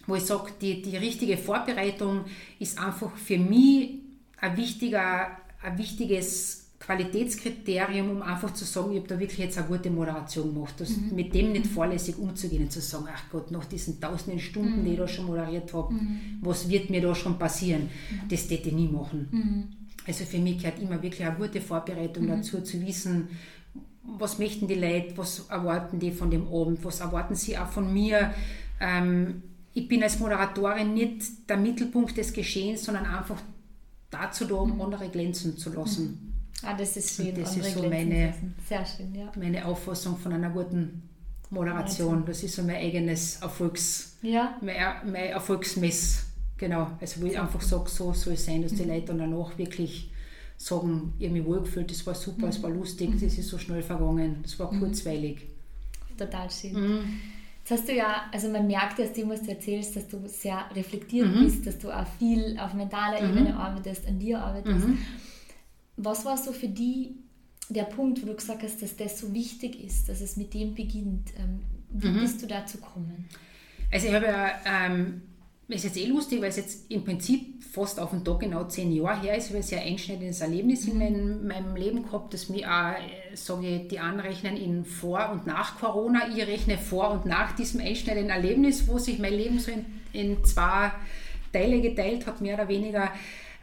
wo 0.07 0.16
ich 0.16 0.25
sage, 0.25 0.53
die, 0.61 0.83
die 0.83 0.99
richtige 0.99 1.38
Vorbereitung 1.38 2.27
ist 2.59 2.79
einfach 2.79 3.16
für 3.16 3.38
mich 3.38 4.01
ein, 4.38 4.55
wichtiger, 4.59 5.29
ein 5.62 5.79
wichtiges 5.79 6.60
Qualitätskriterium, 6.90 8.11
um 8.11 8.22
einfach 8.22 8.53
zu 8.53 8.64
sagen, 8.64 8.90
ich 8.90 8.98
habe 8.98 9.09
da 9.09 9.18
wirklich 9.20 9.38
jetzt 9.38 9.57
eine 9.57 9.68
gute 9.68 9.90
Moderation 9.90 10.53
gemacht. 10.53 10.74
Das, 10.79 10.96
mhm. 10.96 11.14
Mit 11.14 11.33
dem 11.33 11.53
nicht 11.53 11.68
vorlässig 11.68 12.18
umzugehen 12.18 12.64
und 12.64 12.72
zu 12.72 12.81
sagen, 12.81 13.07
ach 13.14 13.22
Gott, 13.31 13.53
nach 13.53 13.64
diesen 13.64 14.00
tausenden 14.00 14.40
Stunden, 14.40 14.81
mhm. 14.81 14.85
die 14.85 14.92
ich 14.92 14.98
da 14.98 15.07
schon 15.07 15.26
moderiert 15.26 15.72
habe, 15.72 15.94
mhm. 15.94 16.38
was 16.40 16.68
wird 16.68 16.90
mir 16.90 17.00
da 17.00 17.14
schon 17.14 17.38
passieren? 17.38 17.83
Mhm. 17.83 18.29
Das 18.29 18.50
hätte 18.50 18.70
ich 18.70 18.74
nie 18.74 18.88
machen. 18.88 19.29
Mhm. 19.31 19.68
Also 20.05 20.24
für 20.24 20.38
mich 20.38 20.59
gehört 20.59 20.81
immer 20.81 21.00
wirklich 21.00 21.24
eine 21.24 21.37
gute 21.37 21.61
Vorbereitung 21.61 22.24
mhm. 22.24 22.29
dazu, 22.29 22.61
zu 22.62 22.85
wissen, 22.85 23.29
was 24.03 24.40
möchten 24.40 24.66
die 24.66 24.74
Leute, 24.74 25.16
was 25.16 25.46
erwarten 25.48 26.00
die 26.00 26.11
von 26.11 26.29
dem 26.29 26.48
Abend, 26.48 26.85
was 26.85 26.98
erwarten 26.98 27.37
sie 27.37 27.57
auch 27.57 27.68
von 27.68 27.92
mir. 27.92 28.35
Ähm, 28.81 29.42
ich 29.74 29.87
bin 29.87 30.03
als 30.03 30.18
Moderatorin 30.18 30.92
nicht 30.94 31.48
der 31.48 31.57
Mittelpunkt 31.57 32.16
des 32.16 32.33
Geschehens, 32.33 32.85
sondern 32.85 33.07
einfach 33.07 33.40
dazu 34.11 34.44
da, 34.44 34.57
um 34.57 34.81
andere 34.81 35.09
glänzen 35.09 35.57
zu 35.57 35.72
lassen. 35.72 36.30
Ah, 36.62 36.75
das 36.75 36.96
ist 36.96 37.16
schön. 37.16 37.35
das 37.35 37.57
ist 37.57 37.75
so 37.75 37.88
meine, 37.88 38.35
schön, 38.68 39.14
ja. 39.14 39.33
meine 39.37 39.64
Auffassung 39.64 40.16
von 40.18 40.33
einer 40.33 40.51
guten 40.51 41.09
Moderation. 41.51 42.25
Das 42.25 42.42
ist 42.42 42.55
so 42.57 42.62
mein 42.62 42.77
eigenes 42.77 43.40
Erfolgs, 43.40 44.16
ja. 44.23 44.57
mein, 44.61 44.77
mein 45.05 45.31
Erfolgsmess. 45.31 46.27
Genau, 46.57 46.90
also 47.01 47.23
wo 47.23 47.27
ich 47.27 47.40
einfach 47.40 47.62
sage, 47.62 47.88
so 47.88 48.12
soll 48.12 48.35
es 48.35 48.44
sein, 48.44 48.62
dass 48.62 48.75
die 48.75 48.83
mhm. 48.83 48.90
Leute 48.90 49.07
dann 49.07 49.18
danach 49.18 49.57
wirklich 49.57 50.11
sagen, 50.59 51.14
ich 51.18 51.27
habe 51.27 51.38
mich 51.38 51.46
wohlgefühlt, 51.46 51.90
das 51.90 52.07
war 52.07 52.14
super, 52.14 52.49
es 52.49 52.59
mhm. 52.59 52.64
war 52.64 52.70
lustig, 52.70 53.12
das 53.14 53.38
ist 53.38 53.49
so 53.49 53.57
schnell 53.57 53.83
vergangen, 53.83 54.40
das 54.42 54.59
war 54.59 54.70
mhm. 54.70 54.81
kurzweilig. 54.81 55.46
Total 56.18 56.51
schön. 56.51 56.75
Mhm. 56.75 57.20
Jetzt 57.61 57.70
hast 57.70 57.88
du 57.88 57.94
ja, 57.94 58.25
also 58.31 58.49
man 58.51 58.66
merkt 58.66 59.01
aus 59.01 59.12
dem, 59.12 59.31
was 59.31 59.42
du 59.42 59.49
erzählst, 59.49 59.96
dass 59.96 60.09
du 60.09 60.29
sehr 60.29 60.64
reflektiert 60.75 61.35
mhm. 61.35 61.44
bist, 61.44 61.66
dass 61.66 61.79
du 61.79 61.90
auch 61.90 62.07
viel 62.18 62.59
auf 62.59 62.75
mentaler 62.75 63.23
Ebene 63.23 63.57
arbeitest, 63.57 64.07
an 64.07 64.18
dir 64.18 64.38
arbeitest. 64.38 64.87
Was 66.02 66.24
war 66.24 66.36
so 66.36 66.52
für 66.52 66.68
die 66.68 67.14
der 67.68 67.84
Punkt, 67.84 68.22
wo 68.22 68.26
du 68.26 68.34
gesagt 68.34 68.62
hast, 68.62 68.82
dass 68.82 68.96
das 68.96 69.20
so 69.20 69.32
wichtig 69.32 69.82
ist, 69.82 70.08
dass 70.08 70.20
es 70.20 70.36
mit 70.36 70.54
dem 70.54 70.74
beginnt? 70.74 71.30
Ähm, 71.38 71.60
wie 71.90 72.08
mhm. 72.08 72.20
bist 72.20 72.42
du 72.42 72.46
dazu 72.46 72.78
gekommen? 72.78 73.28
Also 73.92 74.08
ich 74.08 74.14
habe 74.14 74.26
ja, 74.26 74.50
ähm, 74.64 75.22
ist 75.68 75.84
jetzt 75.84 75.96
eh 75.96 76.06
lustig, 76.06 76.40
weil 76.40 76.48
es 76.48 76.56
jetzt 76.56 76.90
im 76.90 77.04
Prinzip 77.04 77.62
fast 77.62 78.00
auf 78.00 78.10
den 78.10 78.24
Tag 78.24 78.40
genau 78.40 78.64
zehn 78.64 78.92
Jahre 78.92 79.20
her 79.20 79.36
ist, 79.36 79.44
ich 79.44 79.50
habe 79.50 79.58
ein 79.58 79.62
sehr 79.62 79.82
einschneidendes 79.82 80.40
Erlebnis 80.40 80.86
mhm. 80.86 80.92
in 80.92 80.98
meinem, 80.98 81.46
meinem, 81.46 81.76
Leben 81.76 82.02
gehabt, 82.02 82.34
das 82.34 82.48
mir 82.48 82.68
auch, 82.68 82.92
äh, 82.92 83.36
sage 83.36 83.68
ich, 83.68 83.88
die 83.88 83.98
anrechnen 83.98 84.56
in 84.56 84.84
vor 84.84 85.30
und 85.30 85.46
nach 85.46 85.78
Corona. 85.78 86.28
Ich 86.28 86.44
rechne 86.46 86.78
vor 86.78 87.10
und 87.10 87.26
nach 87.26 87.52
diesem 87.52 87.80
einschneidenden 87.80 88.30
Erlebnis, 88.30 88.88
wo 88.88 88.98
sich 88.98 89.18
mein 89.18 89.34
Leben 89.34 89.58
so 89.58 89.70
in, 89.70 89.84
in 90.12 90.44
zwei 90.44 90.92
Teile 91.52 91.80
geteilt 91.80 92.26
hat, 92.26 92.40
mehr 92.40 92.54
oder 92.54 92.68
weniger. 92.68 93.12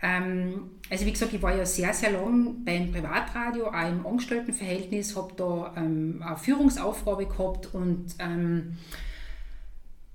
Ähm, 0.01 0.71
also 0.89 1.05
wie 1.05 1.11
gesagt, 1.11 1.33
ich 1.33 1.41
war 1.41 1.55
ja 1.55 1.65
sehr, 1.65 1.93
sehr 1.93 2.11
lang 2.11 2.63
beim 2.63 2.91
Privatradio, 2.91 3.67
auch 3.67 3.89
im 3.89 4.05
Angestelltenverhältnis, 4.05 5.15
habe 5.15 5.33
da 5.35 5.73
ähm, 5.75 6.23
eine 6.25 6.37
Führungsaufgabe 6.37 7.25
gehabt 7.25 7.73
und 7.73 8.05
ähm, 8.19 8.77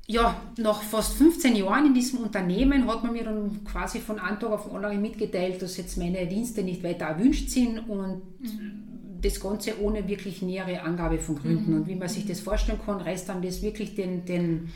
ja, 0.06 0.40
nach 0.58 0.82
fast 0.82 1.14
15 1.14 1.56
Jahren 1.56 1.86
in 1.86 1.94
diesem 1.94 2.20
Unternehmen 2.20 2.86
hat 2.86 3.02
man 3.02 3.12
mir 3.12 3.24
dann 3.24 3.64
quasi 3.64 4.00
von 4.00 4.18
einem 4.18 4.38
Tag 4.38 4.50
auf 4.50 4.66
den 4.66 4.76
anderen 4.76 5.00
mitgeteilt, 5.00 5.62
dass 5.62 5.76
jetzt 5.76 5.96
meine 5.96 6.26
Dienste 6.26 6.62
nicht 6.62 6.82
weiter 6.82 7.06
erwünscht 7.06 7.50
sind 7.50 7.78
und 7.78 8.22
mhm. 8.40 9.20
das 9.22 9.40
Ganze 9.40 9.80
ohne 9.80 10.08
wirklich 10.08 10.42
nähere 10.42 10.82
Angabe 10.82 11.18
von 11.18 11.36
Gründen. 11.36 11.72
Mhm. 11.72 11.76
Und 11.78 11.88
wie 11.88 11.94
man 11.94 12.08
sich 12.08 12.26
das 12.26 12.40
vorstellen 12.40 12.80
kann, 12.84 13.00
reißt 13.00 13.28
dann 13.28 13.42
das 13.42 13.62
wirklich 13.62 13.94
den, 13.94 14.24
den 14.24 14.70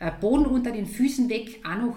äh, 0.00 0.12
Boden 0.20 0.46
unter 0.46 0.70
den 0.70 0.86
Füßen 0.86 1.28
weg, 1.30 1.60
auch 1.64 1.78
noch 1.78 1.96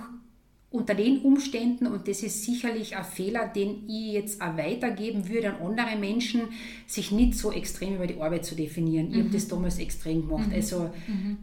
unter 0.71 0.95
den 0.95 1.19
Umständen, 1.19 1.85
und 1.85 2.07
das 2.07 2.23
ist 2.23 2.45
sicherlich 2.45 2.95
ein 2.95 3.03
Fehler, 3.03 3.47
den 3.47 3.89
ich 3.89 4.13
jetzt 4.13 4.41
auch 4.41 4.55
weitergeben 4.57 5.27
würde 5.27 5.53
an 5.53 5.61
andere 5.61 5.97
Menschen, 5.99 6.43
sich 6.87 7.11
nicht 7.11 7.35
so 7.35 7.51
extrem 7.51 7.95
über 7.95 8.07
die 8.07 8.19
Arbeit 8.19 8.45
zu 8.45 8.55
definieren. 8.55 9.09
Mhm. 9.09 9.13
Ich 9.13 9.19
habe 9.19 9.29
das 9.31 9.47
damals 9.49 9.79
extrem 9.79 10.27
gemacht. 10.27 10.47
Mhm. 10.47 10.53
Also 10.53 10.89
mhm. 11.07 11.37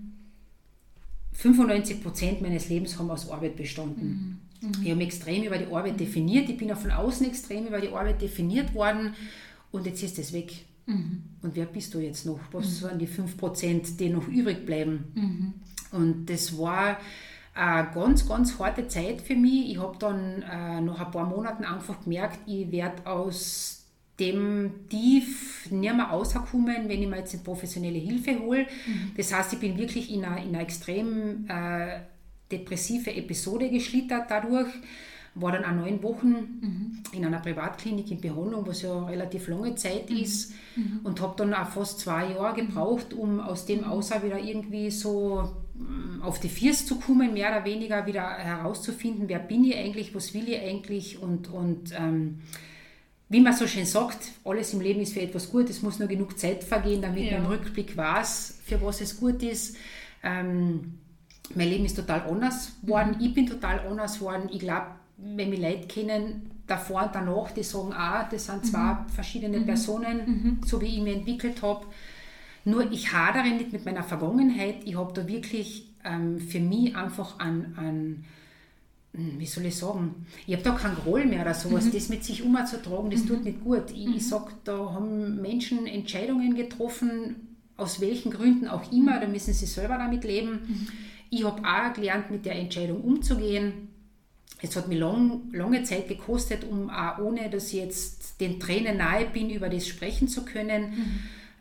95 1.33 2.03
Prozent 2.03 2.41
meines 2.41 2.71
Lebens 2.71 2.99
haben 2.99 3.11
aus 3.11 3.31
Arbeit 3.31 3.57
bestanden. 3.57 4.41
Mhm. 4.62 4.69
Mhm. 4.69 4.83
Ich 4.83 4.91
habe 4.91 5.03
extrem 5.03 5.45
über 5.45 5.59
die 5.59 5.73
Arbeit 5.73 6.01
definiert. 6.01 6.49
Ich 6.49 6.57
bin 6.57 6.73
auch 6.73 6.79
von 6.79 6.91
außen 6.91 7.27
extrem 7.27 7.67
über 7.67 7.81
die 7.83 7.88
Arbeit 7.88 8.23
definiert 8.23 8.75
worden 8.75 9.14
und 9.71 9.85
jetzt 9.85 10.03
ist 10.03 10.19
es 10.19 10.33
weg. 10.33 10.53
Mhm. 10.87 11.23
Und 11.43 11.55
wer 11.55 11.67
bist 11.67 11.93
du 11.93 11.99
jetzt 11.99 12.25
noch? 12.25 12.41
Was 12.53 12.83
waren 12.83 12.99
die 12.99 13.07
5 13.07 13.37
Prozent, 13.37 14.01
die 14.01 14.09
noch 14.09 14.27
übrig 14.27 14.64
bleiben? 14.64 15.05
Und 15.93 16.27
das 16.31 16.57
war 16.57 16.99
eine 17.59 17.90
ganz, 17.92 18.27
ganz 18.29 18.59
harte 18.59 18.87
Zeit 18.88 19.21
für 19.21 19.35
mich. 19.35 19.73
Ich 19.73 19.79
habe 19.79 19.97
dann 19.99 20.42
äh, 20.42 20.81
nach 20.81 21.01
ein 21.01 21.11
paar 21.11 21.27
Monaten 21.27 21.64
einfach 21.64 22.03
gemerkt, 22.05 22.38
ich 22.47 22.71
werde 22.71 23.05
aus 23.07 23.85
dem 24.21 24.88
Tief 24.88 25.71
nicht 25.71 25.94
mehr 25.94 26.07
rauskommen, 26.07 26.88
wenn 26.88 27.03
ich 27.03 27.09
mir 27.09 27.18
jetzt 27.18 27.35
eine 27.35 27.42
professionelle 27.42 27.99
Hilfe 27.99 28.38
hole. 28.38 28.62
Mhm. 28.62 29.12
Das 29.16 29.33
heißt, 29.33 29.53
ich 29.55 29.61
bin 29.61 29.79
wirklich 29.79 30.12
in 30.12 30.25
eine, 30.25 30.42
in 30.42 30.55
eine 30.55 30.62
extrem 30.62 31.47
äh, 31.49 32.01
depressive 32.51 33.14
Episode 33.14 33.71
geschlittert 33.71 34.31
dadurch. 34.31 34.68
War 35.35 35.53
dann 35.53 35.64
auch 35.64 35.85
neun 35.85 36.03
Wochen 36.03 36.31
mhm. 36.31 37.03
in 37.12 37.25
einer 37.25 37.38
Privatklinik 37.38 38.11
in 38.11 38.21
Behandlung, 38.21 38.66
was 38.66 38.83
ja 38.83 38.97
eine 38.97 39.09
relativ 39.09 39.47
lange 39.49 39.75
Zeit 39.77 40.11
mhm. 40.11 40.16
ist. 40.16 40.53
Mhm. 40.75 41.01
Und 41.05 41.21
habe 41.21 41.35
dann 41.37 41.55
auch 41.55 41.68
fast 41.68 42.01
zwei 42.01 42.33
Jahre 42.33 42.55
gebraucht, 42.55 43.12
um 43.12 43.38
aus 43.40 43.66
dem 43.66 43.85
außer 43.85 44.23
wieder 44.23 44.38
irgendwie 44.38 44.90
so 44.90 45.49
auf 46.23 46.41
die 46.41 46.49
Viers 46.49 46.87
zu 46.87 46.99
kommen, 46.99 47.33
mehr 47.33 47.51
oder 47.51 47.64
weniger 47.64 48.07
wieder 48.07 48.23
herauszufinden, 48.23 49.29
wer 49.29 49.38
bin 49.38 49.64
ich 49.64 49.77
eigentlich, 49.77 50.14
was 50.14 50.35
will 50.35 50.49
ich 50.49 50.61
eigentlich 50.61 51.23
und, 51.23 51.49
und 51.49 51.93
ähm, 51.97 52.41
wie 53.29 53.41
man 53.41 53.53
so 53.53 53.67
schön 53.67 53.87
sagt, 53.87 54.33
alles 54.45 54.73
im 54.73 54.81
Leben 54.81 55.01
ist 55.01 55.12
für 55.12 55.21
etwas 55.21 55.51
gut, 55.51 55.69
es 55.71 55.83
muss 55.83 55.99
nur 55.99 56.09
genug 56.09 56.38
Zeit 56.38 56.64
vergehen, 56.64 57.03
damit 57.03 57.25
ja. 57.25 57.38
man 57.38 57.47
im 57.47 57.51
Rückblick 57.53 57.97
weiß, 57.97 58.61
für 58.64 58.81
was 58.83 59.01
es 59.01 59.19
gut 59.19 59.43
ist. 59.43 59.77
Ähm, 60.23 60.99
mein 61.55 61.69
Leben 61.69 61.85
ist 61.85 61.97
total 61.97 62.23
anders 62.23 62.73
geworden, 62.83 63.17
mhm. 63.19 63.25
ich 63.25 63.35
bin 63.35 63.47
total 63.47 63.81
anders 63.81 64.19
geworden. 64.19 64.49
Ich 64.53 64.61
glaube, 64.61 64.87
wenn 65.17 65.51
wir 65.51 65.59
Leute 65.59 65.87
kennen, 65.87 66.51
davor 66.69 67.05
und 67.05 67.14
danach, 67.14 67.51
die 67.51 67.62
sagen, 67.62 67.93
ah, 67.93 68.29
das 68.31 68.47
sind 68.47 68.67
zwei 68.67 68.95
mhm. 68.95 69.09
verschiedene 69.09 69.59
mhm. 69.59 69.67
Personen, 69.67 70.19
mhm. 70.27 70.61
so 70.64 70.81
wie 70.81 70.97
ich 70.97 71.03
mich 71.03 71.17
entwickelt 71.17 71.62
habe. 71.62 71.87
Nur 72.68 72.92
ich 72.92 73.14
hadere 73.14 73.48
nicht 73.48 73.72
mit 73.72 73.87
meiner 73.87 74.02
Vergangenheit. 74.02 74.85
Ich 74.85 74.94
habe 74.94 75.14
da 75.14 75.26
wirklich 75.26 75.88
ähm, 76.04 76.38
für 76.38 76.61
mich 76.61 76.94
einfach 76.94 77.38
an, 77.38 77.74
an 77.76 78.24
hm, 79.14 79.38
wie 79.38 79.46
soll 79.46 79.64
ich 79.64 79.76
sagen, 79.76 80.26
ich 80.46 80.52
habe 80.52 80.64
da 80.64 80.72
keinen 80.72 80.96
Groll 80.96 81.24
mehr 81.24 81.40
oder 81.40 81.54
sowas, 81.54 81.87
mhm. 81.87 81.92
das 81.92 82.11
mit 82.11 82.24
sich 82.24 82.42
umzutragen, 82.42 83.11
das 83.11 83.22
mhm. 83.22 83.28
tut 83.28 83.44
nicht 83.44 83.64
gut. 83.64 83.85
Ich, 83.94 84.07
mhm. 84.07 84.14
ich 84.16 84.28
sage, 84.28 84.52
da 84.64 84.92
haben 84.92 85.40
Menschen 85.40 85.87
Entscheidungen 85.87 86.57
getroffen, 86.57 87.57
aus 87.78 88.02
welchen 88.02 88.33
Gründen 88.33 88.68
auch 88.68 88.92
immer, 88.92 89.18
da 89.18 89.26
müssen 89.26 89.54
sie 89.54 89.64
selber 89.64 89.96
damit 89.96 90.24
leben. 90.24 90.61
Mhm. 90.68 90.88
Ich 91.31 91.44
habe 91.44 91.62
auch 91.66 91.94
gelernt, 91.94 92.31
mit 92.31 92.44
der 92.44 92.57
Entscheidung 92.57 93.00
umzugehen. 93.00 93.88
Es 94.61 94.76
hat 94.76 94.88
mir 94.88 94.98
lang, 94.98 95.52
lange 95.52 95.85
Zeit 95.85 96.07
gekostet, 96.07 96.64
um 96.68 96.90
auch 96.90 97.18
ohne, 97.18 97.48
dass 97.48 97.72
ich 97.72 97.81
jetzt 97.81 98.40
den 98.42 98.61
Tränen 98.61 98.98
nahe 98.98 99.24
bin, 99.24 99.48
über 99.48 99.70
das 99.70 99.87
sprechen 99.87 100.28
zu 100.28 100.44
können. 100.44 100.92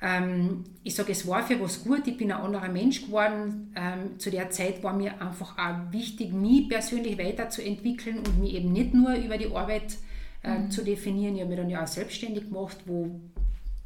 Ähm, 0.02 0.64
ich 0.84 0.96
sage, 0.96 1.12
es 1.12 1.28
war 1.28 1.46
für 1.46 1.60
was 1.60 1.84
gut, 1.84 2.08
ich 2.08 2.18
bin 2.18 2.32
ein 2.32 2.40
anderer 2.40 2.70
Mensch 2.70 3.06
geworden. 3.06 3.74
Ähm, 3.76 4.20
zu 4.20 4.30
der 4.30 4.50
Zeit 4.52 4.84
war 4.84 4.94
mir 4.94 5.22
einfach 5.22 5.58
auch 5.58 5.92
wichtig, 5.92 6.34
mich 6.34 6.70
persönlich 6.70 7.18
weiterzuentwickeln 7.18 8.20
und 8.20 8.40
mich 8.40 8.54
eben 8.54 8.72
nicht 8.72 8.94
nur 8.94 9.14
über 9.16 9.38
die 9.38 9.54
Arbeit 9.54 9.98
äh, 10.44 10.60
mhm. 10.60 10.72
zu 10.72 10.84
definieren. 10.84 11.36
Ich 11.36 11.42
habe 11.42 11.50
mich 11.50 11.60
dann 11.60 11.70
ja 11.70 11.84
auch 11.84 11.88
selbstständig 11.88 12.46
gemacht, 12.46 12.78
wo 12.86 13.20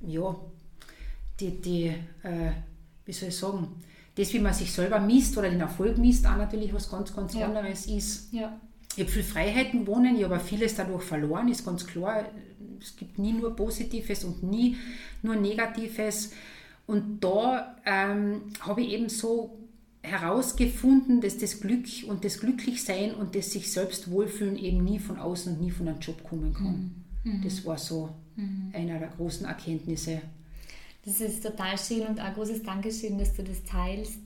ja, 0.05 0.35
die, 1.39 1.61
die 1.61 1.87
äh, 2.23 2.51
wie 3.05 3.13
soll 3.13 3.29
ich 3.29 3.37
sagen, 3.37 3.67
das, 4.15 4.33
wie 4.33 4.39
man 4.39 4.53
sich 4.53 4.71
selber 4.71 4.99
misst 4.99 5.37
oder 5.37 5.49
den 5.49 5.61
Erfolg 5.61 5.97
misst, 5.97 6.25
auch 6.25 6.37
natürlich 6.37 6.73
was 6.73 6.89
ganz, 6.89 7.15
ganz 7.15 7.33
ja. 7.33 7.45
anderes 7.45 7.85
ist. 7.87 8.33
Ja. 8.33 8.59
Ich 8.95 9.03
habe 9.03 9.11
viel 9.11 9.23
Freiheiten 9.23 9.85
gewonnen, 9.85 10.17
ich 10.17 10.23
habe 10.23 10.39
vieles 10.39 10.75
dadurch 10.75 11.03
verloren, 11.03 11.47
ist 11.47 11.65
ganz 11.65 11.87
klar. 11.87 12.25
Es 12.79 12.95
gibt 12.95 13.19
nie 13.19 13.33
nur 13.33 13.55
Positives 13.55 14.23
und 14.23 14.43
nie 14.43 14.77
nur 15.21 15.35
Negatives. 15.35 16.31
Und 16.87 17.23
da 17.23 17.77
ähm, 17.85 18.41
habe 18.61 18.81
ich 18.81 18.89
eben 18.89 19.09
so 19.09 19.57
herausgefunden, 20.03 21.21
dass 21.21 21.37
das 21.37 21.61
Glück 21.61 21.85
und 22.07 22.25
das 22.25 22.39
Glücklichsein 22.39 23.13
und 23.13 23.35
das 23.35 23.51
sich 23.51 23.71
selbst 23.71 24.09
wohlfühlen 24.09 24.57
eben 24.57 24.83
nie 24.83 24.99
von 24.99 25.17
außen 25.17 25.53
und 25.53 25.61
nie 25.61 25.71
von 25.71 25.87
einem 25.87 25.99
Job 25.99 26.23
kommen 26.23 26.53
kann. 26.53 27.03
Mhm. 27.23 27.31
mhm. 27.33 27.41
Das 27.43 27.65
war 27.65 27.77
so 27.77 28.09
mhm. 28.35 28.71
einer 28.73 28.99
der 28.99 29.09
großen 29.09 29.45
Erkenntnisse. 29.45 30.21
Das 31.05 31.19
ist 31.21 31.43
total 31.43 31.77
schön 31.77 32.05
und 32.05 32.19
ein 32.19 32.33
großes 32.33 32.63
Dankeschön, 32.63 33.17
dass 33.17 33.33
du 33.35 33.43
das 33.43 33.63
teilst. 33.63 34.19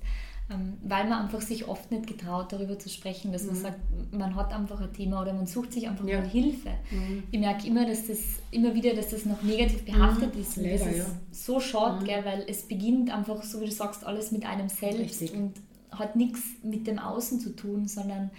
Ähm, 0.47 0.77
weil 0.84 1.10
man 1.10 1.23
einfach 1.23 1.41
sich 1.41 1.67
oft 1.67 1.89
nicht 1.89 2.05
getraut, 2.05 2.53
darüber 2.53 2.77
zu 2.77 2.88
sprechen, 2.88 3.31
dass 3.31 3.43
mhm. 3.43 3.47
man 3.47 3.55
sagt, 3.55 3.79
man 4.12 4.36
hat 4.36 4.53
einfach 4.53 4.79
ein 4.79 4.93
Thema 4.93 5.23
oder 5.23 5.34
man 5.34 5.47
sucht 5.47 5.73
sich 5.73 5.88
einfach 5.89 6.05
ja. 6.05 6.19
mal 6.19 6.29
Hilfe. 6.29 6.69
Mhm. 6.91 7.23
Ich 7.31 7.39
merke 7.39 7.65
immer, 7.65 7.88
dass 7.88 8.05
das 8.05 8.19
immer 8.51 8.75
wieder, 8.75 8.93
dass 8.93 9.10
das 9.10 9.25
noch 9.25 9.41
negativ 9.41 9.86
behaftet 9.86 10.36
mhm. 10.36 10.41
ist. 10.41 10.58
Leider, 10.58 10.86
das 10.86 10.88
ist 10.88 10.97
ja. 10.97 11.05
so 11.31 11.60
schade, 11.60 12.01
mhm. 12.01 12.05
gell, 12.05 12.25
weil 12.25 12.45
es 12.47 12.67
beginnt 12.67 13.12
einfach, 13.12 13.41
so 13.41 13.60
wie 13.60 13.65
du 13.65 13.71
sagst, 13.71 14.05
alles 14.05 14.31
mit 14.31 14.45
einem 14.45 14.69
selbst 14.69 14.99
Richtig. 15.21 15.34
und 15.34 15.53
hat 15.89 16.15
nichts 16.15 16.41
mit 16.62 16.86
dem 16.86 16.99
Außen 16.99 17.39
zu 17.39 17.55
tun, 17.55 17.88
sondern 17.88 18.29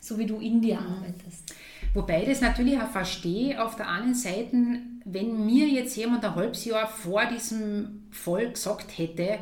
so 0.00 0.18
wie 0.18 0.26
du 0.26 0.40
in 0.40 0.60
dir 0.60 0.80
mhm. 0.80 0.86
arbeitest. 0.86 1.54
Wobei 1.94 2.22
ich 2.22 2.28
das 2.28 2.40
natürlich 2.40 2.76
auch 2.80 2.90
verstehe, 2.90 3.62
auf 3.64 3.76
der 3.76 3.88
einen 3.88 4.14
Seite, 4.14 4.56
wenn 5.04 5.46
mir 5.46 5.68
jetzt 5.68 5.96
jemand 5.96 6.24
ein 6.24 6.34
halbes 6.34 6.64
Jahr 6.64 6.88
vor 6.88 7.24
diesem 7.26 8.02
Fall 8.10 8.50
gesagt 8.50 8.98
hätte, 8.98 9.38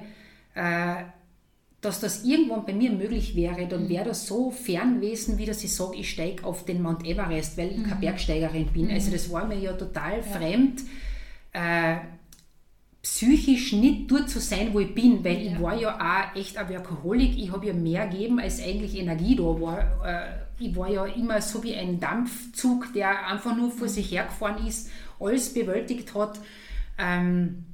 äh, 0.55 1.05
dass 1.81 2.01
das 2.01 2.25
irgendwann 2.25 2.67
bei 2.67 2.75
mir 2.75 2.91
möglich 2.91 3.35
wäre, 3.35 3.67
dann 3.67 3.89
wäre 3.89 4.05
das 4.05 4.27
so 4.27 4.51
fern 4.51 5.01
gewesen, 5.01 5.39
wie 5.39 5.47
dass 5.47 5.65
ich 5.65 5.75
sage, 5.75 5.97
ich 5.97 6.11
steige 6.11 6.45
auf 6.45 6.65
den 6.65 6.83
Mount 6.83 7.07
Everest, 7.07 7.57
weil 7.57 7.71
ich 7.71 7.79
mhm. 7.79 7.85
keine 7.85 8.01
Bergsteigerin 8.01 8.67
bin. 8.67 8.87
Mhm. 8.87 8.95
Also 8.95 9.11
das 9.11 9.33
war 9.33 9.47
mir 9.47 9.59
ja 9.59 9.73
total 9.73 10.19
ja. 10.19 10.23
fremd, 10.23 10.83
äh, 11.53 11.97
psychisch 13.03 13.73
nicht 13.73 14.11
dort 14.11 14.29
zu 14.29 14.41
sein, 14.41 14.75
wo 14.75 14.81
ich 14.81 14.95
bin, 14.95 15.25
weil 15.25 15.41
ja. 15.43 15.53
ich 15.53 15.61
war 15.61 15.81
ja 15.81 15.97
auch 15.97 16.37
echt 16.37 16.59
ein 16.59 16.69
Workaholic. 16.69 17.39
Ich 17.39 17.51
habe 17.51 17.67
ja 17.67 17.73
mehr 17.73 18.07
gegeben, 18.07 18.39
als 18.41 18.63
eigentlich 18.63 18.99
Energie 18.99 19.37
da 19.37 19.43
war. 19.43 20.05
Äh, 20.05 20.63
ich 20.63 20.77
war 20.77 20.91
ja 20.91 21.07
immer 21.07 21.41
so 21.41 21.63
wie 21.63 21.75
ein 21.75 21.99
Dampfzug, 21.99 22.93
der 22.93 23.27
einfach 23.27 23.57
nur 23.57 23.71
vor 23.71 23.87
mhm. 23.87 23.93
sich 23.93 24.13
hergefahren 24.13 24.67
ist, 24.67 24.91
alles 25.19 25.55
bewältigt 25.55 26.15
hat. 26.15 26.39
Ähm, 26.99 27.65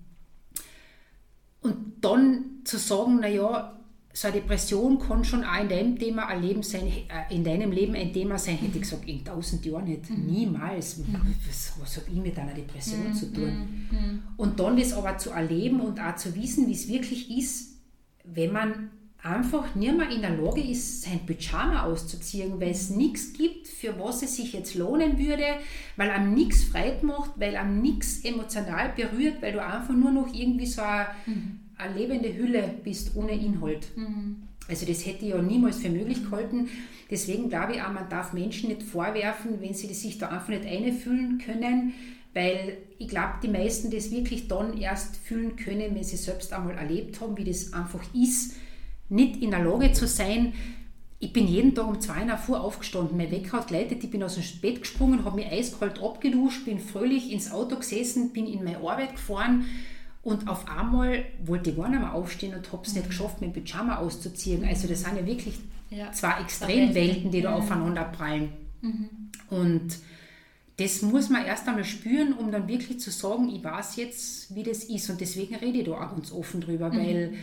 und 1.61 1.97
dann 2.01 2.61
zu 2.62 2.79
sagen, 2.79 3.19
naja, 3.19 3.75
so 4.16 4.29
eine 4.29 4.40
Depression 4.40 4.98
kann 4.98 5.22
schon 5.24 5.44
auch 5.44 5.61
in 5.61 5.68
deinem 5.68 5.98
Thema 5.98 6.26
ein 6.29 6.40
Leben 6.40 6.62
sein, 6.62 6.87
äh, 6.87 7.35
in 7.35 7.44
deinem 7.44 7.70
Leben 7.70 7.94
ein 7.94 8.14
Thema 8.14 8.38
sein, 8.38 8.57
hätte 8.57 8.79
ich 8.79 8.85
gesagt, 8.85 9.07
in 9.07 9.22
tausend 9.22 9.66
Jahren 9.66 9.85
nicht, 9.85 10.09
mhm. 10.09 10.24
niemals. 10.24 10.96
Mhm. 10.96 11.35
Was, 11.46 11.74
was 11.79 11.96
habe 11.98 12.07
ich 12.11 12.16
mit 12.16 12.38
einer 12.38 12.55
Depression 12.55 13.09
mhm. 13.09 13.12
zu 13.12 13.31
tun? 13.31 13.88
Mhm. 13.90 14.22
Und 14.38 14.59
dann 14.59 14.79
das 14.79 14.94
aber 14.94 15.18
zu 15.18 15.33
erleben 15.33 15.81
und 15.81 16.00
auch 16.00 16.16
zu 16.16 16.35
wissen, 16.35 16.66
wie 16.66 16.72
es 16.72 16.88
wirklich 16.88 17.31
ist, 17.37 17.76
wenn 18.24 18.52
man 18.52 18.90
einfach 19.22 19.74
nicht 19.74 19.94
mehr 19.94 20.09
in 20.09 20.22
der 20.22 20.35
Lage 20.35 20.62
ist, 20.62 21.02
sein 21.02 21.26
Pyjama 21.26 21.83
auszuziehen, 21.83 22.59
weil 22.59 22.70
es 22.70 22.88
nichts 22.88 23.35
gibt, 23.35 23.68
für 23.68 23.98
was 23.98 24.22
es 24.22 24.37
sich 24.37 24.55
jetzt 24.55 24.76
lohnen 24.76 25.18
würde, 25.18 25.44
weil 25.96 26.09
einem 26.09 26.33
nichts 26.33 26.64
freit 26.64 27.02
macht, 27.02 27.33
weil 27.37 27.55
einem 27.55 27.83
nichts 27.83 28.24
emotional 28.24 28.94
berührt, 28.96 29.42
weil 29.42 29.52
du 29.52 29.62
einfach 29.62 29.94
nur 29.94 30.12
noch 30.12 30.33
irgendwie 30.33 30.66
so 30.66 30.81
ein 30.81 31.07
mhm 31.26 31.61
eine 31.78 31.98
lebende 31.98 32.34
Hülle 32.34 32.74
bist 32.82 33.16
ohne 33.16 33.32
Inhalt. 33.32 33.88
Mhm. 33.96 34.42
Also 34.68 34.86
das 34.86 35.06
hätte 35.06 35.24
ich 35.24 35.30
ja 35.30 35.40
niemals 35.40 35.78
für 35.78 35.90
möglich 35.90 36.24
gehalten. 36.24 36.68
Deswegen 37.10 37.48
glaube 37.48 37.74
ich 37.74 37.82
auch, 37.82 37.92
man 37.92 38.08
darf 38.08 38.32
Menschen 38.32 38.68
nicht 38.68 38.82
vorwerfen, 38.82 39.60
wenn 39.60 39.74
sie 39.74 39.92
sich 39.94 40.18
da 40.18 40.28
einfach 40.28 40.48
nicht 40.48 40.66
einfühlen 40.66 41.38
können, 41.38 41.94
weil 42.34 42.78
ich 42.98 43.08
glaube, 43.08 43.34
die 43.42 43.48
meisten 43.48 43.90
das 43.90 44.10
wirklich 44.10 44.48
dann 44.48 44.76
erst 44.76 45.16
fühlen 45.16 45.56
können, 45.56 45.94
wenn 45.94 46.02
sie 46.02 46.16
selbst 46.16 46.52
einmal 46.52 46.76
erlebt 46.76 47.20
haben, 47.20 47.36
wie 47.36 47.44
das 47.44 47.72
einfach 47.72 48.02
ist, 48.12 48.56
nicht 49.08 49.40
in 49.40 49.52
der 49.52 49.64
Lage 49.64 49.92
zu 49.92 50.06
sein. 50.06 50.52
Ich 51.18 51.32
bin 51.32 51.46
jeden 51.46 51.74
Tag 51.74 51.86
um 51.86 52.00
zwei 52.00 52.26
Uhr 52.26 52.38
Uhr 52.48 52.60
aufgestanden, 52.60 53.16
mein 53.16 53.30
Wecker 53.30 53.58
hat 53.58 53.68
geleitet, 53.68 54.04
ich 54.04 54.10
bin 54.10 54.22
aus 54.22 54.34
dem 54.34 54.60
Bett 54.60 54.80
gesprungen, 54.80 55.24
habe 55.24 55.36
mich 55.36 55.50
eiskalt 55.50 56.02
abgeduscht, 56.02 56.66
bin 56.66 56.78
fröhlich 56.78 57.32
ins 57.32 57.52
Auto 57.52 57.76
gesessen, 57.76 58.32
bin 58.32 58.46
in 58.46 58.64
meine 58.64 58.78
Arbeit 58.78 59.12
gefahren, 59.12 59.64
und 60.26 60.48
auf 60.48 60.68
einmal 60.68 61.24
wollte 61.44 61.70
ich 61.70 61.76
gar 61.76 61.88
nicht 61.88 62.00
mehr 62.00 62.12
aufstehen 62.12 62.52
und 62.52 62.72
habe 62.72 62.82
es 62.82 62.92
mhm. 62.92 62.98
nicht 62.98 63.10
geschafft, 63.10 63.40
mein 63.40 63.52
Pyjama 63.52 63.98
auszuziehen. 63.98 64.64
Also 64.64 64.88
das 64.88 65.02
sind 65.02 65.16
ja 65.16 65.24
wirklich 65.24 65.54
ja. 65.88 66.10
zwei 66.10 66.40
Extremwelten, 66.40 67.30
die 67.30 67.42
da 67.42 67.50
mhm. 67.50 67.56
aufeinander 67.58 68.02
prallen. 68.02 68.48
Mhm. 68.80 69.08
Und 69.50 69.98
das 70.78 71.02
muss 71.02 71.30
man 71.30 71.44
erst 71.44 71.68
einmal 71.68 71.84
spüren, 71.84 72.32
um 72.32 72.50
dann 72.50 72.66
wirklich 72.66 72.98
zu 72.98 73.12
sagen, 73.12 73.48
ich 73.54 73.62
weiß 73.62 73.94
jetzt, 73.96 74.52
wie 74.52 74.64
das 74.64 74.82
ist. 74.82 75.08
Und 75.10 75.20
deswegen 75.20 75.54
rede 75.54 75.78
ich 75.78 75.84
da 75.84 75.92
auch 75.92 76.10
ganz 76.10 76.32
offen 76.32 76.60
drüber, 76.60 76.90
mhm. 76.90 76.98
weil 76.98 77.34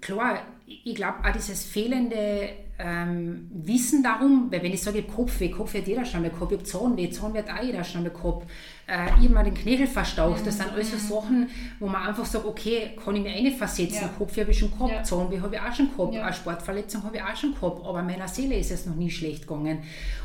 klar, 0.00 0.38
ich 0.64 0.94
glaube 0.94 1.28
auch 1.28 1.32
dieses 1.32 1.64
fehlende 1.64 2.50
ähm, 2.78 3.50
Wissen 3.52 4.04
darum, 4.04 4.46
weil 4.52 4.62
wenn 4.62 4.72
ich 4.72 4.80
sage, 4.80 4.98
ich 4.98 5.06
habe 5.06 5.16
Kopfweh, 5.16 5.50
Kopfweh 5.50 5.80
hat 5.80 5.88
jeder 5.88 6.04
schon 6.04 6.22
mal 6.22 6.30
gehabt, 6.30 6.52
ich 6.52 6.58
habe 6.58 6.68
Zahnweh, 6.68 7.10
Zahnweh 7.10 7.38
hat 7.38 7.50
auch 7.50 7.64
jeder 7.64 7.82
schon 7.82 8.04
mal 8.04 8.10
gehabt, 8.10 8.48
äh, 8.88 9.22
ich 9.22 9.28
mal 9.28 9.44
den 9.44 9.54
Knöchel 9.54 9.86
verstaucht, 9.86 10.46
das 10.46 10.56
sind 10.56 10.72
alles 10.72 10.90
so 10.90 10.96
mhm. 10.96 11.00
Sachen, 11.00 11.50
wo 11.78 11.86
man 11.86 12.08
einfach 12.08 12.24
sagt, 12.24 12.46
okay, 12.46 12.96
kann 13.02 13.14
ich 13.16 13.22
mir 13.22 13.30
eine 13.30 13.52
versetzen, 13.52 14.02
ja. 14.02 14.08
Kopfweh 14.16 14.40
habe 14.40 14.50
ich 14.50 14.58
schon 14.58 14.70
gehabt, 14.70 14.92
ja. 14.92 15.02
Zahnweh 15.02 15.40
habe 15.40 15.54
ich 15.54 15.60
auch 15.60 15.74
schon 15.74 15.90
gehabt, 15.94 16.14
ja. 16.14 16.24
eine 16.24 16.32
Sportverletzung 16.34 17.04
habe 17.04 17.16
ich 17.16 17.22
auch 17.22 17.36
schon 17.36 17.54
gehabt, 17.54 17.84
aber 17.84 18.02
meiner 18.02 18.28
Seele 18.28 18.58
ist 18.58 18.70
es 18.70 18.86
noch 18.86 18.96
nie 18.96 19.10
schlecht 19.10 19.46
gegangen. 19.46 19.80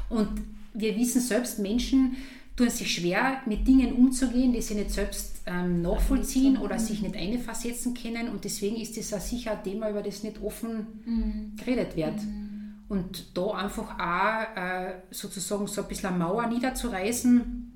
Und 0.09 0.29
wir 0.73 0.95
wissen 0.95 1.21
selbst, 1.21 1.59
Menschen 1.59 2.15
tun 2.55 2.69
sich 2.69 2.93
schwer, 2.93 3.41
mit 3.45 3.67
Dingen 3.67 3.93
umzugehen, 3.93 4.53
die 4.53 4.61
sie 4.61 4.75
nicht 4.75 4.91
selbst 4.91 5.41
ähm, 5.45 5.81
nachvollziehen 5.81 6.57
oder 6.57 6.79
sich 6.79 7.01
nicht 7.01 7.17
einversetzen 7.17 7.93
können. 7.93 8.29
Und 8.29 8.45
deswegen 8.45 8.77
ist 8.77 8.95
das 8.95 9.13
auch 9.13 9.19
sicher 9.19 9.57
ein 9.57 9.63
Thema, 9.63 9.89
über 9.89 10.03
das 10.03 10.23
nicht 10.23 10.41
offen 10.41 11.01
mhm. 11.05 11.55
geredet 11.57 11.95
wird. 11.95 12.21
Mhm. 12.21 12.75
Und 12.89 13.35
da 13.35 13.47
einfach 13.51 13.97
auch 13.99 14.57
äh, 14.57 14.93
sozusagen 15.09 15.65
so 15.67 15.81
ein 15.81 15.87
bisschen 15.87 16.09
eine 16.09 16.19
Mauer 16.19 16.45
niederzureißen 16.47 17.72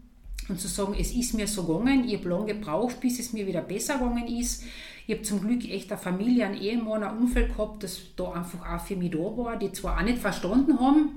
und 0.49 0.59
zu 0.59 0.67
sagen, 0.67 0.95
es 0.97 1.11
ist 1.11 1.33
mir 1.33 1.47
so 1.47 1.63
gegangen, 1.63 2.07
ich 2.07 2.17
habe 2.17 2.29
lange 2.29 2.53
gebraucht, 2.53 2.99
bis 2.99 3.19
es 3.19 3.33
mir 3.33 3.47
wieder 3.47 3.61
besser 3.61 3.95
gegangen 3.95 4.27
ist. 4.27 4.63
Ich 5.05 5.13
habe 5.13 5.23
zum 5.23 5.41
Glück 5.41 5.63
echt 5.69 5.91
eine 5.91 5.99
Familie, 5.99 6.45
einen 6.45 6.61
Ehemann, 6.61 7.03
ein 7.03 7.17
Umfeld 7.17 7.55
gehabt, 7.55 7.83
das 7.83 7.99
da 8.15 8.31
einfach 8.31 8.67
auch 8.69 8.81
für 8.81 8.95
mich 8.95 9.11
da 9.11 9.19
war, 9.19 9.57
die 9.57 9.71
zwar 9.71 9.97
auch 9.97 10.03
nicht 10.03 10.17
verstanden 10.17 10.79
haben, 10.79 11.09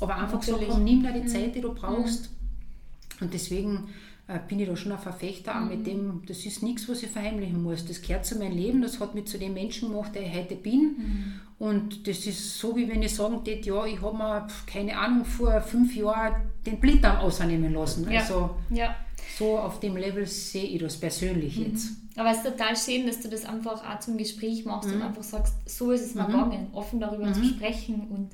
aber 0.00 0.16
einfach 0.16 0.34
Natürlich. 0.34 0.60
gesagt 0.60 0.74
haben, 0.74 0.84
nimm 0.84 1.02
dir 1.02 1.12
die 1.12 1.20
mhm. 1.20 1.28
Zeit, 1.28 1.54
die 1.54 1.60
du 1.60 1.72
brauchst. 1.72 2.30
Mhm. 2.30 3.24
Und 3.24 3.34
deswegen 3.34 3.88
bin 4.36 4.60
ich 4.60 4.68
da 4.68 4.76
schon 4.76 4.92
ein 4.92 4.98
Verfechter 4.98 5.54
mhm. 5.54 5.62
auch 5.62 5.70
mit 5.70 5.86
dem, 5.86 6.22
das 6.26 6.44
ist 6.44 6.62
nichts, 6.62 6.88
was 6.88 7.02
ich 7.02 7.10
verheimlichen 7.10 7.62
muss. 7.62 7.86
Das 7.86 8.02
gehört 8.02 8.26
zu 8.26 8.38
meinem 8.38 8.56
Leben, 8.56 8.82
das 8.82 9.00
hat 9.00 9.14
mich 9.14 9.24
zu 9.26 9.38
dem 9.38 9.54
Menschen 9.54 9.90
gemacht, 9.90 10.14
der 10.14 10.22
ich 10.22 10.34
heute 10.34 10.54
bin. 10.54 10.80
Mhm. 10.80 11.32
Und 11.58 12.06
das 12.06 12.26
ist 12.26 12.58
so, 12.58 12.76
wie 12.76 12.88
wenn 12.88 13.02
ich 13.02 13.14
sagen 13.14 13.36
würde, 13.36 13.60
ja, 13.60 13.86
ich 13.86 14.00
habe 14.02 14.16
mir, 14.16 14.46
keine 14.66 14.96
Ahnung, 14.98 15.24
vor 15.24 15.60
fünf 15.62 15.96
Jahren 15.96 16.42
den 16.66 16.78
Blinddarm 16.78 17.18
ausnehmen 17.18 17.72
lassen. 17.72 18.10
Ja. 18.10 18.20
Also 18.20 18.50
ja. 18.70 18.94
so 19.38 19.58
auf 19.58 19.80
dem 19.80 19.96
Level 19.96 20.26
sehe 20.26 20.64
ich 20.64 20.80
das 20.80 20.98
persönlich 20.98 21.56
mhm. 21.56 21.66
jetzt. 21.66 21.88
Aber 22.16 22.30
es 22.30 22.38
ist 22.38 22.46
total 22.46 22.76
schön, 22.76 23.06
dass 23.06 23.20
du 23.20 23.28
das 23.28 23.44
einfach 23.44 23.82
auch 23.88 24.00
zum 24.00 24.18
Gespräch 24.18 24.64
machst 24.64 24.90
und 24.90 24.96
mhm. 24.96 25.02
einfach 25.02 25.22
sagst, 25.22 25.54
so 25.66 25.90
ist 25.90 26.02
es 26.02 26.14
mir 26.14 26.24
mhm. 26.24 26.32
gegangen, 26.32 26.66
offen 26.72 27.00
darüber 27.00 27.32
zu 27.32 27.40
mhm. 27.40 27.50
sprechen 27.50 28.08
und 28.10 28.30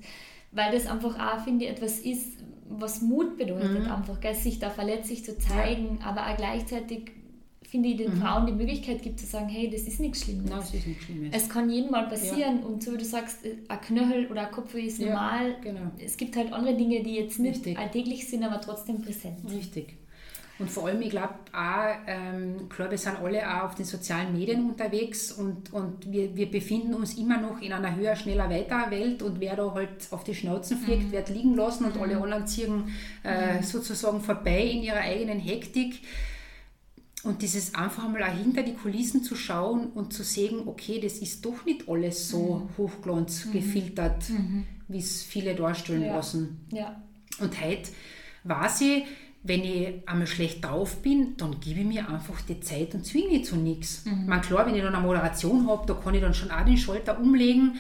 weil 0.55 0.73
das 0.73 0.87
einfach 0.87 1.19
auch, 1.19 1.45
finde 1.45 1.65
ich, 1.65 1.71
etwas 1.71 1.99
ist, 1.99 2.39
was 2.69 3.03
Mut 3.03 3.37
bedeutet, 3.37 3.85
mhm. 3.85 3.91
einfach, 3.91 4.21
gell, 4.21 4.35
sich 4.35 4.59
da 4.59 4.71
verletzlich 4.71 5.25
zu 5.25 5.37
zeigen, 5.39 5.99
ja. 6.01 6.07
aber 6.07 6.27
auch 6.27 6.37
gleichzeitig 6.37 7.13
finde 7.75 7.89
ich, 7.89 7.97
den 7.97 8.15
mhm. 8.15 8.21
Frauen 8.21 8.47
die 8.47 8.53
Möglichkeit 8.53 9.03
gibt 9.03 9.19
zu 9.19 9.27
sagen, 9.27 9.49
hey, 9.49 9.69
das 9.69 9.83
ist 9.83 9.99
nichts 9.99 10.23
Schlimmes. 10.23 10.49
Nein, 10.49 10.61
das 10.61 10.73
ist 10.73 10.87
nichts 10.87 11.05
Schlimmes. 11.07 11.31
Es 11.33 11.49
kann 11.49 11.69
jedem 11.69 11.91
mal 11.91 12.07
passieren 12.07 12.61
ja. 12.61 12.67
und 12.67 12.85
so 12.85 12.93
wie 12.93 12.99
du 12.99 13.05
sagst, 13.05 13.45
äh, 13.45 13.57
ein 13.67 13.81
Knöchel 13.81 14.29
oder 14.31 14.47
ein 14.47 14.53
Kopf 14.53 14.73
ist 14.75 15.01
ja, 15.01 15.09
normal. 15.09 15.57
Genau. 15.61 15.91
Es 15.99 16.17
gibt 16.17 16.37
halt 16.37 16.53
andere 16.53 16.77
Dinge, 16.77 17.03
die 17.03 17.17
jetzt 17.17 17.41
nicht 17.41 17.57
Richtig. 17.57 17.77
alltäglich 17.77 18.29
sind, 18.29 18.45
aber 18.45 18.61
trotzdem 18.61 19.03
präsent. 19.03 19.39
Richtig. 19.51 19.97
Und 20.59 20.71
vor 20.71 20.87
allem, 20.87 21.03
ich 21.03 21.11
glaube 21.11 21.35
auch, 21.53 21.97
ähm, 22.07 22.69
klar, 22.69 22.89
wir 22.89 22.99
sind 22.99 23.19
alle 23.21 23.45
auch 23.49 23.65
auf 23.65 23.75
den 23.75 23.85
sozialen 23.85 24.33
Medien 24.33 24.71
unterwegs 24.71 25.33
und, 25.33 25.73
und 25.73 26.11
wir, 26.11 26.37
wir 26.37 26.49
befinden 26.49 26.95
uns 26.95 27.15
immer 27.15 27.41
noch 27.41 27.61
in 27.61 27.73
einer 27.73 27.97
höher, 27.97 28.15
schneller, 28.15 28.49
weiter 28.49 28.89
Welt 28.91 29.23
und 29.23 29.41
wer 29.41 29.57
da 29.57 29.75
halt 29.75 30.07
auf 30.13 30.23
die 30.23 30.35
Schnauzen 30.35 30.79
fliegt, 30.79 31.09
mhm. 31.09 31.13
wird 31.13 31.29
liegen 31.29 31.55
lassen 31.57 31.87
und 31.87 31.97
mhm. 31.97 32.03
alle 32.03 32.23
anderen 32.23 32.47
ziehen 32.47 32.85
äh, 33.25 33.57
mhm. 33.57 33.63
sozusagen 33.65 34.21
vorbei 34.21 34.63
in 34.63 34.85
ihrer 34.85 35.01
eigenen 35.01 35.41
Hektik. 35.41 36.03
Und 37.25 37.41
dieses 37.41 37.75
einfach 37.75 38.07
mal 38.07 38.23
auch 38.23 38.37
hinter 38.37 38.63
die 38.63 38.75
Kulissen 38.75 39.25
zu 39.25 39.35
schauen 39.35 39.89
und 39.89 40.13
zu 40.13 40.23
sehen, 40.23 40.69
okay, 40.69 41.01
das 41.01 41.15
ist 41.15 41.45
doch 41.45 41.65
nicht 41.65 41.89
alles 41.89 42.29
so 42.29 42.57
mhm. 42.57 42.79
hochglanz 42.79 43.47
mhm. 43.47 43.53
gefiltert, 43.53 44.29
mhm. 44.29 44.67
wie 44.87 44.99
es 44.99 45.23
viele 45.25 45.55
darstellen 45.57 46.05
ja. 46.05 46.15
lassen. 46.15 46.67
Ja. 46.71 47.03
Und 47.41 47.61
heute 47.61 47.91
weiß 48.45 48.83
ich, 48.83 49.05
wenn 49.47 49.63
ich 49.63 50.09
einmal 50.09 50.27
schlecht 50.27 50.65
drauf 50.65 51.03
bin, 51.03 51.37
dann 51.37 51.61
gebe 51.61 51.81
ich 51.81 51.87
mir 51.87 52.09
einfach 52.09 52.41
die 52.41 52.61
Zeit 52.61 52.95
und 52.95 53.05
zwinge 53.05 53.29
mich 53.29 53.45
zu 53.45 53.57
nichts. 53.57 54.05
Mhm. 54.07 54.27
Man 54.27 54.41
klar, 54.41 54.67
wenn 54.67 54.75
ich 54.75 54.83
dann 54.83 54.95
eine 54.95 55.05
Moderation 55.05 55.69
habe, 55.69 55.87
da 55.87 55.93
kann 55.93 56.15
ich 56.15 56.23
dann 56.23 56.33
schon 56.33 56.51
auch 56.51 56.65
den 56.65 56.79
Schalter 56.79 57.21
umlegen. 57.21 57.75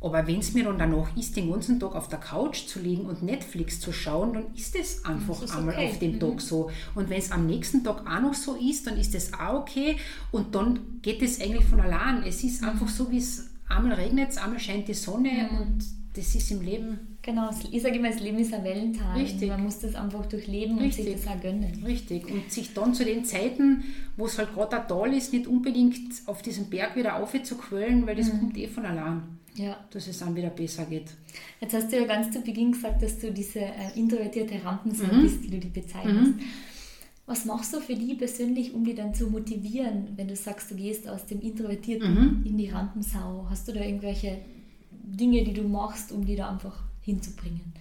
Aber 0.00 0.26
wenn 0.26 0.40
es 0.40 0.52
mir 0.52 0.64
dann 0.64 0.76
danach 0.76 1.16
ist, 1.16 1.36
den 1.36 1.50
ganzen 1.50 1.78
Tag 1.78 1.94
auf 1.94 2.08
der 2.08 2.18
Couch 2.18 2.66
zu 2.66 2.80
liegen 2.80 3.06
und 3.06 3.22
Netflix 3.22 3.80
zu 3.80 3.92
schauen, 3.92 4.34
dann 4.34 4.54
ist 4.54 4.74
es 4.74 5.04
einfach 5.04 5.40
ist 5.40 5.56
einmal 5.56 5.76
okay. 5.76 5.88
auf 5.88 5.98
dem 6.00 6.12
mhm. 6.16 6.20
Tag 6.20 6.40
so. 6.40 6.70
Und 6.96 7.08
wenn 7.08 7.18
es 7.18 7.30
am 7.30 7.46
nächsten 7.46 7.84
Tag 7.84 8.04
auch 8.06 8.20
noch 8.20 8.34
so 8.34 8.56
ist, 8.56 8.86
dann 8.86 8.98
ist 8.98 9.14
es 9.14 9.32
auch 9.32 9.60
okay. 9.60 9.96
Und 10.32 10.54
dann 10.54 11.00
geht 11.00 11.22
es 11.22 11.40
eigentlich 11.40 11.64
von 11.64 11.80
allein. 11.80 12.24
Es 12.24 12.42
ist 12.42 12.60
mhm. 12.60 12.70
einfach 12.70 12.88
so, 12.88 13.10
wie 13.12 13.18
es 13.18 13.50
einmal 13.68 13.92
regnet, 13.92 14.36
einmal 14.36 14.58
scheint 14.58 14.88
die 14.88 14.94
Sonne 14.94 15.48
mhm. 15.50 15.58
und 15.58 16.03
das 16.14 16.34
ist 16.34 16.50
im 16.52 16.62
Leben. 16.62 17.18
Genau, 17.22 17.50
ich 17.72 17.82
sage 17.82 17.96
immer, 17.96 18.10
das 18.10 18.20
Leben 18.20 18.38
ist 18.38 18.54
ein 18.54 18.62
Wellental. 18.62 19.18
Richtig. 19.18 19.48
Man 19.48 19.64
muss 19.64 19.80
das 19.80 19.96
einfach 19.96 20.26
durchleben 20.26 20.78
Richtig. 20.78 21.06
und 21.06 21.12
sich 21.12 21.24
das 21.24 21.34
auch 21.34 21.40
gönnen. 21.40 21.82
Richtig. 21.84 22.30
Und 22.30 22.52
sich 22.52 22.72
dann 22.72 22.94
zu 22.94 23.04
den 23.04 23.24
Zeiten, 23.24 23.82
wo 24.16 24.26
es 24.26 24.38
halt 24.38 24.54
gerade 24.54 24.84
toll 24.86 25.12
ist, 25.12 25.32
nicht 25.32 25.48
unbedingt 25.48 25.98
auf 26.26 26.42
diesen 26.42 26.70
Berg 26.70 26.94
wieder 26.94 27.16
aufzuquellen, 27.16 28.06
weil 28.06 28.14
das 28.14 28.32
mhm. 28.32 28.40
kommt 28.40 28.56
eh 28.58 28.68
von 28.68 28.86
allein. 28.86 29.22
Ja. 29.56 29.76
Dass 29.90 30.06
es 30.06 30.18
dann 30.18 30.34
wieder 30.36 30.50
besser 30.50 30.84
geht. 30.84 31.06
Jetzt 31.60 31.74
hast 31.74 31.92
du 31.92 31.96
ja 31.96 32.04
ganz 32.04 32.32
zu 32.32 32.40
Beginn 32.40 32.72
gesagt, 32.72 33.02
dass 33.02 33.18
du 33.18 33.32
diese 33.32 33.60
äh, 33.60 33.96
introvertierte 33.96 34.62
Rampensau 34.64 35.12
mhm. 35.12 35.22
bist, 35.22 35.42
wie 35.42 35.50
du 35.50 35.58
die 35.58 35.68
bezeichnest. 35.68 36.36
Mhm. 36.36 36.40
Was 37.26 37.44
machst 37.44 37.72
du 37.72 37.80
für 37.80 37.94
die 37.94 38.14
persönlich, 38.14 38.74
um 38.74 38.84
die 38.84 38.94
dann 38.94 39.14
zu 39.14 39.28
motivieren, 39.28 40.08
wenn 40.16 40.28
du 40.28 40.36
sagst, 40.36 40.70
du 40.70 40.74
gehst 40.74 41.08
aus 41.08 41.24
dem 41.26 41.40
Introvertierten 41.40 42.14
mhm. 42.14 42.42
in 42.44 42.58
die 42.58 42.68
Rampensau? 42.68 43.46
Hast 43.48 43.66
du 43.66 43.72
da 43.72 43.80
irgendwelche 43.80 44.38
Dinge, 45.04 45.44
die 45.44 45.52
du 45.52 45.62
machst, 45.62 46.12
um 46.12 46.24
die 46.24 46.36
da 46.36 46.50
einfach 46.50 46.82
hinzubringen? 47.02 47.72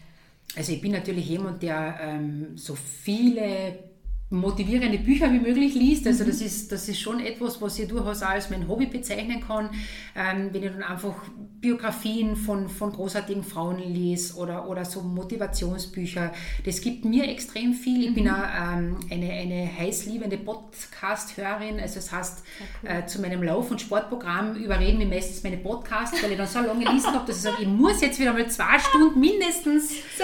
Also 0.56 0.72
ich 0.72 0.82
bin 0.82 0.92
natürlich 0.92 1.28
jemand, 1.28 1.64
der 1.64 1.98
ähm, 2.02 2.58
so 2.58 2.76
viele 2.76 3.93
motivierende 4.34 4.98
Bücher 4.98 5.32
wie 5.32 5.40
möglich 5.40 5.76
liest. 5.76 6.08
Also 6.08 6.24
mhm. 6.24 6.28
das, 6.28 6.42
ist, 6.42 6.72
das 6.72 6.90
ist 6.90 7.00
schon 7.00 7.20
etwas, 7.20 7.62
was 7.62 7.78
ich 7.80 7.88
durchaus 7.88 8.22
als 8.22 8.50
mein 8.50 8.68
Hobby 8.68 8.88
bezeichnen 8.88 9.42
kann. 9.42 9.70
Ähm, 10.16 10.50
wenn 10.52 10.64
ich 10.64 10.72
dann 10.72 10.84
einfach 10.84 11.16
Biografien 11.62 12.36
von, 12.36 12.68
von 12.68 12.92
großartigen 12.92 13.44
Frauen 13.44 13.80
lese 13.80 14.36
oder, 14.36 14.68
oder 14.68 14.84
so 14.84 15.02
Motivationsbücher. 15.02 16.34
Das 16.66 16.82
gibt 16.82 17.06
mir 17.06 17.30
extrem 17.30 17.74
viel. 17.74 18.04
Ich 18.04 18.10
mhm. 18.10 18.16
bin 18.16 18.30
auch 18.30 18.44
ähm, 18.74 18.98
eine, 19.10 19.32
eine 19.32 19.70
heißliebende 19.78 20.38
Podcast-Hörerin. 20.38 21.80
Also 21.80 21.96
das 21.96 22.12
heißt, 22.12 22.44
cool. 22.84 22.90
äh, 22.90 23.06
zu 23.06 23.22
meinem 23.22 23.44
Lauf- 23.44 23.72
und 23.72 23.80
Sportprogramm 23.80 24.56
überreden 24.56 24.98
mir 24.98 25.06
meistens 25.06 25.44
meine 25.44 25.58
Podcasts, 25.58 26.22
weil 26.22 26.32
ich 26.32 26.38
dann 26.38 26.48
so 26.48 26.60
lange 26.60 26.84
gelesen 26.84 27.14
habe, 27.14 27.26
dass 27.28 27.38
ich 27.38 27.44
sage, 27.44 27.58
ich 27.62 27.68
muss 27.68 28.02
jetzt 28.02 28.20
wieder 28.20 28.34
mal 28.34 28.50
zwei 28.50 28.80
Stunden 28.80 29.20
mindestens 29.20 29.92
so 30.18 30.24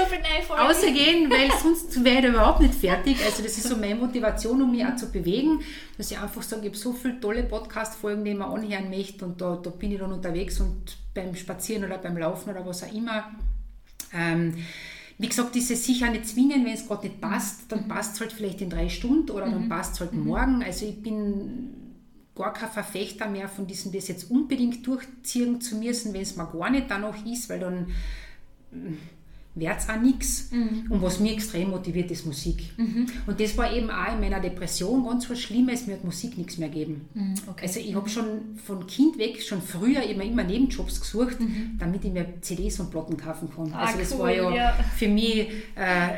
ausgehen, 0.55 1.29
weil 1.29 1.49
sonst 1.61 2.03
werde 2.03 2.27
ich 2.27 2.33
überhaupt 2.33 2.59
nicht 2.59 2.75
fertig. 2.75 3.17
Also 3.23 3.43
das 3.43 3.57
ist 3.57 3.67
so 3.67 3.77
mein 3.77 3.98
Motivation, 3.99 4.61
um 4.61 4.71
mich 4.71 4.85
auch 4.85 4.95
zu 4.95 5.11
bewegen, 5.11 5.59
dass 5.97 6.11
ich 6.11 6.17
einfach 6.17 6.41
sage, 6.41 6.63
ich 6.63 6.67
habe 6.69 6.77
so 6.77 6.93
viele 6.93 7.19
tolle 7.19 7.43
Podcast-Folgen, 7.43 8.23
die 8.23 8.33
man 8.33 8.51
anhören 8.51 8.89
möchte 8.89 9.25
und 9.25 9.39
da, 9.39 9.55
da 9.55 9.69
bin 9.69 9.91
ich 9.91 9.99
dann 9.99 10.11
unterwegs 10.11 10.59
und 10.59 10.97
beim 11.13 11.35
Spazieren 11.35 11.83
oder 11.85 11.97
beim 11.97 12.17
Laufen 12.17 12.49
oder 12.49 12.65
was 12.65 12.83
auch 12.83 12.93
immer. 12.93 13.31
Ähm, 14.13 14.55
wie 15.17 15.27
gesagt, 15.27 15.55
ist 15.57 15.69
es 15.69 15.85
sicher 15.85 16.09
nicht 16.09 16.27
zwingen, 16.27 16.65
wenn 16.65 16.73
es 16.73 16.87
gerade 16.87 17.07
nicht 17.07 17.19
passt, 17.19 17.63
dann 17.69 17.87
passt 17.87 18.15
es 18.15 18.21
halt 18.21 18.31
vielleicht 18.31 18.61
in 18.61 18.69
drei 18.69 18.87
Stunden 18.87 19.29
oder 19.31 19.45
dann 19.45 19.65
mhm. 19.65 19.69
passt 19.69 19.95
es 19.95 19.99
halt 19.99 20.13
mhm. 20.13 20.25
morgen. 20.25 20.63
Also 20.63 20.85
ich 20.85 21.03
bin 21.03 21.73
gar 22.35 22.53
kein 22.53 22.69
Verfechter 22.69 23.27
mehr 23.27 23.49
von 23.49 23.67
diesem, 23.67 23.91
das 23.91 24.07
jetzt 24.07 24.31
unbedingt 24.31 24.87
durchziehen 24.87 25.59
zu 25.59 25.75
müssen, 25.75 26.13
wenn 26.13 26.21
es 26.21 26.37
mir 26.37 26.47
gar 26.47 26.69
nicht 26.69 26.89
danach 26.89 27.25
ist, 27.25 27.49
weil 27.49 27.59
dann 27.59 27.87
wird 29.55 29.77
es 29.77 29.89
auch 29.89 29.99
nichts. 29.99 30.51
Mhm. 30.51 30.85
Und 30.89 31.01
was 31.01 31.19
mich 31.19 31.33
extrem 31.33 31.71
motiviert, 31.71 32.11
ist 32.11 32.25
Musik. 32.25 32.71
Mhm. 32.77 33.07
Und 33.27 33.39
das 33.39 33.57
war 33.57 33.73
eben 33.73 33.89
auch 33.89 34.13
in 34.13 34.19
meiner 34.19 34.39
Depression 34.39 35.05
ganz 35.05 35.29
was 35.29 35.39
Schlimmes, 35.39 35.87
mir 35.87 35.93
hat 35.93 36.03
Musik 36.03 36.37
nichts 36.37 36.57
mehr 36.57 36.69
gegeben. 36.69 37.09
Mhm. 37.13 37.33
Okay. 37.47 37.65
Also 37.65 37.79
ich 37.79 37.95
habe 37.95 38.09
schon 38.09 38.57
von 38.63 38.85
Kind 38.87 39.17
weg, 39.17 39.41
schon 39.41 39.61
früher 39.61 40.03
immer, 40.03 40.23
immer 40.23 40.43
Nebenjobs 40.43 41.01
gesucht, 41.01 41.39
mhm. 41.39 41.77
damit 41.79 42.05
ich 42.05 42.11
mir 42.11 42.25
CDs 42.41 42.79
und 42.79 42.91
Platten 42.91 43.17
kaufen 43.17 43.49
kann. 43.53 43.73
Ah, 43.73 43.85
also 43.85 43.99
das 43.99 44.13
cool, 44.13 44.19
war 44.19 44.33
ja, 44.33 44.55
ja, 44.55 44.73
für 44.95 45.07
mich... 45.07 45.49
Äh, 45.75 46.15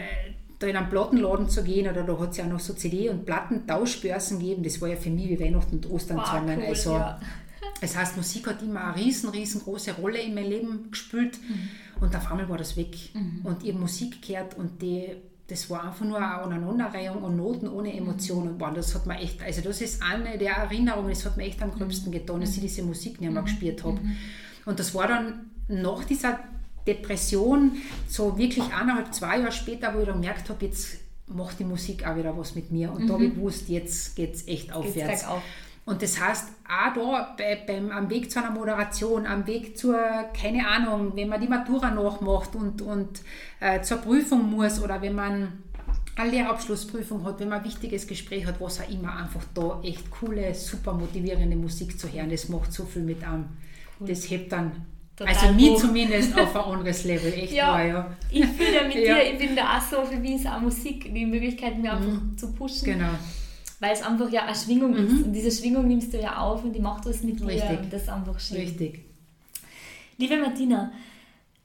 da 0.61 0.67
in 0.67 0.77
einen 0.77 0.89
Plattenladen 0.89 1.49
zu 1.49 1.63
gehen 1.63 1.89
oder 1.89 2.03
da 2.03 2.19
hat 2.19 2.31
es 2.31 2.37
ja 2.37 2.45
auch 2.45 2.49
noch 2.49 2.59
so 2.59 2.73
CD- 2.73 3.09
und 3.09 3.25
Plattentauschbörsen 3.25 4.39
gegeben, 4.39 4.63
das 4.63 4.79
war 4.79 4.89
ja 4.89 4.95
für 4.95 5.09
mich 5.09 5.27
wie 5.29 5.39
Weihnachten 5.39 5.77
und 5.77 5.89
Ostern 5.89 6.17
wow, 6.17 6.25
zusammen. 6.25 6.59
Cool, 6.59 6.67
also, 6.67 6.91
ja. 6.91 7.19
Das 7.81 7.97
heißt, 7.97 8.15
Musik 8.15 8.47
hat 8.47 8.61
immer 8.61 8.85
eine 8.85 8.95
riesen, 8.95 9.29
riesengroße 9.29 9.93
Rolle 9.95 10.19
in 10.19 10.35
mein 10.35 10.45
Leben 10.45 10.91
gespielt. 10.91 11.39
Mhm. 11.41 11.69
Und 11.99 12.15
auf 12.15 12.29
einmal 12.31 12.47
war 12.47 12.57
das 12.57 12.77
weg. 12.77 12.95
Mhm. 13.13 13.41
Und 13.43 13.63
ich 13.63 13.69
habe 13.69 13.79
Musik 13.79 14.21
gehört 14.25 14.55
und 14.55 14.81
die, 14.81 15.07
das 15.47 15.69
war 15.69 15.83
einfach 15.83 16.05
nur 16.05 16.17
eine 16.17 16.43
Aneinanderreihung 16.43 17.23
und 17.23 17.35
Noten 17.35 17.67
ohne 17.67 17.93
Emotionen. 17.93 18.55
Mhm. 18.55 18.75
das 18.75 18.93
hat 18.93 19.07
mir 19.07 19.17
echt, 19.17 19.41
also 19.41 19.61
das 19.61 19.81
ist 19.81 20.01
eine 20.01 20.37
der 20.37 20.53
Erinnerungen, 20.57 21.09
das 21.09 21.25
hat 21.25 21.37
mir 21.37 21.43
echt 21.43 21.61
am 21.61 21.71
gröbsten 21.71 22.09
mhm. 22.09 22.13
getan, 22.13 22.39
dass 22.39 22.55
ich 22.55 22.61
diese 22.61 22.83
Musik 22.83 23.19
nicht 23.19 23.31
mehr 23.31 23.41
mhm. 23.41 23.45
gespielt 23.45 23.83
habe. 23.83 23.99
Mhm. 23.99 24.15
Und 24.65 24.79
das 24.79 24.93
war 24.93 25.07
dann 25.07 25.49
nach 25.67 26.03
dieser 26.03 26.39
Depression, 26.85 27.77
so 28.07 28.37
wirklich 28.37 28.65
eineinhalb, 28.65 29.13
zwei 29.13 29.39
Jahre 29.39 29.51
später, 29.51 29.93
wo 29.95 29.99
ich 29.99 30.05
dann 30.05 30.21
gemerkt 30.21 30.49
habe, 30.49 30.65
jetzt 30.65 30.97
macht 31.27 31.59
die 31.59 31.63
Musik 31.63 32.05
auch 32.05 32.15
wieder 32.15 32.37
was 32.37 32.53
mit 32.55 32.71
mir. 32.71 32.91
Und 32.91 33.07
da 33.07 33.13
habe 33.13 33.25
ich 33.25 33.35
gewusst, 33.35 33.69
jetzt 33.69 34.15
geht 34.15 34.35
es 34.35 34.47
echt 34.47 34.73
aufwärts. 34.73 35.21
Geht's 35.21 35.27
und 35.83 36.01
das 36.01 36.21
heißt, 36.21 36.49
auch 36.65 36.93
da 36.93 37.35
bei, 37.37 37.63
beim, 37.65 37.89
am 37.91 38.09
Weg 38.09 38.31
zu 38.31 38.39
einer 38.39 38.51
Moderation, 38.51 39.25
am 39.25 39.47
Weg 39.47 39.77
zur, 39.77 39.97
keine 40.39 40.67
Ahnung, 40.67 41.13
wenn 41.15 41.27
man 41.27 41.41
die 41.41 41.47
Matura 41.47 41.89
nachmacht 41.89 42.55
und, 42.55 42.81
und 42.81 43.21
äh, 43.59 43.81
zur 43.81 43.97
Prüfung 43.97 44.49
muss 44.51 44.81
oder 44.81 45.01
wenn 45.01 45.15
man 45.15 45.53
eine 46.15 46.31
Lehrabschlussprüfung 46.31 47.25
hat, 47.25 47.39
wenn 47.39 47.49
man 47.49 47.59
ein 47.59 47.65
wichtiges 47.65 48.05
Gespräch 48.05 48.45
hat, 48.45 48.61
was 48.61 48.79
auch 48.79 48.89
immer, 48.89 49.15
einfach 49.15 49.43
da 49.55 49.81
echt 49.83 50.11
coole, 50.11 50.53
super 50.53 50.93
motivierende 50.93 51.55
Musik 51.55 51.99
zu 51.99 52.11
hören, 52.11 52.29
das 52.29 52.47
macht 52.47 52.71
so 52.71 52.85
viel 52.85 53.01
mit 53.01 53.25
an. 53.27 53.49
Cool. 53.99 54.07
Das 54.07 54.29
hebt 54.29 54.51
dann 54.51 54.85
Total 55.15 55.35
also 55.35 55.53
mir 55.53 55.75
zumindest 55.77 56.37
auf 56.39 56.55
ein 56.55 56.61
anderes 56.73 57.03
Level, 57.05 57.33
echt 57.33 57.53
ja, 57.53 57.67
wahr, 57.69 57.83
ja. 57.83 58.17
Ich 58.29 58.45
fühle 58.45 58.87
mit 58.87 58.95
ja. 58.95 59.15
dir, 59.15 59.33
ich 59.33 59.37
bin 59.39 59.55
da 59.55 59.77
auch 59.77 59.81
so, 59.81 60.05
für 60.05 60.17
mich 60.17 60.35
ist 60.35 60.47
auch 60.47 60.61
Musik 60.61 61.13
die 61.13 61.25
Möglichkeit, 61.25 61.77
mir 61.79 61.93
einfach 61.93 62.07
mhm. 62.07 62.37
zu 62.37 62.53
pushen. 62.53 62.85
Genau 62.85 63.09
weil 63.81 63.93
es 63.93 64.03
einfach 64.03 64.31
ja 64.31 64.45
eine 64.45 64.55
Schwingung 64.55 64.91
mhm. 64.91 65.07
ist. 65.07 65.25
Und 65.25 65.33
diese 65.33 65.51
Schwingung 65.51 65.87
nimmst 65.87 66.13
du 66.13 66.21
ja 66.21 66.37
auf 66.37 66.63
und 66.63 66.73
die 66.73 66.79
macht 66.79 67.05
was 67.05 67.23
mit 67.23 67.41
Richtig. 67.45 67.69
dir. 67.69 67.79
Und 67.79 67.91
das 67.91 68.03
ist 68.03 68.09
einfach 68.09 68.39
schön. 68.39 68.57
Richtig. 68.57 69.01
Liebe 70.17 70.37
Martina, 70.37 70.91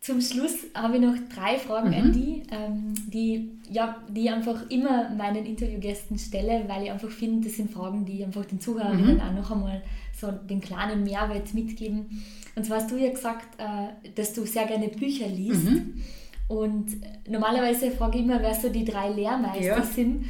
zum 0.00 0.20
Schluss 0.22 0.54
habe 0.74 0.96
ich 0.96 1.02
noch 1.02 1.14
drei 1.34 1.58
Fragen 1.58 1.90
mhm. 1.90 1.94
an 1.94 2.12
die, 2.12 2.42
ähm, 2.50 2.94
die, 3.12 3.50
ja, 3.70 3.98
die 4.08 4.22
ich 4.22 4.30
einfach 4.32 4.70
immer 4.70 5.10
meinen 5.10 5.44
Interviewgästen 5.44 6.18
stelle, 6.18 6.64
weil 6.66 6.84
ich 6.84 6.90
einfach 6.90 7.10
finde, 7.10 7.48
das 7.48 7.56
sind 7.58 7.70
Fragen, 7.70 8.06
die 8.06 8.24
einfach 8.24 8.46
den 8.46 8.60
Zuhörerinnen 8.60 9.16
mhm. 9.16 9.20
auch 9.20 9.32
noch 9.32 9.50
einmal 9.50 9.82
so 10.18 10.30
den 10.32 10.62
kleinen 10.62 11.04
Mehrwert 11.04 11.52
mitgeben. 11.52 12.24
Und 12.54 12.64
zwar 12.64 12.78
hast 12.78 12.90
du 12.90 12.96
ja 12.96 13.10
gesagt, 13.10 13.60
äh, 13.60 14.10
dass 14.14 14.32
du 14.32 14.46
sehr 14.46 14.64
gerne 14.64 14.88
Bücher 14.88 15.28
liest. 15.28 15.64
Mhm. 15.64 16.02
Und 16.48 16.86
normalerweise 17.28 17.90
frage 17.90 18.18
ich 18.18 18.24
immer, 18.24 18.40
wer 18.40 18.54
so 18.54 18.70
die 18.70 18.86
drei 18.86 19.10
Lehrmeister 19.10 19.60
ja. 19.60 19.82
sind. 19.82 20.24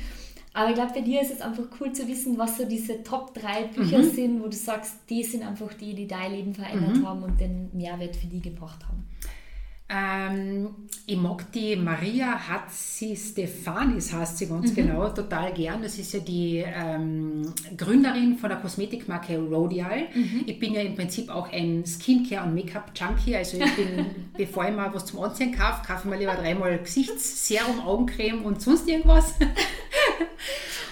Aber 0.57 0.71
ich 0.71 0.75
glaube, 0.75 0.95
bei 0.95 1.03
dir 1.03 1.21
ist 1.21 1.31
es 1.31 1.43
einfach 1.43 1.65
cool 1.79 1.93
zu 1.93 2.09
wissen, 2.09 2.39
was 2.39 2.57
so 2.57 2.65
diese 2.65 3.03
Top 3.03 3.35
3 3.35 3.65
Bücher 3.65 3.99
mhm. 3.99 4.11
sind, 4.11 4.43
wo 4.43 4.47
du 4.47 4.57
sagst, 4.57 4.95
die 5.11 5.23
sind 5.23 5.43
einfach 5.43 5.75
die, 5.75 5.93
die 5.93 6.07
dein 6.09 6.33
Leben 6.33 6.55
verändert 6.55 6.97
mhm. 6.97 7.07
haben 7.07 7.23
und 7.25 7.39
den 7.39 7.69
Mehrwert 7.75 8.17
für 8.17 8.27
die 8.27 8.41
gebracht 8.41 8.83
haben. 8.89 9.05
Ähm, 9.89 10.75
ich 11.07 11.17
mag 11.17 11.53
die 11.53 11.77
Maria 11.77 12.49
Hatzi 12.49 13.17
Stefanis, 13.17 14.13
heißt 14.13 14.39
sie 14.39 14.49
ganz 14.49 14.71
mhm. 14.71 14.75
genau, 14.75 15.09
total 15.11 15.53
gern. 15.53 15.81
Das 15.81 15.97
ist 15.97 16.13
ja 16.13 16.19
die 16.19 16.65
ähm, 16.67 17.53
Gründerin 17.77 18.37
von 18.37 18.51
der 18.51 18.59
Kosmetikmarke 18.59 19.39
Rodial. 19.39 20.09
Mhm. 20.13 20.43
Ich 20.47 20.59
bin 20.59 20.75
ja 20.75 20.81
im 20.81 20.97
Prinzip 20.97 21.31
auch 21.31 21.53
ein 21.53 21.85
Skincare- 21.85 22.45
und 22.45 22.55
Make-up-Junkie. 22.55 23.37
Also 23.37 23.59
ich 23.59 23.77
bin, 23.77 24.07
bevor 24.37 24.67
ich 24.67 24.75
mal 24.75 24.93
was 24.93 25.07
zum 25.07 25.21
Anziehen 25.21 25.57
kaufe, 25.57 25.87
kaufe 25.87 26.01
ich 26.05 26.11
mir 26.11 26.19
lieber 26.19 26.35
dreimal 26.35 26.79
Gesichtsserum, 26.79 27.79
Augencreme 27.79 28.43
und 28.43 28.61
sonst 28.61 28.89
irgendwas. 28.89 29.35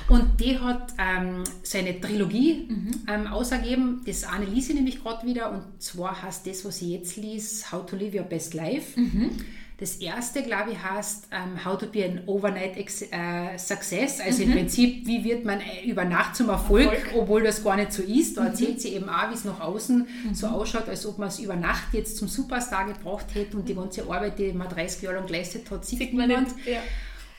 Und 0.08 0.40
die 0.40 0.58
hat 0.58 0.92
ähm, 0.98 1.44
seine 1.62 2.00
Trilogie 2.00 2.66
mhm. 2.68 2.90
ähm, 3.08 3.26
ausgegeben. 3.26 4.02
Das 4.06 4.24
eine 4.24 4.44
liest 4.44 4.70
ich 4.70 4.76
nämlich 4.76 5.02
gerade 5.02 5.26
wieder. 5.26 5.50
Und 5.50 5.82
zwar 5.82 6.22
heißt 6.22 6.46
das, 6.46 6.64
was 6.64 6.82
ich 6.82 6.88
jetzt 6.88 7.16
liest, 7.16 7.72
How 7.72 7.86
to 7.86 7.96
Live 7.96 8.14
Your 8.14 8.24
Best 8.24 8.54
Life. 8.54 9.00
Mhm. 9.00 9.30
Das 9.78 9.96
erste, 9.96 10.42
glaube 10.42 10.70
ich, 10.70 10.82
heißt 10.82 11.28
um, 11.32 11.56
ähm, 11.56 11.64
How 11.64 11.76
to 11.76 11.86
be 11.86 12.04
an 12.04 12.20
Overnight 12.26 12.76
uh, 12.76 13.58
Success. 13.58 14.20
Also 14.20 14.44
mhm. 14.44 14.50
im 14.50 14.58
Prinzip, 14.58 15.06
wie 15.06 15.24
wird 15.24 15.44
man 15.44 15.60
äh, 15.60 15.84
über 15.84 16.04
Nacht 16.04 16.36
zum 16.36 16.48
Erfolg, 16.48 16.92
Erfolg. 16.92 17.14
obwohl 17.16 17.42
das 17.42 17.64
gar 17.64 17.76
nicht 17.76 17.92
so 17.92 18.02
ist. 18.02 18.36
Da 18.36 18.42
mhm. 18.42 18.46
erzählt 18.48 18.80
sie 18.80 18.90
eben 18.90 19.08
auch, 19.08 19.30
wie 19.30 19.34
es 19.34 19.44
nach 19.44 19.60
außen 19.60 20.06
mhm. 20.28 20.34
so 20.34 20.46
ausschaut, 20.46 20.88
als 20.88 21.04
ob 21.06 21.18
man 21.18 21.28
es 21.28 21.40
über 21.40 21.56
Nacht 21.56 21.92
jetzt 21.92 22.18
zum 22.18 22.28
Superstar 22.28 22.86
gebracht 22.86 23.26
hätte 23.34 23.56
und 23.56 23.68
die 23.68 23.74
ganze 23.74 24.02
Arbeit, 24.02 24.38
die 24.38 24.52
man 24.52 24.68
30 24.68 25.02
Jahre 25.02 25.16
lang 25.16 25.26
geleistet 25.26 25.68
hat, 25.70 25.84
sieht, 25.84 25.98
sieht 25.98 26.14
man 26.14 26.28
nicht. 26.28 26.54
Ja. 26.66 26.80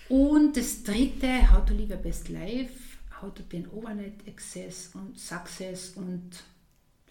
Und 0.10 0.56
das 0.56 0.84
dritte, 0.84 1.52
How 1.52 1.66
to 1.66 1.74
Live 1.74 1.90
Your 1.90 1.98
Best 1.98 2.30
Life, 2.30 2.98
How 3.22 3.34
to 3.34 3.44
be 3.44 3.58
an 3.58 3.68
Overnight 3.72 4.28
Access 4.28 4.92
und 4.94 5.18
Success 5.18 5.92
und 5.96 6.44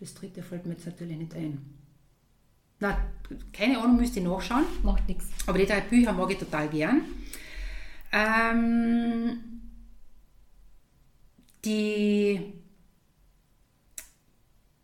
das 0.01 0.15
dritte 0.15 0.43
fällt 0.43 0.67
mir 0.67 0.75
jetzt 0.75 0.87
natürlich 0.87 1.17
nicht 1.17 1.35
ein. 1.35 1.59
Na, 2.81 2.99
keine 3.53 3.79
Ahnung, 3.79 3.97
müsste 3.97 4.19
ich 4.19 4.25
nachschauen. 4.25 4.65
Macht 4.83 5.09
nichts. 5.09 5.27
Aber 5.47 5.59
die 5.59 5.67
drei 5.67 5.81
Bücher 5.81 6.13
mag 6.13 6.31
ich 6.31 6.39
total 6.39 6.69
gern. 6.69 7.03
Ähm, 8.13 9.61
die 11.65 12.53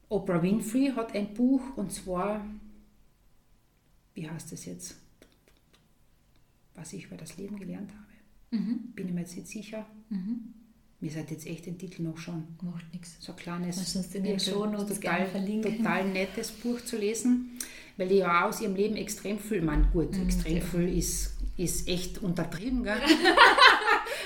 Oprah 0.09 0.43
Winfrey 0.43 0.93
hat 0.97 1.15
ein 1.15 1.35
Buch 1.35 1.77
und 1.77 1.93
zwar, 1.93 2.45
wie 4.15 4.29
heißt 4.29 4.53
das 4.53 4.65
jetzt? 4.65 4.97
Was 6.75 6.93
ich 6.93 7.05
über 7.05 7.17
das 7.17 7.37
Leben 7.37 7.59
gelernt 7.59 7.91
habe. 7.93 8.00
Mhm. 8.51 8.93
Bin 8.95 9.09
ich 9.09 9.15
mir 9.15 9.21
jetzt 9.21 9.37
nicht 9.37 9.49
sicher. 9.49 9.87
Mhm. 10.09 10.55
Mir 11.01 11.11
seid 11.11 11.31
jetzt 11.31 11.47
echt 11.47 11.67
den 11.67 11.79
Titel 11.79 12.03
noch 12.03 12.19
schon. 12.19 12.45
Macht 12.63 12.93
nichts. 12.93 13.17
So 13.21 13.33
ein 13.33 13.39
kleines, 13.39 13.95
in 14.15 14.25
den 14.25 14.39
total, 14.39 15.29
total 15.63 16.09
nettes 16.11 16.51
Buch 16.51 16.81
zu 16.83 16.99
lesen 16.99 17.59
weil 18.01 18.09
die 18.09 18.17
ja 18.17 18.49
aus 18.49 18.63
ihrem 18.63 18.77
Leben 18.77 18.97
extrem 18.97 19.39
viel, 19.39 19.61
man 19.61 19.91
gut, 19.93 20.17
mhm, 20.17 20.25
extrem 20.25 20.57
ja. 20.57 20.65
viel 20.65 20.97
ist, 20.97 21.37
ist 21.59 21.87
echt 21.87 22.23
untertrieben, 22.23 22.83
gell? 22.83 22.97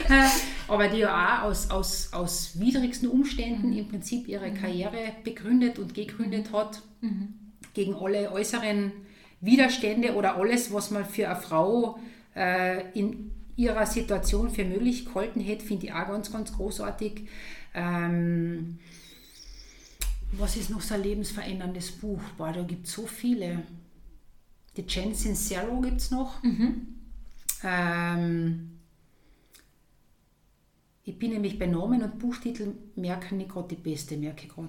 aber 0.68 0.86
die 0.86 0.98
ja 0.98 1.40
auch 1.40 1.48
aus, 1.48 1.70
aus, 1.70 2.12
aus 2.12 2.60
widrigsten 2.60 3.08
Umständen 3.08 3.70
mhm. 3.70 3.78
im 3.78 3.88
Prinzip 3.88 4.28
ihre 4.28 4.48
mhm. 4.48 4.54
Karriere 4.54 5.12
begründet 5.24 5.80
und 5.80 5.92
gegründet 5.92 6.52
mhm. 6.52 6.56
hat, 6.56 6.82
mhm. 7.00 7.34
gegen 7.74 7.96
alle 7.96 8.30
äußeren 8.30 8.92
Widerstände 9.40 10.14
oder 10.14 10.36
alles, 10.36 10.72
was 10.72 10.92
man 10.92 11.04
für 11.04 11.28
eine 11.28 11.40
Frau 11.40 11.98
äh, 12.36 12.92
in 12.96 13.32
ihrer 13.56 13.86
Situation 13.86 14.50
für 14.50 14.64
möglich 14.64 15.04
gehalten 15.06 15.40
hätte, 15.40 15.64
finde 15.64 15.86
ich 15.86 15.92
auch 15.92 16.06
ganz, 16.06 16.32
ganz 16.32 16.52
großartig. 16.52 17.28
Ähm, 17.74 18.78
was 20.32 20.56
ist 20.56 20.70
noch 20.70 20.80
so 20.80 20.94
ein 20.94 21.02
lebensveränderndes 21.02 21.92
Buch? 21.92 22.20
Boah, 22.36 22.52
da 22.52 22.62
gibt 22.62 22.86
es 22.86 22.92
so 22.92 23.06
viele. 23.06 23.62
Die 24.76 24.84
Jen 24.88 25.14
Sincero 25.14 25.80
gibt 25.80 26.00
es 26.00 26.10
noch. 26.10 26.42
Mhm. 26.42 26.86
Ähm, 27.62 28.70
ich 31.04 31.18
bin 31.18 31.32
nämlich 31.32 31.58
bei 31.58 31.66
Namen 31.66 32.02
und 32.02 32.18
Buchtiteln 32.18 32.78
merke 32.96 33.34
nicht 33.34 33.50
gerade 33.50 33.68
die 33.68 33.80
beste, 33.80 34.16
merke 34.16 34.46
ich 34.46 34.52
gerade. 34.52 34.68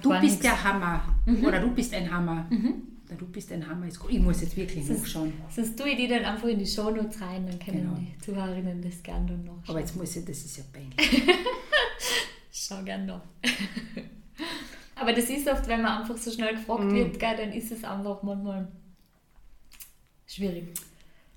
Du 0.00 0.10
bist 0.10 0.22
nichts. 0.22 0.40
der 0.40 0.64
Hammer. 0.64 1.02
Mhm. 1.26 1.44
Oder 1.44 1.60
du 1.60 1.70
bist 1.74 1.92
ein 1.92 2.10
Hammer. 2.10 2.46
Mhm. 2.48 2.93
Oder 3.06 3.16
du 3.16 3.26
bist 3.26 3.52
ein 3.52 3.68
Hammer. 3.68 3.86
Ich 3.86 4.20
muss 4.20 4.40
jetzt 4.40 4.56
wirklich 4.56 4.86
sonst, 4.86 5.00
nachschauen. 5.00 5.32
Sonst 5.50 5.78
tue 5.78 5.90
ich 5.90 5.96
die 5.96 6.08
dann 6.08 6.24
einfach 6.24 6.48
in 6.48 6.58
die 6.58 6.66
Shownotes 6.66 7.20
rein, 7.20 7.46
dann 7.46 7.58
können 7.58 7.82
genau. 7.82 7.94
die 7.98 8.18
Zuhörerinnen 8.24 8.82
das 8.82 9.02
gerne 9.02 9.26
dann 9.26 9.44
noch. 9.44 9.62
Aber 9.68 9.80
jetzt 9.80 9.94
muss 9.96 10.16
ich, 10.16 10.24
das 10.24 10.38
ist 10.38 10.56
ja 10.56 10.64
peinlich. 10.72 11.22
Schau 12.50 12.82
gerne 12.82 13.04
noch. 13.04 13.20
Aber 14.96 15.12
das 15.12 15.28
ist 15.28 15.48
oft, 15.48 15.66
wenn 15.68 15.82
man 15.82 16.00
einfach 16.00 16.16
so 16.16 16.30
schnell 16.30 16.54
gefragt 16.54 16.84
mm. 16.84 16.94
wird, 16.94 17.18
gell, 17.18 17.36
dann 17.36 17.52
ist 17.52 17.72
es 17.72 17.84
einfach 17.84 18.22
manchmal 18.22 18.68
schwierig. 20.26 20.68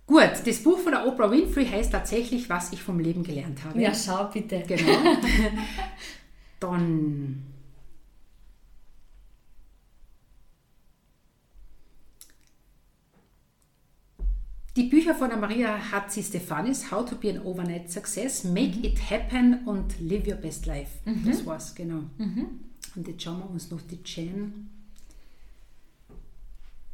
Gut, 0.06 0.32
das 0.46 0.64
Buch 0.64 0.78
von 0.78 0.94
der 0.94 1.06
Oprah 1.06 1.30
Winfrey 1.30 1.66
heißt 1.66 1.92
tatsächlich, 1.92 2.50
was 2.50 2.72
ich 2.72 2.82
vom 2.82 3.00
Leben 3.00 3.24
gelernt 3.24 3.62
habe. 3.66 3.82
Ja, 3.82 3.94
schau 3.94 4.26
bitte. 4.26 4.64
Genau. 4.66 4.94
Dann. 6.62 7.44
Die 14.78 14.84
Bücher 14.84 15.16
von 15.16 15.32
Maria 15.40 15.92
Hatzi 15.92 16.22
Stefanis, 16.22 16.92
How 16.92 17.04
to 17.04 17.16
be 17.16 17.32
an 17.32 17.42
Overnight 17.44 17.92
Success, 17.92 18.44
Make 18.44 18.78
mhm. 18.78 18.84
it 18.84 19.10
Happen 19.10 19.66
und 19.66 20.00
Live 20.00 20.28
Your 20.28 20.36
Best 20.36 20.68
Life. 20.68 21.00
Mhm. 21.04 21.26
Das 21.26 21.44
war's, 21.48 21.74
genau. 21.74 22.04
Mhm. 22.20 22.60
Und 22.96 23.08
jetzt 23.08 23.24
schauen 23.24 23.40
wir 23.40 23.50
uns 23.50 23.72
noch 23.72 23.82
die 23.82 23.98
Jen 24.06 24.70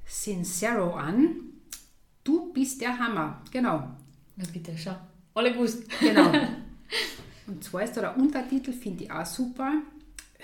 Sincero 0.06 0.94
an. 0.94 1.36
Du 2.24 2.54
bist 2.54 2.80
der 2.80 2.98
Hammer. 2.98 3.42
Genau. 3.52 3.90
Na 4.38 4.46
bitte, 4.54 4.78
schau. 4.78 4.96
Alle 5.34 5.52
gewusst. 5.52 5.84
Genau. 6.00 6.32
Und 7.48 7.66
zwar 7.66 7.84
ist 7.84 7.98
da 7.98 8.02
der 8.02 8.18
Untertitel, 8.18 8.72
finde 8.72 9.04
ich 9.04 9.12
auch 9.12 9.26
super. 9.26 9.82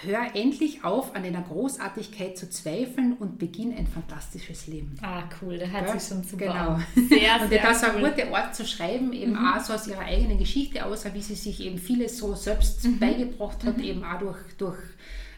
Hör 0.02 0.34
endlich 0.34 0.84
auf, 0.84 1.16
an 1.16 1.24
deiner 1.24 1.42
Großartigkeit 1.42 2.38
zu 2.38 2.50
zweifeln 2.50 3.18
und 3.20 3.38
beginn 3.38 3.76
ein 3.76 3.86
fantastisches 3.86 4.68
Leben. 4.68 4.96
Ah, 5.02 5.24
cool, 5.42 5.58
der 5.58 5.72
hat 5.72 5.88
ja? 5.88 6.00
sich 6.00 6.08
schon 6.08 6.24
super 6.24 6.46
Genau. 6.46 6.80
Sehr, 7.10 7.42
und 7.42 7.52
das 7.52 7.78
ist 7.78 7.84
ein 7.84 8.02
guter 8.02 8.32
Ort 8.32 8.56
zu 8.56 8.66
schreiben, 8.66 9.12
eben 9.12 9.34
mhm. 9.34 9.48
auch 9.48 9.60
so 9.60 9.74
aus 9.74 9.88
ihrer 9.88 10.02
eigenen 10.02 10.38
Geschichte 10.38 10.86
aus, 10.86 11.06
wie 11.14 11.22
sie 11.22 11.36
sich 11.36 11.60
eben 11.62 11.78
vieles 11.78 12.18
so 12.18 12.34
selbst 12.36 12.86
mhm. 12.86 13.00
beigebracht 13.00 13.64
hat, 13.66 13.78
mhm. 13.78 13.84
eben 13.84 14.04
auch 14.04 14.20
durch, 14.20 14.38
durch 14.58 14.78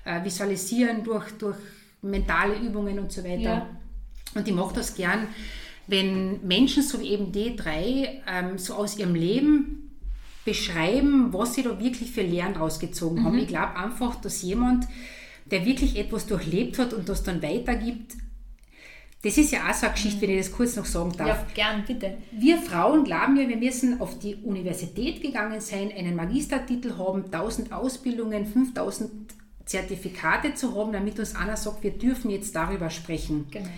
äh, 0.05 0.23
visualisieren 0.23 1.03
durch, 1.03 1.31
durch 1.37 1.57
mentale 2.01 2.55
Übungen 2.55 2.99
und 2.99 3.11
so 3.11 3.23
weiter. 3.23 3.41
Ja. 3.41 3.69
Und 4.35 4.47
ich 4.47 4.53
mache 4.53 4.75
das 4.75 4.95
gern, 4.95 5.27
wenn 5.87 6.45
Menschen, 6.45 6.83
so 6.83 6.99
wie 6.99 7.09
eben 7.09 7.31
die 7.31 7.55
drei, 7.55 8.21
ähm, 8.27 8.57
so 8.57 8.75
aus 8.75 8.97
ihrem 8.97 9.15
Leben 9.15 9.80
beschreiben, 10.45 11.31
was 11.33 11.53
sie 11.53 11.63
da 11.63 11.79
wirklich 11.79 12.11
für 12.11 12.21
Lehren 12.21 12.55
rausgezogen 12.55 13.21
mhm. 13.21 13.25
haben. 13.25 13.37
Ich 13.39 13.47
glaube 13.47 13.75
einfach, 13.75 14.15
dass 14.15 14.41
jemand, 14.41 14.87
der 15.45 15.65
wirklich 15.65 15.97
etwas 15.97 16.25
durchlebt 16.25 16.79
hat 16.79 16.93
und 16.93 17.09
das 17.09 17.23
dann 17.23 17.41
weitergibt, 17.41 18.13
das 19.23 19.37
ist 19.37 19.51
ja 19.51 19.69
auch 19.69 19.73
so 19.73 19.85
eine 19.85 19.93
Geschichte, 19.93 20.17
mhm. 20.17 20.21
wenn 20.21 20.39
ich 20.39 20.47
das 20.47 20.55
kurz 20.55 20.75
noch 20.75 20.85
sagen 20.85 21.13
darf. 21.15 21.27
Ja, 21.27 21.45
gern, 21.53 21.83
bitte. 21.85 22.17
Wir 22.31 22.57
Frauen 22.57 23.03
glauben 23.03 23.37
ja, 23.37 23.47
wir 23.47 23.57
müssen 23.57 24.01
auf 24.01 24.17
die 24.17 24.35
Universität 24.35 25.21
gegangen 25.21 25.61
sein, 25.61 25.91
einen 25.95 26.15
Magistertitel 26.15 26.97
haben, 26.97 27.25
1000 27.25 27.71
Ausbildungen, 27.71 28.47
5000 28.47 29.11
Zertifikate 29.65 30.55
zu 30.55 30.75
haben, 30.75 30.91
damit 30.91 31.19
uns 31.19 31.35
einer 31.35 31.55
sagt, 31.55 31.83
wir 31.83 31.91
dürfen 31.91 32.31
jetzt 32.31 32.55
darüber 32.55 32.89
sprechen. 32.89 33.45
Genau. 33.51 33.69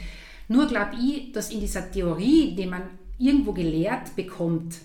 Nur 0.47 0.67
glaube 0.67 0.95
ich, 0.95 1.31
dass 1.33 1.51
in 1.51 1.59
dieser 1.59 1.91
Theorie, 1.91 2.55
die 2.55 2.65
man 2.65 2.83
irgendwo 3.17 3.51
gelehrt 3.51 4.15
bekommt, 4.15 4.75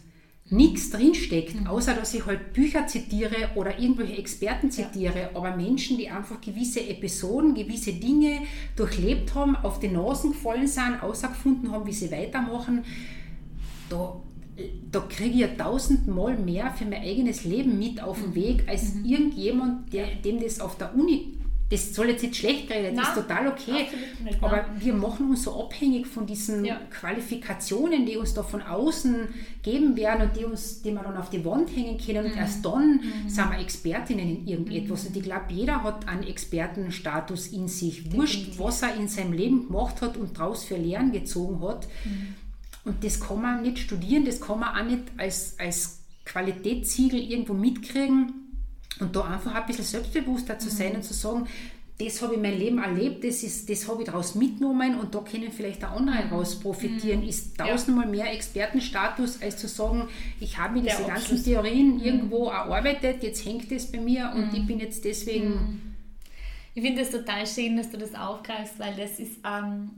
nichts 0.51 0.91
drinsteckt, 0.91 1.61
mhm. 1.61 1.67
außer 1.67 1.95
dass 1.95 2.15
ich 2.15 2.25
halt 2.25 2.53
Bücher 2.53 2.87
zitiere 2.87 3.51
oder 3.55 3.79
irgendwelche 3.79 4.17
Experten 4.17 4.71
zitiere, 4.71 5.21
ja. 5.21 5.31
aber 5.35 5.57
Menschen, 5.57 5.99
die 5.99 6.09
einfach 6.09 6.41
gewisse 6.41 6.81
Episoden, 6.89 7.55
gewisse 7.55 7.93
Dinge 7.93 8.41
durchlebt 8.77 9.35
haben, 9.35 9.57
auf 9.57 9.79
die 9.79 9.89
Nasen 9.89 10.33
gefallen 10.33 10.67
sind, 10.67 11.03
außergefunden 11.03 11.71
haben, 11.71 11.87
wie 11.87 11.93
sie 11.93 12.11
weitermachen, 12.11 12.85
da 13.91 14.21
da 14.91 15.01
kriege 15.09 15.35
ich 15.35 15.41
ja 15.41 15.49
tausendmal 15.49 16.37
mehr 16.37 16.73
für 16.73 16.85
mein 16.85 17.03
eigenes 17.03 17.45
Leben 17.45 17.79
mit 17.79 18.03
auf 18.03 18.21
dem 18.21 18.35
Weg, 18.35 18.65
als 18.69 18.95
mhm. 18.95 19.05
irgendjemand, 19.05 19.93
der, 19.93 20.17
dem 20.17 20.41
das 20.41 20.61
auf 20.61 20.77
der 20.79 20.95
Uni, 20.95 21.38
das 21.71 21.95
soll 21.95 22.09
jetzt 22.09 22.23
nicht 22.23 22.37
schlecht 22.37 22.69
geredet, 22.69 22.97
das 22.97 23.09
ist 23.09 23.15
total 23.15 23.49
okay, 23.49 23.89
nicht, 24.25 24.43
aber 24.43 24.65
wir 24.79 24.95
machen 24.95 25.29
uns 25.29 25.43
so 25.43 25.63
abhängig 25.63 26.07
von 26.07 26.27
diesen 26.27 26.65
ja. 26.65 26.81
Qualifikationen, 26.91 28.07
die 28.07 28.17
uns 28.17 28.33
da 28.33 28.43
von 28.43 28.63
außen 28.63 29.29
geben 29.63 29.95
werden 29.95 30.29
und 30.29 30.37
die, 30.37 30.45
uns, 30.47 30.81
die 30.81 30.93
wir 30.93 31.03
dann 31.03 31.19
auf 31.19 31.29
die 31.29 31.45
Wand 31.45 31.75
hängen 31.77 31.99
können 31.99 32.25
und 32.25 32.33
mhm. 32.33 32.39
erst 32.39 32.65
dann 32.65 32.93
mhm. 32.93 33.29
sind 33.29 33.51
wir 33.51 33.59
Expertinnen 33.59 34.29
in 34.29 34.47
irgendetwas. 34.47 35.03
Mhm. 35.03 35.09
Und 35.09 35.17
ich 35.17 35.23
glaube, 35.23 35.45
jeder 35.51 35.83
hat 35.83 36.09
einen 36.09 36.23
Expertenstatus 36.23 37.49
in 37.49 37.69
sich, 37.69 38.13
wurscht, 38.13 38.59
was 38.59 38.81
er 38.81 38.95
in 38.95 39.09
seinem 39.09 39.35
Leben 39.35 39.67
gemacht 39.67 40.01
hat 40.01 40.17
und 40.17 40.39
daraus 40.39 40.65
für 40.65 40.77
Lehren 40.77 41.13
gezogen 41.13 41.61
hat. 41.67 41.87
Mhm. 42.05 42.35
Und 42.85 43.05
das 43.05 43.21
kann 43.21 43.43
man 43.43 43.61
nicht 43.61 43.79
studieren, 43.79 44.25
das 44.25 44.41
kann 44.41 44.61
man 44.61 44.75
auch 44.75 44.91
nicht 44.91 45.03
als, 45.19 45.57
als 45.59 46.01
Qualitätssiegel 46.25 47.21
irgendwo 47.21 47.53
mitkriegen. 47.53 48.38
Und 49.01 49.15
da 49.15 49.23
einfach 49.23 49.55
ein 49.55 49.67
bisschen 49.67 49.85
selbstbewusster 49.85 50.59
zu 50.59 50.71
sein 50.71 50.91
mhm. 50.91 50.97
und 50.97 51.03
zu 51.05 51.15
sagen, 51.15 51.47
das 51.99 52.23
habe 52.23 52.35
ich 52.35 52.41
mein 52.41 52.57
Leben 52.57 52.79
erlebt, 52.79 53.25
das, 53.25 53.43
ist, 53.43 53.69
das 53.69 53.89
habe 53.89 54.03
ich 54.03 54.07
daraus 54.07 54.37
mitgenommen 54.37 55.01
und 55.01 55.13
da 55.15 55.19
können 55.19 55.51
vielleicht 55.51 55.85
auch 55.85 55.97
andere 55.97 56.25
mhm. 56.25 56.31
daraus 56.31 56.61
profitieren, 56.61 57.23
mhm. 57.23 57.29
ist 57.29 57.59
tausendmal 57.59 58.05
ja. 58.05 58.11
mehr 58.11 58.33
Expertenstatus, 58.33 59.43
als 59.43 59.57
zu 59.57 59.67
sagen, 59.67 60.09
ich 60.39 60.57
habe 60.59 60.75
mir 60.75 60.83
diese 60.89 61.03
ganzen 61.03 61.43
Theorien 61.43 61.97
mhm. 61.97 62.05
irgendwo 62.05 62.47
erarbeitet, 62.51 63.23
jetzt 63.25 63.45
hängt 63.45 63.71
es 63.73 63.91
bei 63.91 63.99
mir 63.99 64.33
und 64.35 64.55
ich 64.55 64.63
mhm. 64.63 64.67
bin 64.67 64.79
jetzt 64.79 65.05
deswegen. 65.05 65.49
Mhm. 65.49 65.81
Ich 66.75 66.85
finde 66.85 67.03
es 67.03 67.11
total 67.11 67.45
schön, 67.45 67.77
dass 67.77 67.91
du 67.91 67.99
das 67.99 68.15
aufgreifst, 68.15 68.79
weil 68.79 68.95
das 68.95 69.19
ist 69.19 69.39
ähm, 69.45 69.91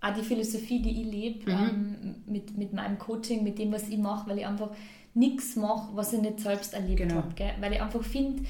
auch 0.00 0.14
die 0.14 0.22
Philosophie, 0.22 0.80
die 0.80 1.02
ich 1.02 1.06
lebe, 1.06 1.50
mhm. 1.50 1.58
ähm, 1.58 2.14
mit, 2.26 2.56
mit 2.56 2.72
meinem 2.72 2.98
Coaching, 3.00 3.42
mit 3.42 3.58
dem, 3.58 3.72
was 3.72 3.88
ich 3.88 3.98
mache, 3.98 4.30
weil 4.30 4.38
ich 4.38 4.46
einfach 4.46 4.70
nichts 5.14 5.56
mache, 5.56 5.88
was 5.94 6.12
ich 6.12 6.20
nicht 6.20 6.40
selbst 6.40 6.74
erlebt 6.74 6.98
Genau. 6.98 7.16
habe. 7.16 7.34
Gell? 7.34 7.52
Weil 7.60 7.72
ich 7.74 7.82
einfach 7.82 8.02
finde, 8.02 8.42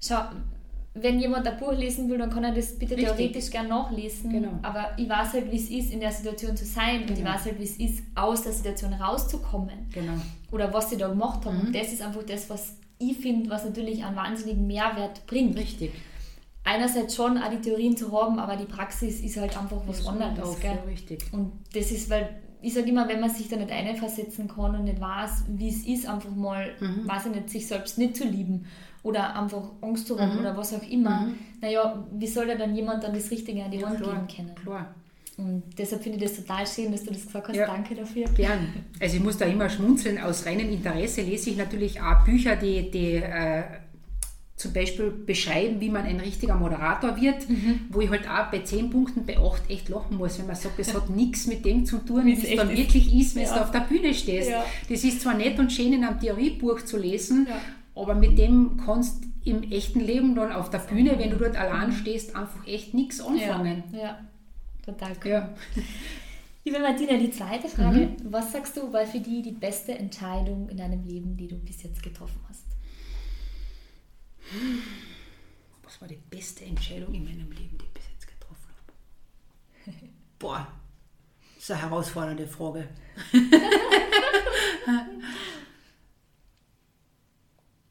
schau, 0.00 0.20
wenn 0.96 1.18
jemand 1.18 1.46
ein 1.48 1.58
Buch 1.58 1.72
lesen 1.72 2.08
will, 2.08 2.18
dann 2.18 2.30
kann 2.30 2.44
er 2.44 2.52
das 2.52 2.78
bitte 2.78 2.96
Richtig. 2.96 3.16
theoretisch 3.16 3.50
gern 3.50 3.66
nachlesen. 3.66 4.30
Genau. 4.30 4.52
Aber 4.62 4.90
ich 4.96 5.08
weiß 5.08 5.32
halt, 5.32 5.50
wie 5.50 5.56
es 5.56 5.68
ist, 5.68 5.92
in 5.92 5.98
der 5.98 6.12
Situation 6.12 6.56
zu 6.56 6.64
sein. 6.64 7.02
Und 7.02 7.10
ich 7.10 7.16
Genau. 7.16 7.30
weiß 7.34 7.46
halt, 7.46 7.58
wie 7.58 7.64
es 7.64 7.76
ist, 7.78 8.04
aus 8.14 8.42
der 8.42 8.52
Situation 8.52 8.92
rauszukommen. 8.92 9.88
Genau. 9.92 10.12
Oder 10.52 10.72
was 10.72 10.90
sie 10.90 10.96
da 10.96 11.08
gemacht 11.08 11.44
haben. 11.46 11.58
Mhm. 11.58 11.66
Und 11.66 11.74
das 11.74 11.92
ist 11.92 12.00
einfach 12.00 12.22
das, 12.22 12.48
was 12.48 12.76
ich 12.98 13.16
finde, 13.18 13.50
was 13.50 13.64
natürlich 13.64 14.04
einen 14.04 14.14
wahnsinnigen 14.14 14.68
Mehrwert 14.68 15.26
bringt. 15.26 15.56
Richtig. 15.58 15.90
Einerseits 16.62 17.16
schon 17.16 17.36
auch 17.38 17.50
die 17.50 17.60
Theorien 17.60 17.96
zu 17.96 18.10
haben, 18.12 18.38
aber 18.38 18.56
die 18.56 18.64
Praxis 18.64 19.20
ist 19.20 19.36
halt 19.36 19.58
einfach 19.60 19.82
was 19.86 20.06
anderes. 20.06 20.60
Gell? 20.60 20.76
ja, 20.76 20.82
richtig. 20.88 21.24
Und 21.32 21.52
das 21.74 21.90
ist, 21.90 22.08
weil 22.08 22.28
ich 22.64 22.74
sage 22.74 22.88
immer, 22.88 23.06
wenn 23.08 23.20
man 23.20 23.30
sich 23.30 23.48
da 23.48 23.56
nicht 23.56 23.70
einversetzen 23.70 24.48
kann 24.48 24.74
und 24.74 24.84
nicht 24.84 25.00
weiß, 25.00 25.44
wie 25.48 25.68
es 25.68 25.86
ist, 25.86 26.08
einfach 26.08 26.34
mal, 26.34 26.70
Mhm. 26.80 27.06
weiß 27.06 27.26
ich 27.26 27.34
nicht, 27.34 27.50
sich 27.50 27.66
selbst 27.66 27.98
nicht 27.98 28.16
zu 28.16 28.24
lieben 28.24 28.66
oder 29.02 29.36
einfach 29.38 29.62
Angst 29.82 30.06
zu 30.06 30.18
haben 30.18 30.34
Mhm. 30.34 30.40
oder 30.40 30.56
was 30.56 30.72
auch 30.74 30.82
immer, 30.88 31.20
Mhm. 31.22 31.34
naja, 31.60 32.04
wie 32.12 32.26
soll 32.26 32.46
da 32.46 32.54
dann 32.54 32.74
jemand 32.74 33.04
dann 33.04 33.12
das 33.14 33.30
Richtige 33.30 33.62
an 33.64 33.70
die 33.70 33.78
Ja, 33.78 33.88
Hand 33.88 34.00
klar, 34.00 34.14
geben 34.26 34.28
können? 34.46 34.54
klar. 34.56 34.94
Und 35.36 35.64
deshalb 35.76 36.00
finde 36.02 36.18
ich 36.18 36.24
das 36.24 36.36
total 36.36 36.64
schön, 36.64 36.92
dass 36.92 37.02
du 37.02 37.10
das 37.12 37.26
gesagt 37.26 37.48
hast. 37.48 37.56
Ja. 37.56 37.66
Danke 37.66 37.94
dafür. 37.96 38.24
Gern. 38.36 38.68
Also 39.00 39.16
ich 39.16 39.22
muss 39.22 39.36
da 39.36 39.44
immer 39.46 39.68
schmunzeln. 39.68 40.18
Aus 40.18 40.46
reinem 40.46 40.70
Interesse 40.70 41.22
lese 41.22 41.50
ich 41.50 41.56
natürlich 41.56 42.00
auch 42.00 42.24
Bücher, 42.24 42.54
die, 42.54 42.88
die 42.88 43.16
äh, 43.16 43.64
zum 44.56 44.72
Beispiel 44.72 45.10
beschreiben, 45.10 45.80
wie 45.80 45.88
man 45.90 46.04
ein 46.04 46.20
richtiger 46.20 46.54
Moderator 46.54 47.20
wird, 47.20 47.48
Mhm. 47.48 47.80
wo 47.90 48.00
ich 48.00 48.08
halt 48.10 48.28
auch 48.28 48.50
bei 48.52 48.60
10 48.60 48.88
Punkten 48.90 49.26
bei 49.26 49.36
8 49.36 49.68
echt 49.68 49.88
lachen 49.88 50.16
muss, 50.16 50.38
wenn 50.38 50.46
man 50.46 50.54
sagt, 50.54 50.78
es 50.78 50.94
hat 50.94 51.10
nichts 51.10 51.46
mit 51.48 51.64
dem 51.64 51.84
zu 51.84 51.98
tun, 51.98 52.24
Wie 52.26 52.34
es 52.34 52.56
dann 52.56 52.70
ist. 52.70 52.78
wirklich 52.78 53.12
ist, 53.14 53.34
wenn 53.34 53.42
Ja. 53.44 53.54
du 53.56 53.62
auf 53.62 53.70
der 53.72 53.80
Bühne 53.80 54.14
stehst. 54.14 54.50
Ja. 54.50 54.64
Das 54.88 55.02
ist 55.02 55.22
zwar 55.22 55.34
nett 55.34 55.58
und 55.58 55.72
schön 55.72 55.92
in 55.92 56.04
einem 56.04 56.20
Theoriebuch 56.20 56.82
zu 56.82 56.98
lesen, 56.98 57.48
Ja. 57.48 58.00
aber 58.00 58.14
mit 58.14 58.38
dem 58.38 58.76
kannst 58.84 59.24
im 59.44 59.62
echten 59.72 60.00
Leben 60.00 60.34
dann 60.36 60.52
auf 60.52 60.70
der 60.70 60.78
Bühne, 60.78 61.18
wenn 61.18 61.30
du 61.30 61.36
dort 61.36 61.56
allein 61.56 61.92
stehst, 61.92 62.34
einfach 62.36 62.64
echt 62.66 62.94
nichts 62.94 63.20
anfangen. 63.20 63.82
Ja, 63.92 64.18
total 64.86 65.12
cool. 65.24 65.48
Liebe 66.64 66.78
Martina, 66.78 67.18
die 67.18 67.30
zweite 67.30 67.68
Frage. 67.68 67.98
Mhm. 68.06 68.16
Was 68.32 68.52
sagst 68.52 68.76
du, 68.76 68.90
war 68.92 69.04
für 69.04 69.18
dich 69.20 69.42
die 69.42 69.50
beste 69.52 69.98
Entscheidung 69.98 70.68
in 70.70 70.78
deinem 70.78 71.04
Leben, 71.04 71.36
die 71.36 71.48
du 71.48 71.56
bis 71.56 71.82
jetzt 71.82 72.02
getroffen 72.02 72.40
hast? 72.48 72.63
Was 75.82 76.00
war 76.00 76.08
die 76.08 76.20
beste 76.30 76.64
Entscheidung 76.64 77.12
in 77.14 77.24
meinem 77.24 77.50
Leben, 77.52 77.76
die 77.78 77.84
ich 77.84 77.92
bis 77.92 78.04
jetzt 78.12 78.26
getroffen 78.26 78.68
habe? 78.78 78.92
Boah, 80.38 80.66
das 81.54 81.64
ist 81.64 81.70
eine 81.70 81.82
herausfordernde 81.82 82.46
Frage. 82.46 82.88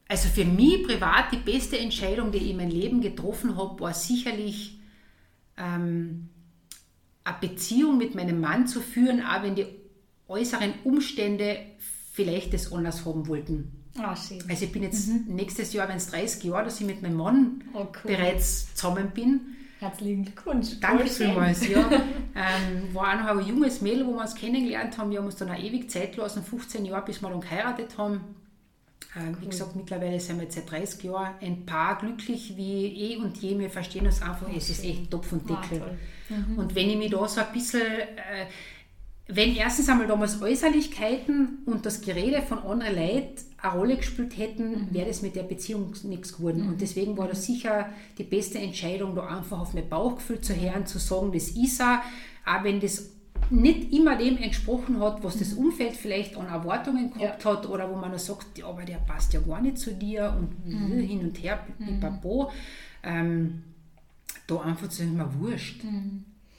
also 0.07 0.29
für 0.29 0.45
mich 0.45 0.83
privat 0.83 1.31
die 1.31 1.37
beste 1.37 1.77
Entscheidung, 1.77 2.31
die 2.31 2.39
ich 2.39 2.49
in 2.51 2.57
meinem 2.57 2.71
Leben 2.71 3.01
getroffen 3.01 3.57
habe, 3.57 3.79
war 3.79 3.93
sicherlich 3.93 4.79
ähm, 5.57 6.29
eine 7.23 7.37
Beziehung 7.39 7.97
mit 7.97 8.15
meinem 8.15 8.39
Mann 8.39 8.67
zu 8.67 8.81
führen, 8.81 9.21
auch 9.25 9.43
wenn 9.43 9.55
die 9.55 9.67
äußeren 10.27 10.73
Umstände 10.83 11.57
vielleicht 12.11 12.53
das 12.53 12.71
anders 12.71 13.05
haben 13.05 13.27
wollten. 13.27 13.82
Ah, 13.99 14.15
schön. 14.15 14.43
Also 14.49 14.65
ich 14.65 14.71
bin 14.71 14.83
jetzt 14.83 15.07
nächstes 15.27 15.71
Jahr, 15.73 15.87
wenn 15.87 15.97
es 15.97 16.07
30 16.07 16.43
Jahre, 16.45 16.65
dass 16.65 16.79
ich 16.81 16.85
mit 16.87 17.01
meinem 17.01 17.15
Mann 17.17 17.63
Oh, 17.73 17.79
cool. 17.81 18.15
bereits 18.15 18.73
zusammen 18.75 19.11
bin. 19.13 19.41
Herzlichen 19.79 20.23
Glückwunsch. 20.25 20.79
Danke 20.79 21.07
vielmals. 21.07 21.67
Ja. 21.67 21.89
Ähm, 22.35 22.95
war 22.95 23.13
auch 23.13 23.35
noch 23.35 23.41
ein 23.43 23.47
junges 23.47 23.81
Mädel, 23.81 24.07
wo 24.07 24.13
wir 24.13 24.21
uns 24.21 24.33
kennengelernt 24.33 24.97
haben. 24.97 25.11
Wir 25.11 25.19
haben 25.19 25.27
uns 25.27 25.35
dann 25.35 25.51
auch 25.51 25.59
ewig 25.59 25.91
Zeit 25.91 26.15
gelassen, 26.15 26.41
15 26.43 26.83
Jahre, 26.83 27.05
bis 27.05 27.21
wir 27.21 27.29
dann 27.29 27.41
geheiratet 27.41 27.95
haben. 27.95 28.21
Ähm, 29.15 29.37
Wie 29.39 29.45
gesagt, 29.45 29.75
mittlerweile 29.75 30.19
sind 30.19 30.37
wir 30.37 30.45
jetzt 30.45 30.55
seit 30.55 30.71
30 30.71 31.03
Jahren 31.03 31.35
ein 31.41 31.63
Paar 31.67 31.99
glücklich 31.99 32.57
wie 32.57 32.87
eh 32.87 33.17
und 33.17 33.37
je. 33.37 33.59
Wir 33.59 33.69
verstehen 33.69 34.07
uns 34.07 34.19
einfach. 34.23 34.47
Es 34.57 34.67
ist 34.71 34.83
echt 34.83 35.11
Topf 35.11 35.31
und 35.31 35.43
Ah, 35.51 35.61
Deckel. 35.61 35.79
toll. 35.81 35.97
Und 36.57 36.73
wenn 36.73 36.89
ich 36.89 36.97
mich 36.97 37.11
da 37.11 37.27
so 37.27 37.41
ein 37.41 37.53
bisschen, 37.53 37.81
äh, 37.83 38.47
wenn 39.27 39.55
erstens 39.55 39.87
einmal 39.87 40.07
damals 40.07 40.41
Äußerlichkeiten 40.41 41.59
und 41.65 41.85
das 41.85 42.01
Gerede 42.01 42.41
von 42.41 42.59
anderen 42.59 42.95
Leuten 42.95 43.35
eine 43.61 43.73
Rolle 43.73 43.95
gespielt 43.97 44.37
hätten, 44.37 44.93
wäre 44.93 45.07
das 45.07 45.21
mit 45.21 45.35
der 45.35 45.43
Beziehung 45.43 45.93
nichts 46.03 46.35
geworden. 46.35 46.67
Und 46.67 46.81
deswegen 46.81 47.17
war 47.17 47.29
das 47.29 47.45
sicher 47.45 47.89
die 48.17 48.23
beste 48.23 48.59
Entscheidung, 48.59 49.15
da 49.15 49.25
einfach 49.27 49.61
auf 49.61 49.73
mein 49.73 49.87
Bauchgefühl 49.87 50.41
zu 50.41 50.53
hören, 50.53 50.85
zu 50.85 50.99
sagen, 50.99 51.31
das 51.31 51.49
ist 51.49 51.79
er, 51.79 52.01
auch 52.45 52.63
wenn 52.65 52.81
das 52.81 53.11
nicht 53.49 53.93
immer 53.93 54.17
dem 54.17 54.37
entsprochen 54.37 54.99
hat, 54.99 55.23
was 55.23 55.37
das 55.37 55.53
Umfeld 55.53 55.93
vielleicht 55.93 56.35
an 56.35 56.47
Erwartungen 56.47 57.13
gehabt 57.13 57.45
hat 57.45 57.69
oder 57.69 57.89
wo 57.89 57.95
man 57.95 58.11
dann 58.11 58.19
sagt, 58.19 58.57
ja, 58.57 58.67
aber 58.67 58.83
der 58.83 58.97
passt 58.97 59.33
ja 59.33 59.39
gar 59.39 59.61
nicht 59.61 59.77
zu 59.77 59.93
dir 59.93 60.35
und 60.37 60.69
hin 61.01 61.21
und 61.21 61.41
her, 61.41 61.65
pipapo. 61.77 62.51
Ähm, 63.03 63.63
da 64.47 64.59
einfach 64.61 64.89
zu 64.89 64.97
sagen, 64.97 65.15
mir 65.15 65.29
wurscht. 65.39 65.81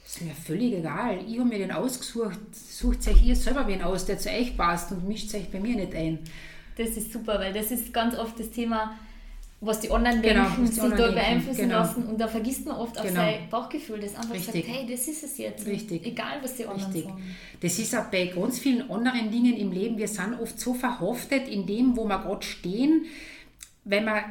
Ist 0.05 0.21
mir 0.21 0.33
völlig 0.35 0.73
egal. 0.73 1.19
Ich 1.27 1.39
habe 1.39 1.49
mir 1.49 1.57
den 1.57 1.71
ausgesucht. 1.71 2.39
Sucht 2.53 3.07
euch 3.07 3.25
ihr 3.25 3.35
selber 3.35 3.67
wen 3.67 3.81
aus, 3.81 4.05
der 4.05 4.17
zu 4.19 4.29
euch 4.29 4.55
passt 4.55 4.91
und 4.91 5.07
mischt 5.07 5.33
euch 5.33 5.49
bei 5.49 5.59
mir 5.59 5.75
nicht 5.75 5.95
ein. 5.95 6.19
Das 6.77 6.89
ist 6.89 7.11
super, 7.11 7.39
weil 7.39 7.53
das 7.53 7.71
ist 7.71 7.91
ganz 7.93 8.15
oft 8.15 8.39
das 8.39 8.51
Thema, 8.51 8.95
was 9.61 9.79
die 9.79 9.89
anderen 9.89 10.21
Genau, 10.21 10.43
denken, 10.43 10.67
sich 10.67 10.77
da 10.77 11.11
beeinflussen 11.11 11.61
genau. 11.61 11.79
lassen 11.79 12.05
und 12.05 12.19
da 12.19 12.27
vergisst 12.27 12.65
man 12.67 12.75
oft 12.75 12.97
auf 12.99 13.05
Genau. 13.05 13.21
sein 13.21 13.49
Bauchgefühl, 13.49 13.99
das 13.99 14.13
einfach 14.15 14.33
Richtig. 14.35 14.65
sagt, 14.65 14.77
hey, 14.77 14.85
das 14.89 15.07
ist 15.07 15.23
es 15.23 15.37
jetzt. 15.37 15.65
Richtig. 15.65 16.05
Egal, 16.05 16.37
was 16.43 16.55
die 16.55 16.65
anderen 16.65 16.91
Richtig. 16.91 17.09
sagen. 17.09 17.23
Das 17.61 17.79
ist 17.79 17.95
auch 17.95 18.05
bei 18.11 18.25
ganz 18.27 18.59
vielen 18.59 18.91
anderen 18.91 19.31
Dingen 19.31 19.55
im 19.57 19.71
Leben. 19.71 19.97
Wir 19.97 20.07
sind 20.09 20.39
oft 20.39 20.59
so 20.59 20.73
verhaftet 20.73 21.47
in 21.47 21.65
dem, 21.65 21.95
wo 21.97 22.05
wir 22.05 22.19
gerade 22.19 22.45
stehen, 22.45 23.05
weil 23.85 24.01
wir 24.05 24.23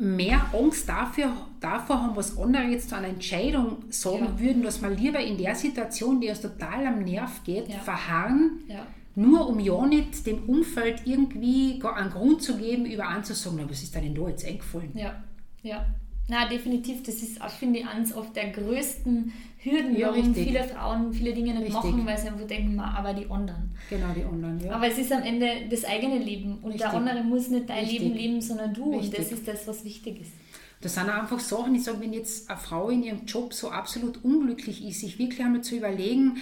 mehr 0.00 0.40
Angst 0.54 0.88
dafür, 0.88 1.30
davor 1.60 2.02
haben, 2.02 2.16
was 2.16 2.38
andere 2.38 2.62
jetzt 2.64 2.88
zu 2.88 2.96
einer 2.96 3.08
Entscheidung 3.08 3.76
sagen 3.90 4.24
Ja. 4.24 4.40
würden, 4.40 4.62
dass 4.62 4.80
wir 4.80 4.88
lieber 4.90 5.20
in 5.20 5.36
der 5.36 5.54
Situation, 5.54 6.20
die 6.20 6.28
uns 6.30 6.40
total 6.40 6.86
am 6.86 7.00
Nerv 7.04 7.44
geht, 7.44 7.68
Ja. 7.68 7.78
verharren, 7.78 8.60
Ja. 8.66 8.86
nur 9.14 9.46
um 9.46 9.60
ja 9.60 9.84
nicht 9.86 10.26
dem 10.26 10.44
Umfeld 10.48 11.02
irgendwie 11.04 11.80
einen 11.84 12.10
Grund 12.10 12.42
zu 12.42 12.56
geben, 12.56 12.86
über 12.86 13.06
anzusagen, 13.08 13.68
was 13.68 13.82
ist 13.82 13.94
denn 13.94 14.14
da 14.14 14.28
jetzt 14.28 14.46
eingefallen? 14.46 14.90
Ja, 14.94 15.22
ja. 15.62 15.84
Na, 16.28 16.48
definitiv, 16.48 17.02
das 17.02 17.16
ist, 17.16 17.42
finde 17.58 17.80
ich, 17.80 17.86
eines 17.86 18.14
oft 18.14 18.34
der 18.36 18.50
größten 18.50 19.32
Hürden, 19.62 19.96
Ja, 19.96 20.08
warum 20.08 20.24
richtig. 20.28 20.46
viele 20.48 20.64
Frauen 20.64 21.12
viele 21.12 21.34
Dinge 21.34 21.52
nicht 21.52 21.64
Richtig. 21.74 21.74
machen, 21.74 22.06
weil 22.06 22.16
sie 22.18 22.28
einfach 22.28 22.46
denken, 22.46 22.76
"Ma, 22.76 22.94
aber 22.96 23.12
die 23.12 23.28
anderen. 23.30 23.70
Genau, 23.90 24.06
die 24.16 24.24
anderen, 24.24 24.58
ja. 24.64 24.72
Aber 24.72 24.86
es 24.88 24.96
ist 24.96 25.12
am 25.12 25.22
Ende 25.22 25.46
das 25.68 25.84
eigene 25.84 26.18
Leben 26.18 26.54
und 26.62 26.78
der 26.80 26.86
Richtig. 26.86 26.92
andere 26.92 27.22
muss 27.22 27.48
nicht 27.48 27.68
dein. 27.68 27.86
Leben 27.86 28.14
leben, 28.14 28.40
sondern 28.40 28.72
du. 28.72 28.84
Und 28.84 29.16
das 29.18 29.30
ist 29.32 29.46
das, 29.46 29.66
was 29.68 29.84
wichtig 29.84 30.22
ist. 30.22 30.32
Das 30.80 30.94
sind 30.94 31.10
auch 31.10 31.14
einfach 31.22 31.40
Sachen, 31.40 31.74
ich 31.74 31.84
sage, 31.84 32.00
wenn 32.00 32.14
jetzt 32.14 32.48
eine 32.48 32.58
Frau 32.58 32.88
in 32.88 33.02
ihrem 33.02 33.26
Job 33.26 33.52
so 33.52 33.68
absolut 33.70 34.24
unglücklich 34.24 34.82
ist, 34.82 35.00
sich 35.00 35.18
wirklich 35.18 35.40
einmal 35.42 35.60
zu 35.60 35.76
überlegen, 35.76 36.38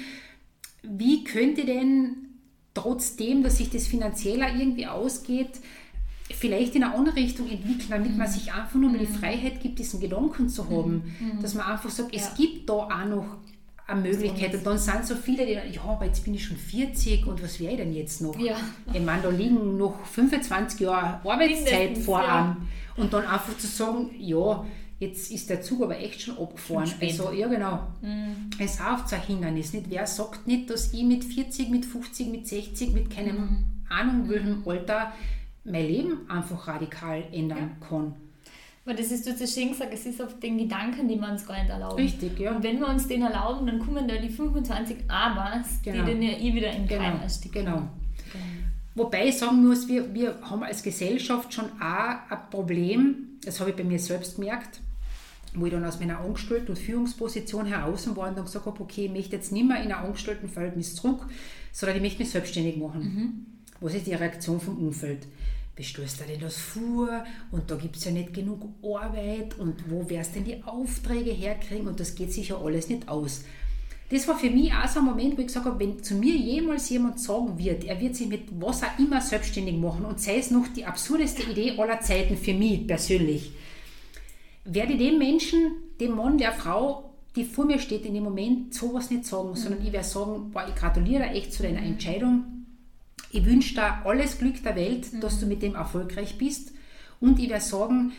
wie 0.85 1.25
könnte 1.25 1.65
denn 1.65 2.17
trotzdem, 2.73 3.43
dass 3.43 3.59
sich 3.59 3.71
das 3.71 3.89
finanzieller 3.89 4.55
irgendwie 4.55 4.87
ausgeht, 4.87 5.51
vielleicht 6.35 6.75
in 6.75 6.85
eine 6.85 6.95
andere 6.95 7.17
Richtung 7.17 7.49
entwickeln, 7.49 7.89
damit 7.89 8.17
man 8.17 8.29
sich 8.29 8.53
einfach 8.53 8.75
nur 8.75 8.91
mal 8.91 8.99
die 8.99 9.07
Freiheit 9.07 9.61
gibt, 9.61 9.79
diesen 9.79 10.01
Gedanken 10.01 10.49
zu 10.49 10.69
haben. 10.69 11.03
Dass 11.41 11.55
man 11.55 11.67
einfach 11.67 11.91
sagt, 11.91 12.15
es 12.15 12.25
Ja. 12.25 12.35
gibt 12.37 12.69
da 12.69 12.75
auch 12.75 13.05
noch 13.07 13.37
eine 13.87 14.03
Möglichkeit. 14.03 14.55
Und 14.55 14.67
dann 14.67 14.79
sind 14.79 15.07
so 15.07 15.15
viele, 15.15 15.47
die 15.47 15.55
sagen, 15.55 15.73
ja, 15.73 15.83
aber 15.83 16.05
jetzt 16.05 16.23
bin 16.25 16.35
ich 16.35 16.45
schon 16.45 16.59
40 16.59 17.27
und 17.27 17.43
was 17.43 17.59
wäre 17.59 17.73
ich 17.73 17.79
denn 17.79 17.95
jetzt 17.95 18.21
noch? 18.21 18.39
Ja. 18.39 18.57
Ich 18.93 19.01
meine, 19.03 19.23
da 19.23 19.31
liegen 19.31 19.79
noch 19.79 20.05
25 20.05 20.81
Jahre 20.81 21.21
Arbeitszeit 21.29 21.97
vor 21.99 22.23
ja. 22.23 22.57
Und 22.97 23.13
dann 23.13 23.25
einfach 23.25 23.57
zu 23.57 23.67
sagen, 23.67 24.11
ja, 24.19 24.67
jetzt 24.99 25.31
ist 25.31 25.49
der 25.49 25.63
Zug 25.63 25.83
aber 25.85 25.99
echt 25.99 26.21
schon 26.21 26.37
abgefahren. 26.37 26.87
Schon 26.87 27.01
also, 27.01 27.33
ja, 27.33 27.47
genau. 27.47 27.87
Es 28.59 28.75
ist 28.75 28.81
auch 28.83 29.11
ein 29.11 29.21
Hindernis. 29.23 29.73
Nicht? 29.73 29.87
Wer 29.89 30.07
sagt 30.07 30.47
nicht, 30.47 30.69
dass 30.69 30.93
ich 30.93 31.05
mit 31.05 31.25
40, 31.25 31.71
mit 31.71 31.87
50, 31.87 32.29
mit 32.29 32.47
60, 32.47 32.93
mit 32.93 33.09
keinem 33.09 33.65
Ahnung 33.89 34.29
welchem 34.29 34.63
Alter 34.67 35.13
mein 35.65 35.87
Leben 35.87 36.31
einfach 36.31 36.67
radikal 36.69 37.23
ändern 37.33 37.77
kann. 37.87 38.15
Weil 38.85 38.97
das 38.97 39.11
ist, 39.11 39.27
du 39.27 39.33
hast 39.33 39.41
ja 39.41 39.47
schön 39.47 39.69
gesagt, 39.73 39.93
es 39.93 40.07
ist 40.07 40.19
oft 40.21 40.43
den 40.43 40.57
Gedanken, 40.57 41.09
die 41.09 41.17
wir 41.21 41.31
uns 41.31 41.47
gar 41.47 41.59
nicht 41.61 41.69
erlauben. 41.71 41.97
Richtig, 41.97 42.39
ja. 42.39 42.57
Und 42.57 42.63
wenn 42.63 42.79
wir 42.81 42.89
uns 42.89 43.07
den 43.07 43.21
erlauben, 43.21 43.67
dann 43.67 43.79
kommen 43.81 44.09
da 44.09 44.17
die 44.17 44.31
25 44.31 44.97
Abers, 45.09 45.67
Genau. 45.85 46.05
die 46.07 46.11
dann 46.13 46.23
ja 46.23 46.31
eh 46.39 46.55
wieder 46.55 46.71
in 46.71 46.89
Keim 46.89 46.99
Genau, 47.01 47.23
ersticken. 47.23 47.65
genau. 47.67 47.83
Wobei 48.95 49.29
ich 49.29 49.37
sagen 49.39 49.65
muss, 49.67 49.87
wir, 49.89 50.13
wir 50.15 50.39
haben 50.43 50.63
als 50.63 50.83
Gesellschaft 50.83 51.53
schon 51.53 51.67
auch 51.81 52.31
ein 52.31 52.51
Problem, 52.51 53.39
das 53.45 53.61
habe 53.61 53.71
ich 53.71 53.77
bei 53.77 53.85
mir 53.85 53.99
selbst 53.99 54.37
gemerkt, 54.37 54.81
wo 55.55 55.67
ich 55.67 55.73
dann 55.73 55.85
aus 55.85 56.01
meiner 56.01 56.19
Angestellten- 56.21 56.71
und 56.71 56.79
Führungsposition 56.79 57.67
heraus 57.67 58.09
war 58.17 58.29
und 58.29 58.37
dann 58.39 58.45
gesagt 58.47 58.67
habe, 58.67 58.81
okay, 58.81 59.05
ich 59.07 59.13
möchte 59.13 59.37
jetzt 59.37 59.53
nicht 59.53 59.67
mehr 59.69 59.83
in 59.83 59.93
ein 59.93 60.05
Angestelltenverhältnis 60.05 60.95
zurück, 60.97 61.27
sondern 61.73 61.97
ich 61.97 62.03
möchte 62.03 62.19
mich 62.21 62.31
selbstständig 62.31 62.77
machen. 62.79 63.47
Was 63.81 63.95
ist 63.95 64.07
die 64.07 64.15
Reaktion 64.15 64.61
vom 64.61 64.77
Umfeld? 64.79 65.27
Wie 65.77 65.85
stößt 65.85 66.23
er 66.23 66.27
denn 66.27 66.41
das 66.41 66.57
vor? 66.57 67.25
Und 67.53 67.71
da 67.71 67.77
gibt 67.77 67.97
es 67.97 68.05
ja 68.05 68.11
nicht 68.11 68.35
genug 68.35 68.67
Arbeit 68.83 69.57
und 69.59 69.89
wo 69.89 70.11
wirst 70.11 70.35
denn 70.35 70.45
die 70.45 70.63
Aufträge 70.65 71.31
herkriegen? 71.31 71.87
Und 71.87 72.01
das 72.01 72.17
geht 72.17 72.33
sich 72.33 72.49
ja 72.49 72.59
alles 72.59 72.89
nicht 72.89 73.09
aus. 73.09 73.45
das 74.11 74.27
war 74.27 74.37
für 74.37 74.51
mich 74.51 74.73
auch 74.73 74.89
so 74.89 74.99
ein 74.99 75.05
Moment, 75.05 75.37
wo 75.37 75.41
ich 75.41 75.47
gesagt 75.47 75.67
habe, 75.67 75.79
wenn 75.79 76.03
zu 76.03 76.15
mir 76.17 76.35
jemals 76.35 76.89
jemand 76.89 77.21
sagen 77.21 77.57
wird, 77.59 77.85
er 77.85 78.01
wird 78.01 78.17
sich 78.17 78.27
mit 78.27 78.49
was 78.59 78.83
auch 78.83 78.99
immer 78.99 79.21
selbstständig 79.21 79.77
machen 79.77 80.05
und 80.05 80.19
sei 80.21 80.39
es 80.39 80.51
noch 80.51 80.67
die 80.69 80.85
absurdeste 80.85 81.43
Idee 81.43 81.79
aller 81.79 82.01
Zeiten 82.01 82.37
für 82.37 82.55
mich 82.55 82.87
persönlich, 82.87 83.53
werde 84.65 84.95
ich 84.95 84.99
dem 84.99 85.19
Menschen, 85.19 85.73
dem 86.01 86.17
Mann, 86.17 86.39
der 86.39 86.53
Frau, 86.53 87.09
die 87.37 87.45
vor 87.45 87.67
mir 87.67 87.79
steht, 87.79 88.05
in 88.05 88.15
dem 88.15 88.25
Moment 88.25 88.75
sowas 88.75 89.11
nicht 89.11 89.27
sagen, 89.27 89.51
mhm. 89.51 89.57
sondern 89.57 89.87
ich 89.87 89.93
werde 89.93 90.09
sagen, 90.09 90.51
boah, 90.53 90.67
ich 90.69 90.75
gratuliere 90.75 91.25
echt 91.25 91.53
zu 91.53 91.63
deiner 91.63 91.83
Entscheidung. 91.83 92.58
Ich 93.31 93.45
wünsche 93.45 93.75
dir 93.75 94.07
alles 94.07 94.39
Glück 94.39 94.63
der 94.63 94.77
Welt, 94.77 95.13
mhm. 95.13 95.21
dass 95.21 95.41
du 95.41 95.47
mit 95.47 95.63
dem 95.63 95.75
erfolgreich 95.75 96.39
bist. 96.39 96.73
Und 97.21 97.39
ich 97.39 97.49
werde 97.49 97.65
sagen, 97.65 98.13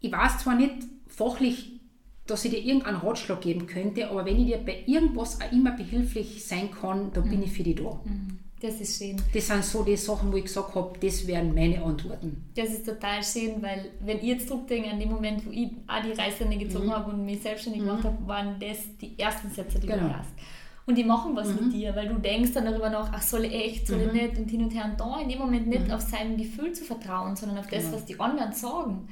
ich 0.00 0.12
weiß 0.12 0.38
zwar 0.38 0.54
nicht 0.54 0.74
fachlich 1.08 1.76
dass 2.26 2.44
ich 2.44 2.50
dir 2.50 2.58
irgendeinen 2.58 2.96
Ratschlag 2.96 3.40
geben 3.40 3.66
könnte, 3.66 4.08
aber 4.10 4.24
wenn 4.24 4.38
ich 4.40 4.46
dir 4.46 4.58
bei 4.58 4.82
irgendwas 4.86 5.40
auch 5.40 5.52
immer 5.52 5.72
behilflich 5.72 6.44
sein 6.44 6.70
kann, 6.70 7.12
dann 7.12 7.26
mhm. 7.26 7.30
bin 7.30 7.42
ich 7.44 7.52
für 7.52 7.62
dich 7.62 7.76
da. 7.76 8.00
Mhm. 8.04 8.38
Das 8.60 8.80
ist 8.80 8.98
schön. 8.98 9.20
Das 9.34 9.48
sind 9.48 9.64
so 9.64 9.82
die 9.82 9.96
Sachen, 9.96 10.32
wo 10.32 10.36
ich 10.36 10.44
gesagt 10.44 10.74
habe, 10.74 10.98
das 10.98 11.26
wären 11.26 11.54
meine 11.54 11.82
Antworten. 11.82 12.46
Das 12.54 12.70
ist 12.70 12.86
total 12.86 13.22
schön, 13.22 13.60
weil 13.60 13.90
wenn 14.00 14.16
ich 14.16 14.24
jetzt 14.24 14.48
zurückdenke 14.48 14.90
an 14.90 14.98
den 14.98 15.10
Moment, 15.10 15.46
wo 15.46 15.50
ich 15.50 15.68
auch 15.86 16.02
die 16.02 16.12
Reißleine 16.12 16.56
gezogen 16.56 16.86
mhm. 16.86 16.92
habe 16.92 17.12
und 17.12 17.24
mich 17.24 17.42
selbstständig 17.42 17.82
gemacht 17.82 18.02
mhm. 18.02 18.08
habe, 18.08 18.26
waren 18.26 18.56
das 18.58 18.78
die 19.00 19.16
ersten 19.18 19.50
Sätze, 19.50 19.78
die 19.78 19.86
genau. 19.86 20.08
du 20.08 20.18
hast. 20.18 20.30
Und 20.86 20.96
die 20.96 21.04
machen 21.04 21.34
was 21.34 21.48
mhm. 21.48 21.66
mit 21.66 21.72
dir, 21.74 21.96
weil 21.96 22.08
du 22.08 22.14
denkst 22.14 22.52
dann 22.52 22.64
darüber 22.64 22.88
nach, 22.88 23.10
ach 23.12 23.22
soll 23.22 23.44
ich 23.44 23.54
echt, 23.54 23.86
soll 23.88 24.00
ich 24.02 24.06
mhm. 24.06 24.18
nicht 24.18 24.38
und 24.38 24.48
hin 24.48 24.62
und 24.62 24.70
her 24.70 24.84
und 24.84 25.00
da 25.00 25.18
in 25.20 25.28
dem 25.28 25.40
Moment 25.40 25.66
nicht 25.66 25.90
auf 25.92 26.00
sein 26.00 26.36
Gefühl 26.36 26.72
zu 26.72 26.84
vertrauen, 26.84 27.34
sondern 27.34 27.58
auf 27.58 27.66
das, 27.66 27.84
genau. 27.84 27.96
was 27.96 28.04
die 28.04 28.20
anderen 28.20 28.52
sagen, 28.52 29.08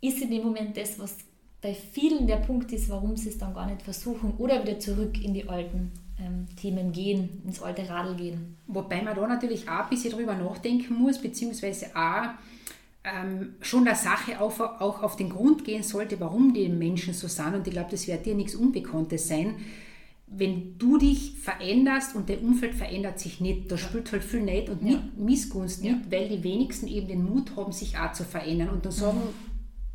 ist 0.00 0.22
in 0.22 0.30
dem 0.30 0.44
Moment 0.44 0.76
das, 0.76 0.98
was 0.98 1.16
bei 1.60 1.74
vielen 1.74 2.28
der 2.28 2.36
Punkt 2.36 2.70
ist, 2.72 2.88
warum 2.88 3.16
sie 3.16 3.30
es 3.30 3.38
dann 3.38 3.52
gar 3.52 3.66
nicht 3.66 3.82
versuchen 3.82 4.34
oder 4.38 4.62
wieder 4.62 4.78
zurück 4.78 5.20
in 5.20 5.34
die 5.34 5.48
alten 5.48 5.90
ähm, 6.20 6.46
Themen 6.56 6.92
gehen, 6.92 7.42
ins 7.44 7.60
alte 7.60 7.88
Radl 7.88 8.14
gehen. 8.14 8.56
Wobei 8.68 9.02
man 9.02 9.16
da 9.16 9.26
natürlich 9.26 9.68
auch 9.68 9.84
ein 9.84 9.90
bisschen 9.90 10.12
drüber 10.12 10.36
nachdenken 10.36 10.94
muss, 10.94 11.18
beziehungsweise 11.18 11.86
auch 11.96 12.28
ähm, 13.02 13.54
schon 13.60 13.84
der 13.84 13.94
Sache 13.94 14.40
auch, 14.40 14.60
auch 14.60 15.02
auf 15.02 15.16
den 15.16 15.30
Grund 15.30 15.64
gehen 15.64 15.82
sollte, 15.82 16.20
warum 16.20 16.54
die 16.54 16.68
Menschen 16.68 17.14
so 17.14 17.26
sind. 17.26 17.54
Und 17.54 17.66
ich 17.66 17.72
glaube, 17.72 17.90
das 17.90 18.06
wird 18.06 18.26
dir 18.26 18.34
nichts 18.34 18.54
Unbekanntes 18.54 19.26
sein. 19.28 19.56
Wenn 20.30 20.76
du 20.78 20.98
dich 20.98 21.34
veränderst 21.40 22.14
und 22.14 22.28
dein 22.28 22.40
Umfeld 22.40 22.74
verändert 22.74 23.18
sich 23.18 23.40
nicht, 23.40 23.70
da 23.70 23.78
spielt 23.78 24.12
halt 24.12 24.22
viel 24.22 24.42
Neid 24.42 24.68
und 24.68 24.86
ja. 24.86 25.02
Missgunst 25.16 25.82
nicht, 25.82 25.92
ja. 25.92 26.00
weil 26.10 26.28
die 26.28 26.44
wenigsten 26.44 26.86
eben 26.86 27.08
den 27.08 27.24
Mut 27.24 27.56
haben, 27.56 27.72
sich 27.72 27.98
auch 27.98 28.12
zu 28.12 28.24
verändern 28.24 28.68
und 28.68 28.84
dann 28.84 28.92
sagen, 28.92 29.18
mhm 29.18 29.48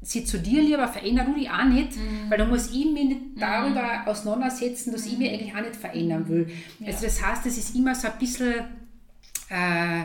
sie 0.03 0.25
zu 0.25 0.39
dir 0.39 0.61
lieber, 0.61 0.87
veränder 0.87 1.23
du 1.23 1.33
dich 1.33 1.49
auch 1.49 1.63
nicht, 1.63 1.95
mhm. 1.95 2.29
weil 2.29 2.37
da 2.37 2.45
muss 2.45 2.71
ich 2.71 2.85
mich 2.85 3.05
nicht 3.05 3.21
darüber 3.37 3.81
mhm. 3.81 4.07
auseinandersetzen, 4.07 4.91
dass 4.91 5.05
ich 5.05 5.17
mich 5.17 5.29
mhm. 5.29 5.35
eigentlich 5.35 5.55
auch 5.55 5.61
nicht 5.61 5.75
verändern 5.75 6.27
will. 6.27 6.47
Ja. 6.79 6.87
Also 6.87 7.05
das 7.05 7.25
heißt, 7.25 7.45
es 7.45 7.57
ist 7.57 7.75
immer 7.75 7.95
so 7.95 8.07
ein 8.07 8.19
bisschen, 8.19 8.53
äh, 9.49 10.03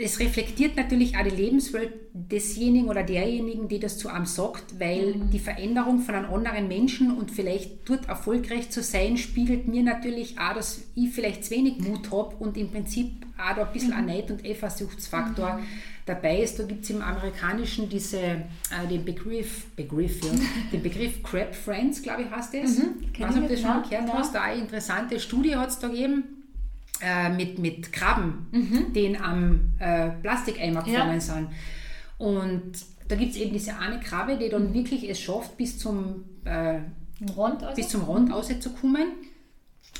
es 0.00 0.20
reflektiert 0.20 0.76
natürlich 0.76 1.16
auch 1.16 1.24
die 1.24 1.34
Lebenswelt 1.34 1.92
desjenigen 2.12 2.88
oder 2.88 3.02
derjenigen, 3.02 3.66
die 3.68 3.80
das 3.80 3.98
zu 3.98 4.08
einem 4.08 4.26
sagt, 4.26 4.78
weil 4.78 5.16
mhm. 5.16 5.30
die 5.30 5.40
Veränderung 5.40 5.98
von 6.00 6.14
einem 6.14 6.32
anderen 6.32 6.68
Menschen 6.68 7.16
und 7.16 7.32
vielleicht 7.32 7.88
dort 7.88 8.08
erfolgreich 8.08 8.70
zu 8.70 8.80
sein, 8.80 9.16
spiegelt 9.16 9.66
mir 9.66 9.82
natürlich 9.82 10.38
auch, 10.38 10.54
dass 10.54 10.82
ich 10.94 11.10
vielleicht 11.10 11.44
zu 11.44 11.50
wenig 11.50 11.78
Mut 11.80 12.12
habe 12.12 12.36
und 12.36 12.56
im 12.56 12.70
Prinzip 12.70 13.26
auch 13.36 13.56
da 13.56 13.66
ein 13.66 13.72
bisschen 13.72 13.90
mhm. 13.90 13.96
ein 13.96 14.06
Neid- 14.06 14.30
und 14.30 14.44
Eifersuchtsfaktor 14.44 15.54
mhm 15.54 15.66
dabei 16.08 16.40
ist. 16.40 16.58
Da 16.58 16.64
gibt 16.64 16.84
es 16.84 16.90
im 16.90 17.02
Amerikanischen 17.02 17.88
diese, 17.88 18.18
äh, 18.18 18.86
den 18.90 19.04
Begriff, 19.04 19.66
Begriff 19.76 20.24
ja, 20.24 20.30
den 20.72 20.82
Begriff 20.82 21.22
Crab 21.22 21.54
Friends, 21.54 22.02
glaube 22.02 22.22
ich, 22.22 22.30
heißt 22.30 22.54
das. 22.54 22.78
Mhm, 22.78 22.94
ich 23.12 23.20
weiß 23.20 23.34
nicht, 23.34 23.42
ob 23.42 23.48
du 23.48 23.54
das 23.54 23.60
schon 23.60 23.82
gehört 23.82 24.08
ja. 24.08 24.14
hast. 24.14 24.34
Da 24.34 24.42
eine 24.42 24.60
interessante 24.62 25.20
Studie 25.20 25.56
hat 25.56 25.68
es 25.68 25.78
da 25.78 25.88
gegeben. 25.88 26.37
Äh, 27.00 27.30
mit, 27.30 27.58
mit 27.58 27.92
Krabben, 27.92 28.46
mhm. 28.50 28.92
die 28.92 29.16
am 29.16 29.72
äh, 29.78 30.10
Plastikeimer 30.10 30.82
gefangen 30.82 31.14
ja. 31.14 31.20
sind. 31.20 31.48
Und 32.18 32.72
da 33.06 33.14
gibt 33.14 33.32
es 33.32 33.36
eben 33.36 33.52
diese 33.52 33.78
eine 33.78 34.00
Krabbe, 34.00 34.36
die 34.36 34.48
dann 34.48 34.70
mhm. 34.70 34.74
wirklich 34.74 35.08
es 35.08 35.20
schafft, 35.20 35.56
bis 35.56 35.78
zum, 35.78 36.24
äh, 36.44 36.80
Rand, 37.36 37.62
also? 37.62 37.76
bis 37.76 37.88
zum 37.88 38.02
Rand 38.02 38.32
rauszukommen. 38.32 39.12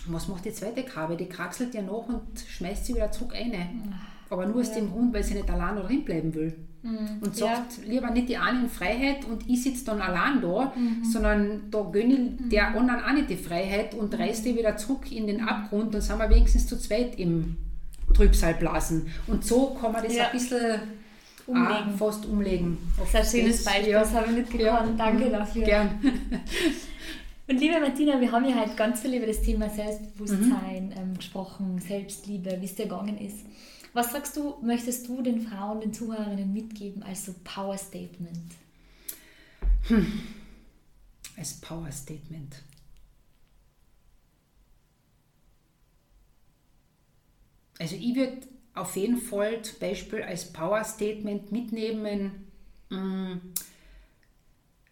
Was 0.06 0.26
macht 0.26 0.44
die 0.44 0.52
zweite 0.52 0.82
Krabbe? 0.82 1.16
Die 1.16 1.28
kraxelt 1.28 1.72
ja 1.74 1.82
nach 1.82 2.08
und 2.08 2.22
schmeißt 2.48 2.86
sie 2.86 2.94
wieder 2.96 3.12
zurück 3.12 3.34
rein. 3.34 3.54
Ach 3.92 4.18
aber 4.30 4.46
nur 4.46 4.60
aus 4.60 4.68
ja. 4.68 4.76
dem 4.76 4.90
Grund, 4.90 5.14
weil 5.14 5.22
sie 5.22 5.34
nicht 5.34 5.50
allein 5.50 5.76
drin 5.76 6.04
bleiben 6.04 6.34
will. 6.34 6.54
Mhm. 6.82 7.18
Und 7.20 7.36
sagt 7.36 7.78
ja. 7.78 7.90
lieber 7.90 8.10
nicht 8.10 8.28
die 8.28 8.36
eine 8.36 8.60
in 8.60 8.70
Freiheit 8.70 9.24
und 9.24 9.48
ich 9.48 9.62
sitze 9.62 9.84
dann 9.86 10.00
allein 10.00 10.40
da, 10.40 10.72
mhm. 10.76 11.04
sondern 11.04 11.70
da 11.70 11.82
gönne 11.82 12.14
ich 12.14 12.40
mhm. 12.40 12.50
der 12.50 12.68
anderen 12.68 13.02
auch 13.02 13.12
nicht 13.12 13.30
die 13.30 13.36
Freiheit 13.36 13.94
und 13.94 14.12
mhm. 14.12 14.20
reiße 14.20 14.44
die 14.44 14.56
wieder 14.56 14.76
zurück 14.76 15.10
in 15.10 15.26
den 15.26 15.40
Abgrund, 15.40 15.92
dann 15.92 16.00
sind 16.00 16.18
wir 16.18 16.30
wenigstens 16.30 16.66
zu 16.66 16.78
zweit 16.78 17.18
im 17.18 17.56
Trübsalblasen. 18.14 19.08
Und 19.26 19.44
so 19.44 19.76
kann 19.80 19.92
man 19.92 20.04
das 20.04 20.14
ja. 20.14 20.26
ein 20.26 20.32
bisschen 20.32 20.80
umlegen. 21.46 21.98
fast 21.98 22.26
umlegen. 22.26 22.78
Das 22.96 23.08
ist 23.08 23.14
ein 23.14 23.40
schönes 23.40 23.64
Beispiel, 23.64 23.88
ja. 23.88 24.00
das 24.00 24.14
habe 24.14 24.26
ich 24.30 24.36
nicht 24.36 24.50
gekannt. 24.50 24.98
Danke 25.00 25.24
mhm. 25.26 25.32
dafür. 25.32 25.64
Gern. 25.64 25.90
Und 27.48 27.58
liebe 27.60 27.80
Martina, 27.80 28.20
wir 28.20 28.30
haben 28.30 28.44
ja 28.44 28.60
heute 28.60 28.74
ganz 28.76 29.00
viel 29.00 29.14
über 29.14 29.26
das 29.26 29.40
Thema 29.40 29.70
Selbstbewusstsein 29.70 30.88
mhm. 30.88 30.92
ähm, 30.96 31.14
gesprochen, 31.16 31.78
Selbstliebe, 31.78 32.58
wie 32.60 32.66
es 32.66 32.74
dir 32.74 32.84
gegangen 32.84 33.16
ist. 33.18 33.38
Was 33.92 34.12
sagst 34.12 34.36
du, 34.36 34.56
möchtest 34.62 35.08
du 35.08 35.22
den 35.22 35.40
Frauen, 35.40 35.80
den 35.80 35.92
Zuhörerinnen 35.92 36.52
mitgeben 36.52 37.02
als 37.02 37.24
so 37.24 37.34
Power 37.44 37.76
Statement? 37.76 38.54
Hm. 39.88 40.20
Als 41.36 41.54
Power 41.60 41.90
Statement. 41.90 42.62
Also 47.78 47.96
ich 47.96 48.14
würde 48.14 48.38
auf 48.74 48.96
jeden 48.96 49.18
Fall 49.18 49.62
zum 49.62 49.78
Beispiel 49.78 50.22
als 50.22 50.52
Power 50.52 50.82
Statement 50.84 51.52
mitnehmen, 51.52 52.46
hm, 52.90 53.40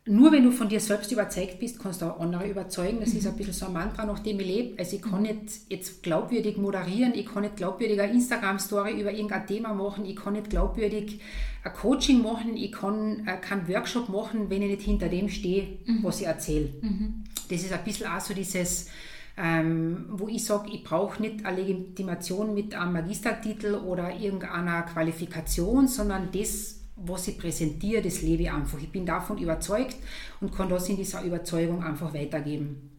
nur 0.08 0.30
wenn 0.30 0.44
du 0.44 0.52
von 0.52 0.68
dir 0.68 0.78
selbst 0.78 1.10
überzeugt 1.10 1.58
bist, 1.58 1.80
kannst 1.80 2.00
du 2.00 2.06
auch 2.06 2.20
andere 2.20 2.48
überzeugen. 2.48 3.00
Das 3.00 3.12
mhm. 3.12 3.18
ist 3.18 3.26
ein 3.26 3.36
bisschen 3.36 3.52
so 3.52 3.66
ein 3.66 3.72
Mantra, 3.72 4.06
nach 4.06 4.20
dem 4.20 4.38
ich 4.38 4.46
lebe. 4.46 4.78
Also 4.78 4.96
ich 4.96 5.02
kann 5.02 5.20
mhm. 5.20 5.26
nicht 5.26 5.60
jetzt 5.68 6.02
glaubwürdig 6.04 6.56
moderieren, 6.58 7.12
ich 7.12 7.26
kann 7.26 7.42
nicht 7.42 7.56
glaubwürdig 7.56 8.00
eine 8.00 8.12
Instagram-Story 8.12 9.00
über 9.00 9.10
irgendein 9.10 9.46
Thema 9.48 9.74
machen, 9.74 10.04
ich 10.04 10.14
kann 10.14 10.34
nicht 10.34 10.48
glaubwürdig 10.48 11.20
ein 11.64 11.72
Coaching 11.72 12.22
machen, 12.22 12.56
ich 12.56 12.70
kann 12.70 13.26
äh, 13.26 13.36
keinen 13.38 13.66
Workshop 13.68 14.08
machen, 14.08 14.48
wenn 14.48 14.62
ich 14.62 14.70
nicht 14.70 14.82
hinter 14.82 15.08
dem 15.08 15.28
stehe, 15.28 15.78
mhm. 15.84 16.04
was 16.04 16.20
ich 16.20 16.28
erzähle. 16.28 16.68
Mhm. 16.80 17.24
Das 17.50 17.62
ist 17.62 17.72
ein 17.72 17.82
bisschen 17.82 18.06
auch 18.06 18.20
so 18.20 18.32
dieses, 18.32 18.88
ähm, 19.36 20.06
wo 20.10 20.28
ich 20.28 20.44
sage, 20.44 20.70
ich 20.72 20.84
brauche 20.84 21.20
nicht 21.20 21.44
eine 21.44 21.60
Legitimation 21.60 22.54
mit 22.54 22.76
einem 22.76 22.92
Magistertitel 22.92 23.74
oder 23.74 24.14
irgendeiner 24.14 24.82
Qualifikation, 24.82 25.88
sondern 25.88 26.28
das 26.30 26.75
was 26.96 27.28
ich 27.28 27.38
präsentiere, 27.38 28.02
das 28.02 28.22
lebe 28.22 28.44
ich 28.44 28.50
einfach. 28.50 28.78
Ich 28.78 28.90
bin 28.90 29.04
davon 29.04 29.38
überzeugt 29.38 29.96
und 30.40 30.54
kann 30.54 30.68
das 30.68 30.88
in 30.88 30.96
dieser 30.96 31.22
Überzeugung 31.22 31.84
einfach 31.84 32.14
weitergeben. 32.14 32.90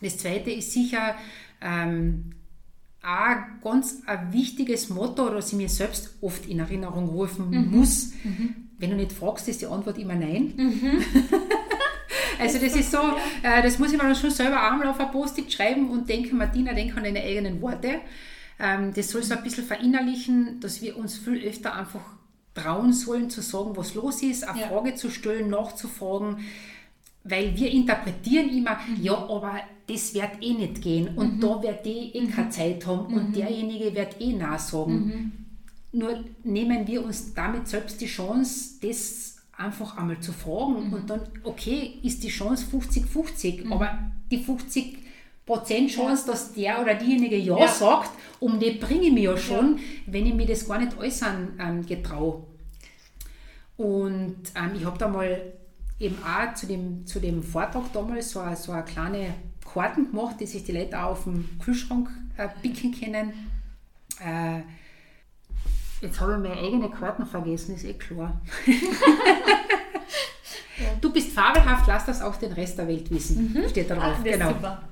Das 0.00 0.18
zweite 0.18 0.50
ist 0.50 0.72
sicher 0.72 1.14
ähm, 1.60 2.32
ein 3.02 3.60
ganz 3.62 4.02
ein 4.06 4.32
wichtiges 4.32 4.88
Motto, 4.88 5.28
das 5.28 5.52
ich 5.52 5.58
mir 5.58 5.68
selbst 5.68 6.16
oft 6.22 6.46
in 6.46 6.58
Erinnerung 6.58 7.08
rufen 7.08 7.50
mhm. 7.50 7.78
muss. 7.78 8.12
Mhm. 8.24 8.54
Wenn 8.78 8.90
du 8.90 8.96
nicht 8.96 9.12
fragst, 9.12 9.46
ist 9.48 9.60
die 9.60 9.66
Antwort 9.66 9.98
immer 9.98 10.14
nein. 10.14 10.54
Mhm. 10.56 11.04
also 12.40 12.58
das 12.58 12.74
ist 12.74 12.90
so, 12.90 12.98
äh, 13.42 13.62
das 13.62 13.78
muss 13.78 13.92
ich 13.92 14.02
mir 14.02 14.14
schon 14.14 14.30
selber 14.30 14.70
einmal 14.70 14.88
auf 14.88 14.98
ein 14.98 15.10
Post-it 15.10 15.52
schreiben 15.52 15.90
und 15.90 16.08
denke, 16.08 16.34
Martina, 16.34 16.72
denk 16.72 16.96
an 16.96 17.04
deine 17.04 17.20
eigenen 17.20 17.60
Worte. 17.60 18.00
Ähm, 18.58 18.92
das 18.94 19.10
soll 19.10 19.22
so 19.22 19.34
ein 19.34 19.42
bisschen 19.42 19.64
verinnerlichen, 19.64 20.60
dass 20.60 20.80
wir 20.80 20.96
uns 20.96 21.18
viel 21.18 21.46
öfter 21.46 21.74
einfach 21.74 22.13
trauen 22.54 22.92
sollen, 22.92 23.30
zu 23.30 23.42
sagen, 23.42 23.76
was 23.76 23.94
los 23.94 24.22
ist, 24.22 24.46
eine 24.46 24.60
ja. 24.60 24.68
Frage 24.68 24.94
zu 24.94 25.10
stellen, 25.10 25.50
nachzufragen, 25.50 26.38
weil 27.24 27.56
wir 27.56 27.70
interpretieren 27.70 28.48
immer, 28.50 28.76
mhm. 28.76 29.02
ja, 29.02 29.14
aber 29.14 29.60
das 29.86 30.14
wird 30.14 30.30
eh 30.40 30.54
nicht 30.54 30.82
gehen 30.82 31.16
und 31.16 31.36
mhm. 31.36 31.40
da 31.40 31.62
wird 31.62 31.84
die 31.84 32.14
eh 32.14 32.26
keine 32.26 32.46
mhm. 32.46 32.50
Zeit 32.50 32.86
haben 32.86 33.06
und 33.06 33.30
mhm. 33.30 33.32
derjenige 33.32 33.94
wird 33.94 34.20
eh 34.20 34.32
nachsagen. 34.32 35.06
Mhm. 35.06 35.32
Nur 35.92 36.24
nehmen 36.42 36.86
wir 36.86 37.04
uns 37.04 37.34
damit 37.34 37.68
selbst 37.68 38.00
die 38.00 38.06
Chance, 38.06 38.74
das 38.82 39.36
einfach 39.56 39.96
einmal 39.96 40.18
zu 40.20 40.32
fragen 40.32 40.92
und 40.92 41.08
dann, 41.08 41.20
okay, 41.44 41.98
ist 42.02 42.24
die 42.24 42.28
Chance 42.28 42.66
50-50, 42.72 43.70
aber 43.70 44.10
die 44.30 44.38
50 44.38 45.03
Prozent 45.46 45.90
Chance, 45.90 46.26
dass 46.26 46.52
der 46.54 46.80
oder 46.80 46.94
diejenige 46.94 47.36
Ja, 47.36 47.58
ja. 47.58 47.68
sagt, 47.68 48.10
um 48.40 48.58
die 48.58 48.72
bringe 48.72 49.08
ich 49.08 49.12
mir 49.12 49.32
ja 49.32 49.36
schon, 49.36 49.76
ja. 49.76 49.82
wenn 50.06 50.26
ich 50.26 50.34
mir 50.34 50.46
das 50.46 50.66
gar 50.66 50.78
nicht 50.78 50.96
äußern 50.96 51.58
ähm, 51.60 51.86
getraue. 51.86 52.44
Und 53.76 54.36
ähm, 54.54 54.70
ich 54.74 54.84
habe 54.84 54.98
da 54.98 55.08
mal 55.08 55.52
eben 55.98 56.16
auch 56.22 56.54
zu 56.54 56.66
dem, 56.66 57.06
zu 57.06 57.20
dem 57.20 57.42
Vortrag 57.42 57.92
damals 57.92 58.30
so, 58.30 58.40
so 58.54 58.72
eine 58.72 58.84
kleine 58.84 59.34
Karten 59.72 60.10
gemacht, 60.10 60.36
die 60.40 60.46
sich 60.46 60.64
die 60.64 60.72
Leute 60.72 60.98
auch 60.98 61.12
auf 61.12 61.24
dem 61.24 61.58
Kühlschrank 61.62 62.08
äh, 62.36 62.48
picken 62.62 62.98
können. 62.98 63.32
Äh, 64.24 64.60
jetzt 66.00 66.20
habe 66.20 66.32
ich 66.32 66.38
meine 66.38 66.60
eigene 66.60 66.90
Karten 66.90 67.26
vergessen, 67.26 67.74
ist 67.74 67.84
eh 67.84 67.94
klar. 67.94 68.40
Du 71.00 71.12
bist 71.12 71.32
fabelhaft, 71.32 71.86
lass 71.86 72.06
das 72.06 72.22
auch 72.22 72.36
den 72.36 72.52
Rest 72.52 72.78
der 72.78 72.88
Welt 72.88 73.10
wissen. 73.10 73.52
Mhm. 73.54 73.68
Steht 73.68 73.90
da 73.90 73.94
drauf. 73.94 74.16
Ah, 74.18 74.22
genau. 74.22 74.48
Super. 74.48 74.82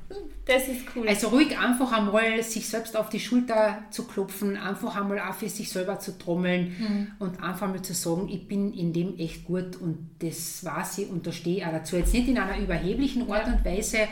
Das 0.45 0.66
ist 0.66 0.80
cool. 0.97 1.09
Also 1.09 1.28
ruhig 1.28 1.57
einfach 1.57 1.93
einmal 1.93 2.43
sich 2.43 2.68
selbst 2.68 2.97
auf 2.97 3.09
die 3.09 3.20
Schulter 3.20 3.78
zu 3.91 4.05
klopfen, 4.07 4.57
einfach 4.57 4.97
einmal 4.97 5.20
auch 5.20 5.35
für 5.35 5.49
sich 5.49 5.70
selber 5.70 6.01
zu 6.01 6.18
trommeln 6.18 6.74
mhm. 6.78 7.07
und 7.20 7.43
einfach 7.43 7.68
mal 7.68 7.83
zu 7.83 7.95
sagen, 7.95 8.28
ich 8.28 8.49
bin 8.49 8.72
in 8.74 8.93
dem 8.93 9.16
echt 9.18 9.45
gut 9.45 9.76
und 9.76 10.11
das 10.18 10.64
weiß 10.64 10.99
ich 10.99 11.11
und 11.11 11.26
da 11.26 11.33
stehe 11.33 11.59
ich 11.59 11.66
auch 11.66 11.70
dazu. 11.70 11.97
Jetzt 11.97 12.12
nicht 12.12 12.28
in 12.28 12.39
einer 12.39 12.59
überheblichen 12.59 13.30
Art 13.30 13.47
ja. 13.47 13.55
und 13.55 13.64
Weise, 13.64 14.09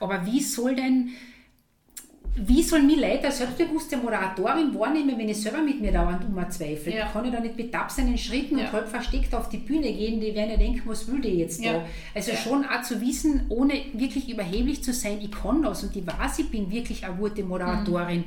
aber 0.00 0.24
wie 0.24 0.40
soll 0.40 0.76
denn 0.76 1.10
wie 2.38 2.62
soll 2.62 2.82
mich 2.82 3.00
Leute 3.00 3.24
als 3.24 3.38
selbstbewusste 3.38 3.96
Moderatorin 3.96 4.74
wahrnehmen, 4.78 5.16
wenn 5.16 5.28
ich 5.28 5.40
selber 5.40 5.62
mit 5.62 5.80
mir 5.80 5.90
dauernd 5.90 6.22
umzweifle? 6.24 6.94
Ja. 6.94 7.06
Kann 7.06 7.24
ich 7.24 7.32
da 7.32 7.40
nicht 7.40 7.56
betappt 7.56 7.92
seinen 7.92 8.18
Schritten 8.18 8.58
ja. 8.58 8.66
und 8.66 8.72
halb 8.72 8.88
versteckt 8.88 9.34
auf 9.34 9.48
die 9.48 9.56
Bühne 9.56 9.90
gehen? 9.90 10.20
Die 10.20 10.34
werden 10.34 10.50
ja 10.50 10.56
denken, 10.58 10.82
was 10.84 11.10
will 11.10 11.20
die 11.20 11.38
jetzt 11.38 11.64
ja. 11.64 11.72
da? 11.72 11.86
Also 12.14 12.32
ja. 12.32 12.36
schon 12.36 12.64
auch 12.66 12.82
zu 12.82 13.00
wissen, 13.00 13.46
ohne 13.48 13.74
wirklich 13.94 14.28
überheblich 14.28 14.84
zu 14.84 14.92
sein, 14.92 15.18
ich 15.22 15.30
kann 15.30 15.62
das 15.62 15.82
und 15.82 15.96
ich 15.96 16.06
weiß, 16.06 16.40
ich 16.40 16.50
bin 16.50 16.70
wirklich 16.70 17.06
eine 17.06 17.14
gute 17.14 17.42
Moderatorin. 17.42 18.18
Mhm. 18.18 18.24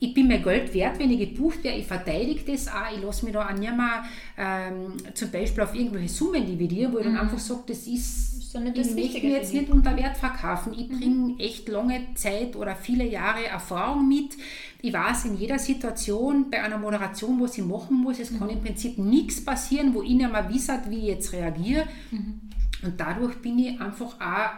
Ich 0.00 0.14
bin 0.14 0.28
mir 0.28 0.38
Geld 0.38 0.72
wert, 0.74 0.98
wenn 0.98 1.10
ich 1.10 1.18
gebucht 1.18 1.64
werde, 1.64 1.78
ich 1.78 1.86
verteidige 1.86 2.52
das 2.52 2.68
auch, 2.68 2.94
ich 2.94 3.02
lasse 3.02 3.24
mich 3.24 3.34
da 3.34 3.48
auch 3.48 3.52
nicht 3.52 3.76
mehr 3.76 4.04
ähm, 4.36 4.92
zum 5.12 5.30
Beispiel 5.30 5.64
auf 5.64 5.74
irgendwelche 5.74 6.08
Summen 6.08 6.46
dividieren, 6.46 6.92
wo 6.92 6.98
ich 6.98 7.06
mhm. 7.06 7.14
dann 7.14 7.22
einfach 7.22 7.38
sage, 7.38 7.62
das 7.66 7.86
ist 7.86 8.37
sondern 8.48 8.72
das 8.72 8.88
ich 8.88 8.94
möchte 8.94 9.26
mir 9.26 9.36
jetzt 9.36 9.52
nicht 9.52 9.68
unter 9.68 9.94
Wert 9.94 10.16
verkaufen. 10.16 10.72
Ich 10.72 10.88
mhm. 10.88 10.98
bringe 10.98 11.38
echt 11.38 11.68
lange 11.68 12.14
Zeit 12.14 12.56
oder 12.56 12.74
viele 12.74 13.06
Jahre 13.06 13.46
Erfahrung 13.46 14.08
mit. 14.08 14.38
Ich 14.80 14.92
weiß 14.92 15.26
in 15.26 15.36
jeder 15.36 15.58
Situation 15.58 16.50
bei 16.50 16.62
einer 16.62 16.78
Moderation, 16.78 17.38
was 17.42 17.58
ich 17.58 17.64
machen 17.64 17.98
muss, 17.98 18.18
es 18.18 18.30
mhm. 18.30 18.38
kann 18.38 18.48
im 18.48 18.62
Prinzip 18.62 18.96
nichts 18.96 19.44
passieren, 19.44 19.92
wo 19.92 20.02
ich 20.02 20.14
nicht 20.14 20.32
mehr 20.32 20.48
weiß, 20.48 20.90
wie 20.90 20.96
ich 20.96 21.04
jetzt 21.04 21.32
reagiere. 21.34 21.86
Mhm. 22.10 22.40
Und 22.82 22.98
dadurch 22.98 23.36
bin 23.42 23.58
ich 23.58 23.78
einfach 23.78 24.18
auch 24.18 24.50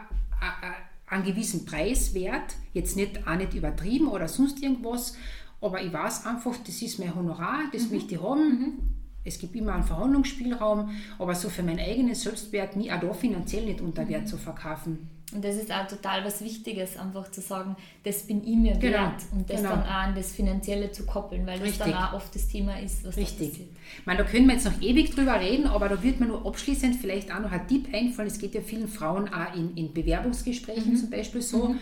einen 1.06 1.24
gewissen 1.24 1.64
Preis 1.64 2.14
wert, 2.14 2.54
jetzt 2.72 2.96
nicht, 2.96 3.26
auch 3.26 3.36
nicht 3.36 3.54
übertrieben 3.54 4.06
oder 4.06 4.28
sonst 4.28 4.62
irgendwas, 4.62 5.16
aber 5.60 5.82
ich 5.82 5.92
weiß 5.92 6.26
einfach, 6.26 6.56
das 6.64 6.80
ist 6.80 7.00
mein 7.00 7.14
Honorar, 7.14 7.64
das 7.72 7.86
mhm. 7.86 7.96
möchte 7.96 8.14
ich 8.14 8.22
haben 8.22 8.48
mhm 8.48 8.99
es 9.24 9.38
gibt 9.38 9.54
immer 9.54 9.74
einen 9.74 9.84
Verhandlungsspielraum, 9.84 10.90
aber 11.18 11.34
so 11.34 11.48
für 11.50 11.62
meinen 11.62 11.80
eigenen 11.80 12.14
Selbstwert, 12.14 12.76
mich 12.76 12.92
auch 12.92 13.00
da 13.00 13.12
finanziell 13.12 13.66
nicht 13.66 13.80
unter 13.80 14.08
Wert 14.08 14.28
zu 14.28 14.36
verkaufen. 14.38 15.10
Und 15.32 15.44
das 15.44 15.56
ist 15.56 15.70
auch 15.70 15.86
total 15.86 16.24
was 16.24 16.42
Wichtiges, 16.42 16.96
einfach 16.96 17.30
zu 17.30 17.40
sagen, 17.40 17.76
das 18.02 18.26
bin 18.26 18.42
ich 18.42 18.56
mir 18.56 18.74
genau. 18.76 18.98
wert 18.98 19.22
und 19.30 19.48
das 19.48 19.58
genau. 19.58 19.70
dann 19.70 19.82
auch 19.84 19.90
an 19.90 20.14
das 20.16 20.32
Finanzielle 20.32 20.90
zu 20.90 21.06
koppeln, 21.06 21.46
weil 21.46 21.60
Richtig. 21.60 21.78
das 21.78 21.88
dann 21.88 22.02
auch 22.02 22.14
oft 22.14 22.34
das 22.34 22.48
Thema 22.48 22.80
ist, 22.80 23.04
was 23.04 23.16
Richtig. 23.16 23.52
Da 23.52 23.64
ich 23.98 24.06
meine, 24.06 24.24
da 24.24 24.28
können 24.28 24.46
wir 24.46 24.54
jetzt 24.54 24.64
noch 24.64 24.80
ewig 24.80 25.14
drüber 25.14 25.38
reden, 25.38 25.66
aber 25.66 25.88
da 25.88 26.02
wird 26.02 26.18
mir 26.18 26.26
nur 26.26 26.44
abschließend 26.44 26.96
vielleicht 26.96 27.32
auch 27.32 27.40
noch 27.40 27.52
ein 27.52 27.68
Tipp 27.68 27.88
einfallen. 27.92 28.26
Es 28.26 28.38
geht 28.38 28.54
ja 28.54 28.60
vielen 28.60 28.88
Frauen 28.88 29.32
auch 29.32 29.54
in, 29.54 29.76
in 29.76 29.92
Bewerbungsgesprächen 29.92 30.94
mhm. 30.94 30.96
zum 30.96 31.10
Beispiel 31.10 31.42
so, 31.42 31.68
mhm. 31.68 31.78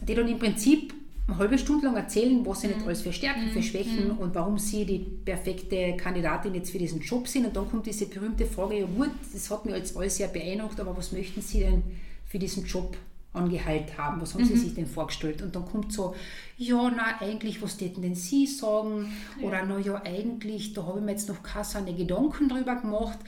die 0.00 0.14
dann 0.14 0.28
im 0.28 0.38
Prinzip 0.38 0.94
eine 1.30 1.38
halbe 1.38 1.58
Stunde 1.58 1.86
lang 1.86 1.96
erzählen, 1.96 2.44
was 2.44 2.60
sie 2.60 2.68
nicht 2.68 2.80
mhm. 2.80 2.86
alles 2.86 3.02
für 3.02 3.12
Stärken, 3.12 3.50
für 3.50 3.58
mhm. 3.58 3.62
Schwächen 3.62 4.08
mhm. 4.08 4.18
und 4.18 4.34
warum 4.34 4.58
sie 4.58 4.84
die 4.84 4.98
perfekte 4.98 5.96
Kandidatin 5.96 6.54
jetzt 6.54 6.70
für 6.70 6.78
diesen 6.78 7.00
Job 7.00 7.28
sind. 7.28 7.46
Und 7.46 7.56
dann 7.56 7.70
kommt 7.70 7.86
diese 7.86 8.06
berühmte 8.06 8.46
Frage, 8.46 8.80
ja 8.80 8.86
gut, 8.86 9.10
das 9.32 9.50
hat 9.50 9.64
mich 9.64 9.74
jetzt 9.74 9.96
alles 9.96 10.16
sehr 10.16 10.28
beeindruckt, 10.28 10.80
aber 10.80 10.96
was 10.96 11.12
möchten 11.12 11.40
Sie 11.40 11.60
denn 11.60 11.82
für 12.26 12.38
diesen 12.38 12.64
Job 12.64 12.96
angeheilt 13.32 13.96
haben? 13.96 14.20
Was 14.20 14.34
haben 14.34 14.42
mhm. 14.42 14.48
Sie 14.48 14.56
sich 14.56 14.74
denn 14.74 14.86
vorgestellt? 14.86 15.42
Und 15.42 15.54
dann 15.54 15.64
kommt 15.64 15.92
so, 15.92 16.14
ja, 16.58 16.90
na 16.94 17.20
eigentlich, 17.20 17.62
was 17.62 17.76
täten 17.76 18.02
denn 18.02 18.14
Sie 18.14 18.46
sagen? 18.46 19.12
Ja. 19.40 19.46
Oder 19.46 19.64
na 19.66 19.78
ja, 19.78 20.02
eigentlich, 20.02 20.72
da 20.72 20.84
habe 20.84 20.98
ich 20.98 21.04
mir 21.04 21.12
jetzt 21.12 21.28
noch 21.28 21.42
keine 21.42 21.94
Gedanken 21.94 22.48
drüber 22.48 22.76
gemacht. 22.76 23.18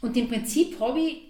Und 0.00 0.16
im 0.16 0.28
Prinzip 0.28 0.78
habe 0.80 1.00
ich 1.00 1.22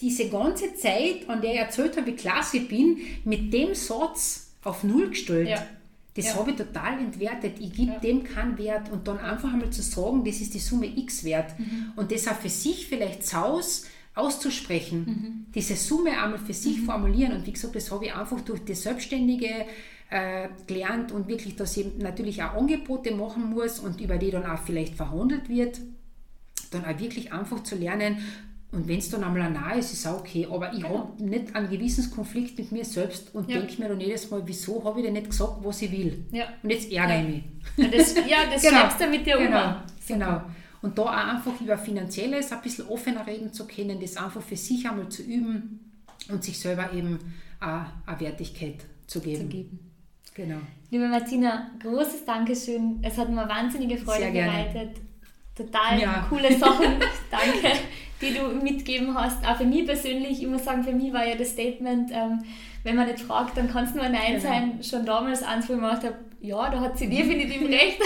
diese 0.00 0.28
ganze 0.28 0.74
Zeit, 0.74 1.28
an 1.28 1.40
der 1.40 1.54
ich 1.54 1.58
erzählt 1.60 1.96
habe, 1.96 2.06
wie 2.06 2.16
klasse 2.16 2.58
ich 2.58 2.68
bin, 2.68 2.98
mit 3.24 3.52
dem 3.52 3.74
Satz 3.74 4.45
auf 4.66 4.84
Null 4.84 5.10
gestellt. 5.10 5.48
Ja. 5.48 5.66
Das 6.14 6.26
ja. 6.26 6.34
habe 6.36 6.50
ich 6.50 6.56
total 6.56 6.98
entwertet. 6.98 7.56
Ich 7.60 7.72
gebe 7.72 7.92
ja. 7.92 7.98
dem 7.98 8.24
keinen 8.24 8.56
Wert 8.58 8.90
und 8.90 9.06
dann 9.06 9.18
einfach 9.18 9.52
einmal 9.52 9.70
zu 9.70 9.82
sagen, 9.82 10.24
das 10.24 10.40
ist 10.40 10.54
die 10.54 10.58
Summe 10.58 10.86
X 10.86 11.24
wert 11.24 11.58
mhm. 11.58 11.92
und 11.96 12.10
das 12.10 12.26
auch 12.26 12.36
für 12.36 12.48
sich 12.48 12.86
vielleicht 12.86 13.26
Saus 13.26 13.84
auszusprechen, 14.14 15.04
mhm. 15.04 15.52
diese 15.54 15.76
Summe 15.76 16.10
einmal 16.22 16.38
für 16.38 16.54
sich 16.54 16.78
mhm. 16.78 16.86
formulieren 16.86 17.32
und 17.32 17.46
wie 17.46 17.52
gesagt, 17.52 17.76
das 17.76 17.90
habe 17.92 18.06
ich 18.06 18.14
einfach 18.14 18.40
durch 18.40 18.64
das 18.64 18.82
Selbstständige 18.82 19.66
äh, 20.08 20.48
gelernt 20.66 21.12
und 21.12 21.28
wirklich, 21.28 21.54
dass 21.56 21.76
ich 21.76 21.98
natürlich 21.98 22.42
auch 22.42 22.54
Angebote 22.54 23.14
machen 23.14 23.50
muss 23.50 23.78
und 23.78 24.00
über 24.00 24.16
die 24.16 24.30
dann 24.30 24.46
auch 24.46 24.62
vielleicht 24.62 24.94
verhandelt 24.94 25.50
wird, 25.50 25.80
dann 26.70 26.86
auch 26.86 26.98
wirklich 26.98 27.32
einfach 27.32 27.62
zu 27.62 27.76
lernen, 27.76 28.16
und 28.72 28.88
wenn 28.88 28.98
es 28.98 29.08
dann 29.10 29.22
einmal 29.22 29.50
nahe 29.50 29.78
ist, 29.78 29.92
ist 29.92 30.00
es 30.00 30.06
auch 30.06 30.20
okay. 30.20 30.46
Aber 30.50 30.72
ich 30.72 30.82
genau. 30.82 30.98
habe 30.98 31.24
nicht 31.24 31.54
einen 31.54 31.70
gewissen 31.70 32.10
Konflikt 32.10 32.58
mit 32.58 32.72
mir 32.72 32.84
selbst 32.84 33.34
und 33.34 33.48
ja. 33.48 33.58
denke 33.58 33.80
mir 33.80 33.88
dann 33.88 34.00
jedes 34.00 34.30
Mal, 34.30 34.42
wieso 34.44 34.82
habe 34.84 35.00
ich 35.00 35.06
denn 35.06 35.14
nicht 35.14 35.30
gesagt, 35.30 35.58
was 35.62 35.82
ich 35.82 35.92
will? 35.92 36.24
Ja. 36.32 36.46
Und 36.62 36.70
jetzt 36.70 36.90
ärgere 36.92 37.20
ich 37.20 37.28
mich. 37.28 37.44
Ja, 37.76 37.88
das, 37.88 38.14
ja, 38.14 38.36
das 38.52 38.62
genau. 38.62 38.78
schleppst 38.78 39.00
du 39.00 39.06
mit 39.06 39.26
dir 39.26 39.38
genau. 39.38 39.68
um. 39.68 39.74
Genau. 40.06 40.42
Und 40.82 40.98
da 40.98 41.02
auch 41.02 41.10
einfach 41.10 41.60
über 41.60 41.78
Finanzielles 41.78 42.52
ein 42.52 42.60
bisschen 42.60 42.86
offener 42.88 43.26
reden 43.26 43.52
zu 43.52 43.66
können, 43.66 43.98
das 44.00 44.16
einfach 44.16 44.42
für 44.42 44.56
sich 44.56 44.88
einmal 44.88 45.08
zu 45.08 45.22
üben 45.22 46.02
und 46.28 46.44
sich 46.44 46.58
selber 46.58 46.92
eben 46.92 47.18
eine 47.60 48.20
Wertigkeit 48.20 48.84
zu 49.06 49.20
geben. 49.20 49.42
Zu 49.42 49.48
geben. 49.48 49.78
Genau. 50.34 50.58
Liebe 50.90 51.08
Martina, 51.08 51.70
großes 51.82 52.24
Dankeschön. 52.26 52.98
Es 53.02 53.16
hat 53.16 53.30
mir 53.30 53.48
wahnsinnige 53.48 53.96
Freude 53.96 54.30
bereitet. 54.30 55.00
Total 55.56 56.00
ja. 56.00 56.26
coole 56.28 56.56
Sachen. 56.56 56.96
Danke 57.30 57.78
die 58.20 58.34
du 58.34 58.48
mitgeben 58.48 59.14
hast. 59.14 59.46
Auch 59.46 59.56
für 59.56 59.64
mich 59.64 59.86
persönlich, 59.86 60.42
ich 60.42 60.46
muss 60.46 60.64
sagen, 60.64 60.84
für 60.84 60.92
mich 60.92 61.12
war 61.12 61.26
ja 61.26 61.34
das 61.34 61.50
Statement, 61.50 62.10
ähm, 62.12 62.42
wenn 62.82 62.96
man 62.96 63.06
nicht 63.06 63.20
fragt, 63.20 63.56
dann 63.56 63.70
kann 63.70 63.84
es 63.84 63.94
nur 63.94 64.08
Nein 64.08 64.36
genau. 64.36 64.40
sein. 64.40 64.80
Schon 64.82 65.04
damals 65.04 65.42
eins, 65.42 65.68
wo 65.68 65.74
ich 65.74 65.80
mir 65.80 65.88
gedacht 65.90 66.04
habe, 66.04 66.16
ja, 66.40 66.70
da 66.70 66.80
hat 66.80 66.98
sie 66.98 67.08
definitiv 67.08 67.68
recht. 67.68 68.00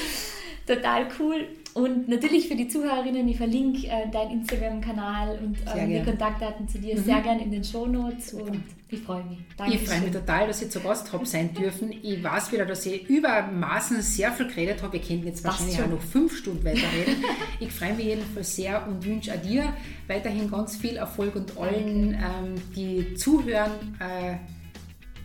Total 0.66 1.06
cool. 1.18 1.48
Und 1.74 2.08
natürlich 2.08 2.48
für 2.48 2.54
die 2.54 2.68
Zuhörerinnen, 2.68 3.26
ich 3.28 3.38
verlinke 3.38 3.86
äh, 3.86 4.10
deinen 4.10 4.40
Instagram-Kanal 4.40 5.38
und 5.42 5.56
ähm, 5.74 5.88
die 5.88 6.02
Kontaktdaten 6.02 6.68
zu 6.68 6.78
dir 6.78 6.96
mhm. 6.96 7.04
sehr 7.04 7.20
gerne 7.22 7.42
in 7.42 7.50
den 7.50 7.64
Show 7.64 7.86
Notes 7.86 8.34
und 8.34 8.62
ich 8.90 9.00
freue 9.00 9.24
mich. 9.24 9.38
Danke 9.56 9.76
ich 9.76 9.88
freue 9.88 10.02
mich 10.02 10.12
total, 10.12 10.48
dass 10.48 10.60
ich 10.60 10.70
zu 10.70 10.80
Gast 10.80 11.10
habe 11.12 11.24
sein 11.24 11.54
dürfen. 11.58 11.92
Ich 12.02 12.22
weiß 12.22 12.52
wieder, 12.52 12.66
dass 12.66 12.84
ich 12.84 13.08
übermaßen 13.08 14.02
sehr 14.02 14.32
viel 14.32 14.48
geredet 14.48 14.82
habe. 14.82 14.94
Wir 14.94 15.00
könnten 15.00 15.26
jetzt 15.26 15.42
wahrscheinlich 15.44 15.80
auch 15.80 15.88
noch 15.88 16.02
fünf 16.02 16.36
Stunden 16.36 16.62
weiterreden. 16.62 17.24
ich 17.58 17.72
freue 17.72 17.94
mich 17.94 18.06
jedenfalls 18.06 18.54
sehr 18.54 18.86
und 18.86 19.02
wünsche 19.06 19.32
auch 19.32 19.40
dir 19.40 19.72
weiterhin 20.08 20.50
ganz 20.50 20.76
viel 20.76 20.96
Erfolg 20.96 21.34
und 21.36 21.56
allen, 21.56 22.12
ähm, 22.12 22.54
die 22.76 23.14
zuhören, 23.14 23.96
äh, 23.98 24.36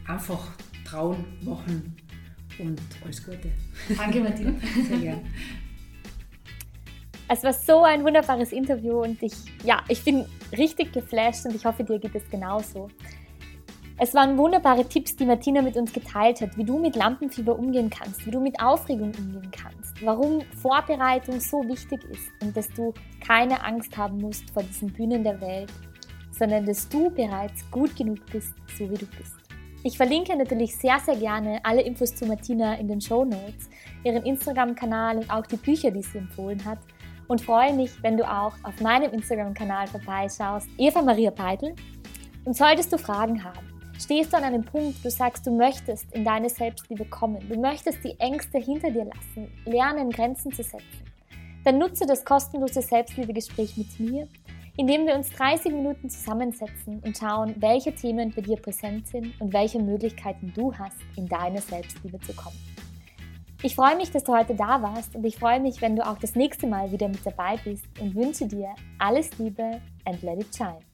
einfach 0.09 0.47
trauen, 0.85 1.25
machen 1.41 1.93
und 2.57 2.79
alles 3.03 3.25
Gute. 3.25 3.51
Danke, 3.97 4.21
Martina. 4.21 4.53
Sehr 4.87 4.97
gerne. 4.97 5.21
Es 7.29 7.43
war 7.43 7.51
so 7.51 7.83
ein 7.83 8.05
wunderbares 8.05 8.53
Interview 8.53 9.01
und 9.01 9.21
ich, 9.21 9.33
ja, 9.65 9.83
ich 9.89 10.01
bin 10.01 10.25
richtig 10.57 10.93
geflasht 10.93 11.45
und 11.45 11.55
ich 11.55 11.65
hoffe, 11.65 11.83
dir 11.83 11.99
geht 11.99 12.15
es 12.15 12.29
genauso. 12.29 12.87
Es 13.97 14.13
waren 14.13 14.37
wunderbare 14.37 14.85
Tipps, 14.85 15.15
die 15.15 15.25
Martina 15.25 15.61
mit 15.61 15.75
uns 15.75 15.91
geteilt 15.91 16.39
hat, 16.39 16.55
wie 16.55 16.63
du 16.63 16.79
mit 16.79 16.95
Lampenfieber 16.95 17.57
umgehen 17.57 17.89
kannst, 17.89 18.25
wie 18.25 18.31
du 18.31 18.39
mit 18.39 18.57
Aufregung 18.61 19.11
umgehen 19.17 19.51
kannst, 19.51 20.05
warum 20.05 20.41
Vorbereitung 20.61 21.41
so 21.41 21.67
wichtig 21.67 22.01
ist 22.05 22.31
und 22.41 22.55
dass 22.55 22.69
du 22.69 22.93
keine 23.25 23.61
Angst 23.61 23.97
haben 23.97 24.19
musst 24.19 24.49
vor 24.51 24.63
diesen 24.63 24.93
Bühnen 24.93 25.23
der 25.23 25.41
Welt, 25.41 25.73
sondern 26.31 26.65
dass 26.65 26.87
du 26.87 27.09
bereits 27.09 27.69
gut 27.71 27.93
genug 27.97 28.19
bist, 28.31 28.53
so 28.77 28.89
wie 28.89 28.97
du 28.97 29.07
bist. 29.17 29.33
Ich 29.83 29.97
verlinke 29.97 30.37
natürlich 30.37 30.77
sehr, 30.77 30.99
sehr 30.99 31.17
gerne 31.17 31.59
alle 31.63 31.81
Infos 31.81 32.15
zu 32.15 32.25
Martina 32.25 32.75
in 32.75 32.87
den 32.87 33.01
Show 33.01 33.25
Notes, 33.25 33.69
ihren 34.05 34.23
Instagram-Kanal 34.23 35.17
und 35.17 35.29
auch 35.29 35.45
die 35.45 35.57
Bücher, 35.57 35.91
die 35.91 36.03
sie 36.03 36.19
empfohlen 36.19 36.63
hat 36.63 36.79
und 37.27 37.41
freue 37.41 37.73
mich, 37.73 37.91
wenn 38.03 38.17
du 38.17 38.23
auch 38.23 38.53
auf 38.63 38.79
meinem 38.81 39.11
Instagram-Kanal 39.11 39.87
vorbeischaust, 39.87 40.67
Eva 40.77 41.01
Maria 41.01 41.31
Peitel. 41.31 41.75
Und 42.45 42.55
solltest 42.55 42.93
du 42.93 42.97
Fragen 42.97 43.43
haben, 43.43 43.67
stehst 43.99 44.31
du 44.31 44.37
an 44.37 44.43
einem 44.43 44.63
Punkt, 44.63 45.03
du 45.03 45.09
sagst, 45.09 45.45
du 45.45 45.51
möchtest 45.51 46.11
in 46.13 46.23
deine 46.23 46.49
Selbstliebe 46.49 47.05
kommen, 47.05 47.47
du 47.49 47.59
möchtest 47.59 48.03
die 48.03 48.17
Ängste 48.19 48.57
hinter 48.57 48.91
dir 48.91 49.05
lassen, 49.05 49.51
lernen, 49.65 50.09
Grenzen 50.09 50.51
zu 50.51 50.63
setzen, 50.63 51.03
dann 51.65 51.79
nutze 51.79 52.05
das 52.05 52.23
kostenlose 52.23 52.81
Selbstliebegespräch 52.81 53.75
mit 53.75 53.99
mir, 53.99 54.27
indem 54.77 55.05
wir 55.05 55.15
uns 55.15 55.29
30 55.31 55.73
Minuten 55.73 56.09
zusammensetzen 56.09 57.01
und 57.03 57.17
schauen, 57.17 57.55
welche 57.57 57.93
Themen 57.93 58.31
bei 58.33 58.41
dir 58.41 58.57
präsent 58.57 59.07
sind 59.07 59.39
und 59.41 59.51
welche 59.51 59.79
Möglichkeiten 59.79 60.53
du 60.55 60.73
hast, 60.73 60.97
in 61.17 61.27
deine 61.27 61.59
Selbstliebe 61.59 62.19
zu 62.21 62.33
kommen. 62.33 62.55
Ich 63.63 63.75
freue 63.75 63.95
mich, 63.97 64.11
dass 64.11 64.23
du 64.23 64.37
heute 64.37 64.53
da 64.53 64.83
warst 64.83 65.15
und 65.15 65.25
ich 65.25 65.37
freue 65.37 65.59
mich, 65.59 65.81
wenn 65.81 65.95
du 65.95 66.07
auch 66.07 66.19
das 66.19 66.35
nächste 66.35 66.67
Mal 66.67 66.91
wieder 66.91 67.07
mit 67.07 67.25
dabei 67.25 67.57
bist 67.63 67.85
und 67.99 68.13
wünsche 68.13 68.45
dir 68.45 68.75
alles 68.99 69.35
Liebe 69.39 69.81
and 70.05 70.21
let 70.21 70.39
it 70.39 70.55
shine. 70.55 70.86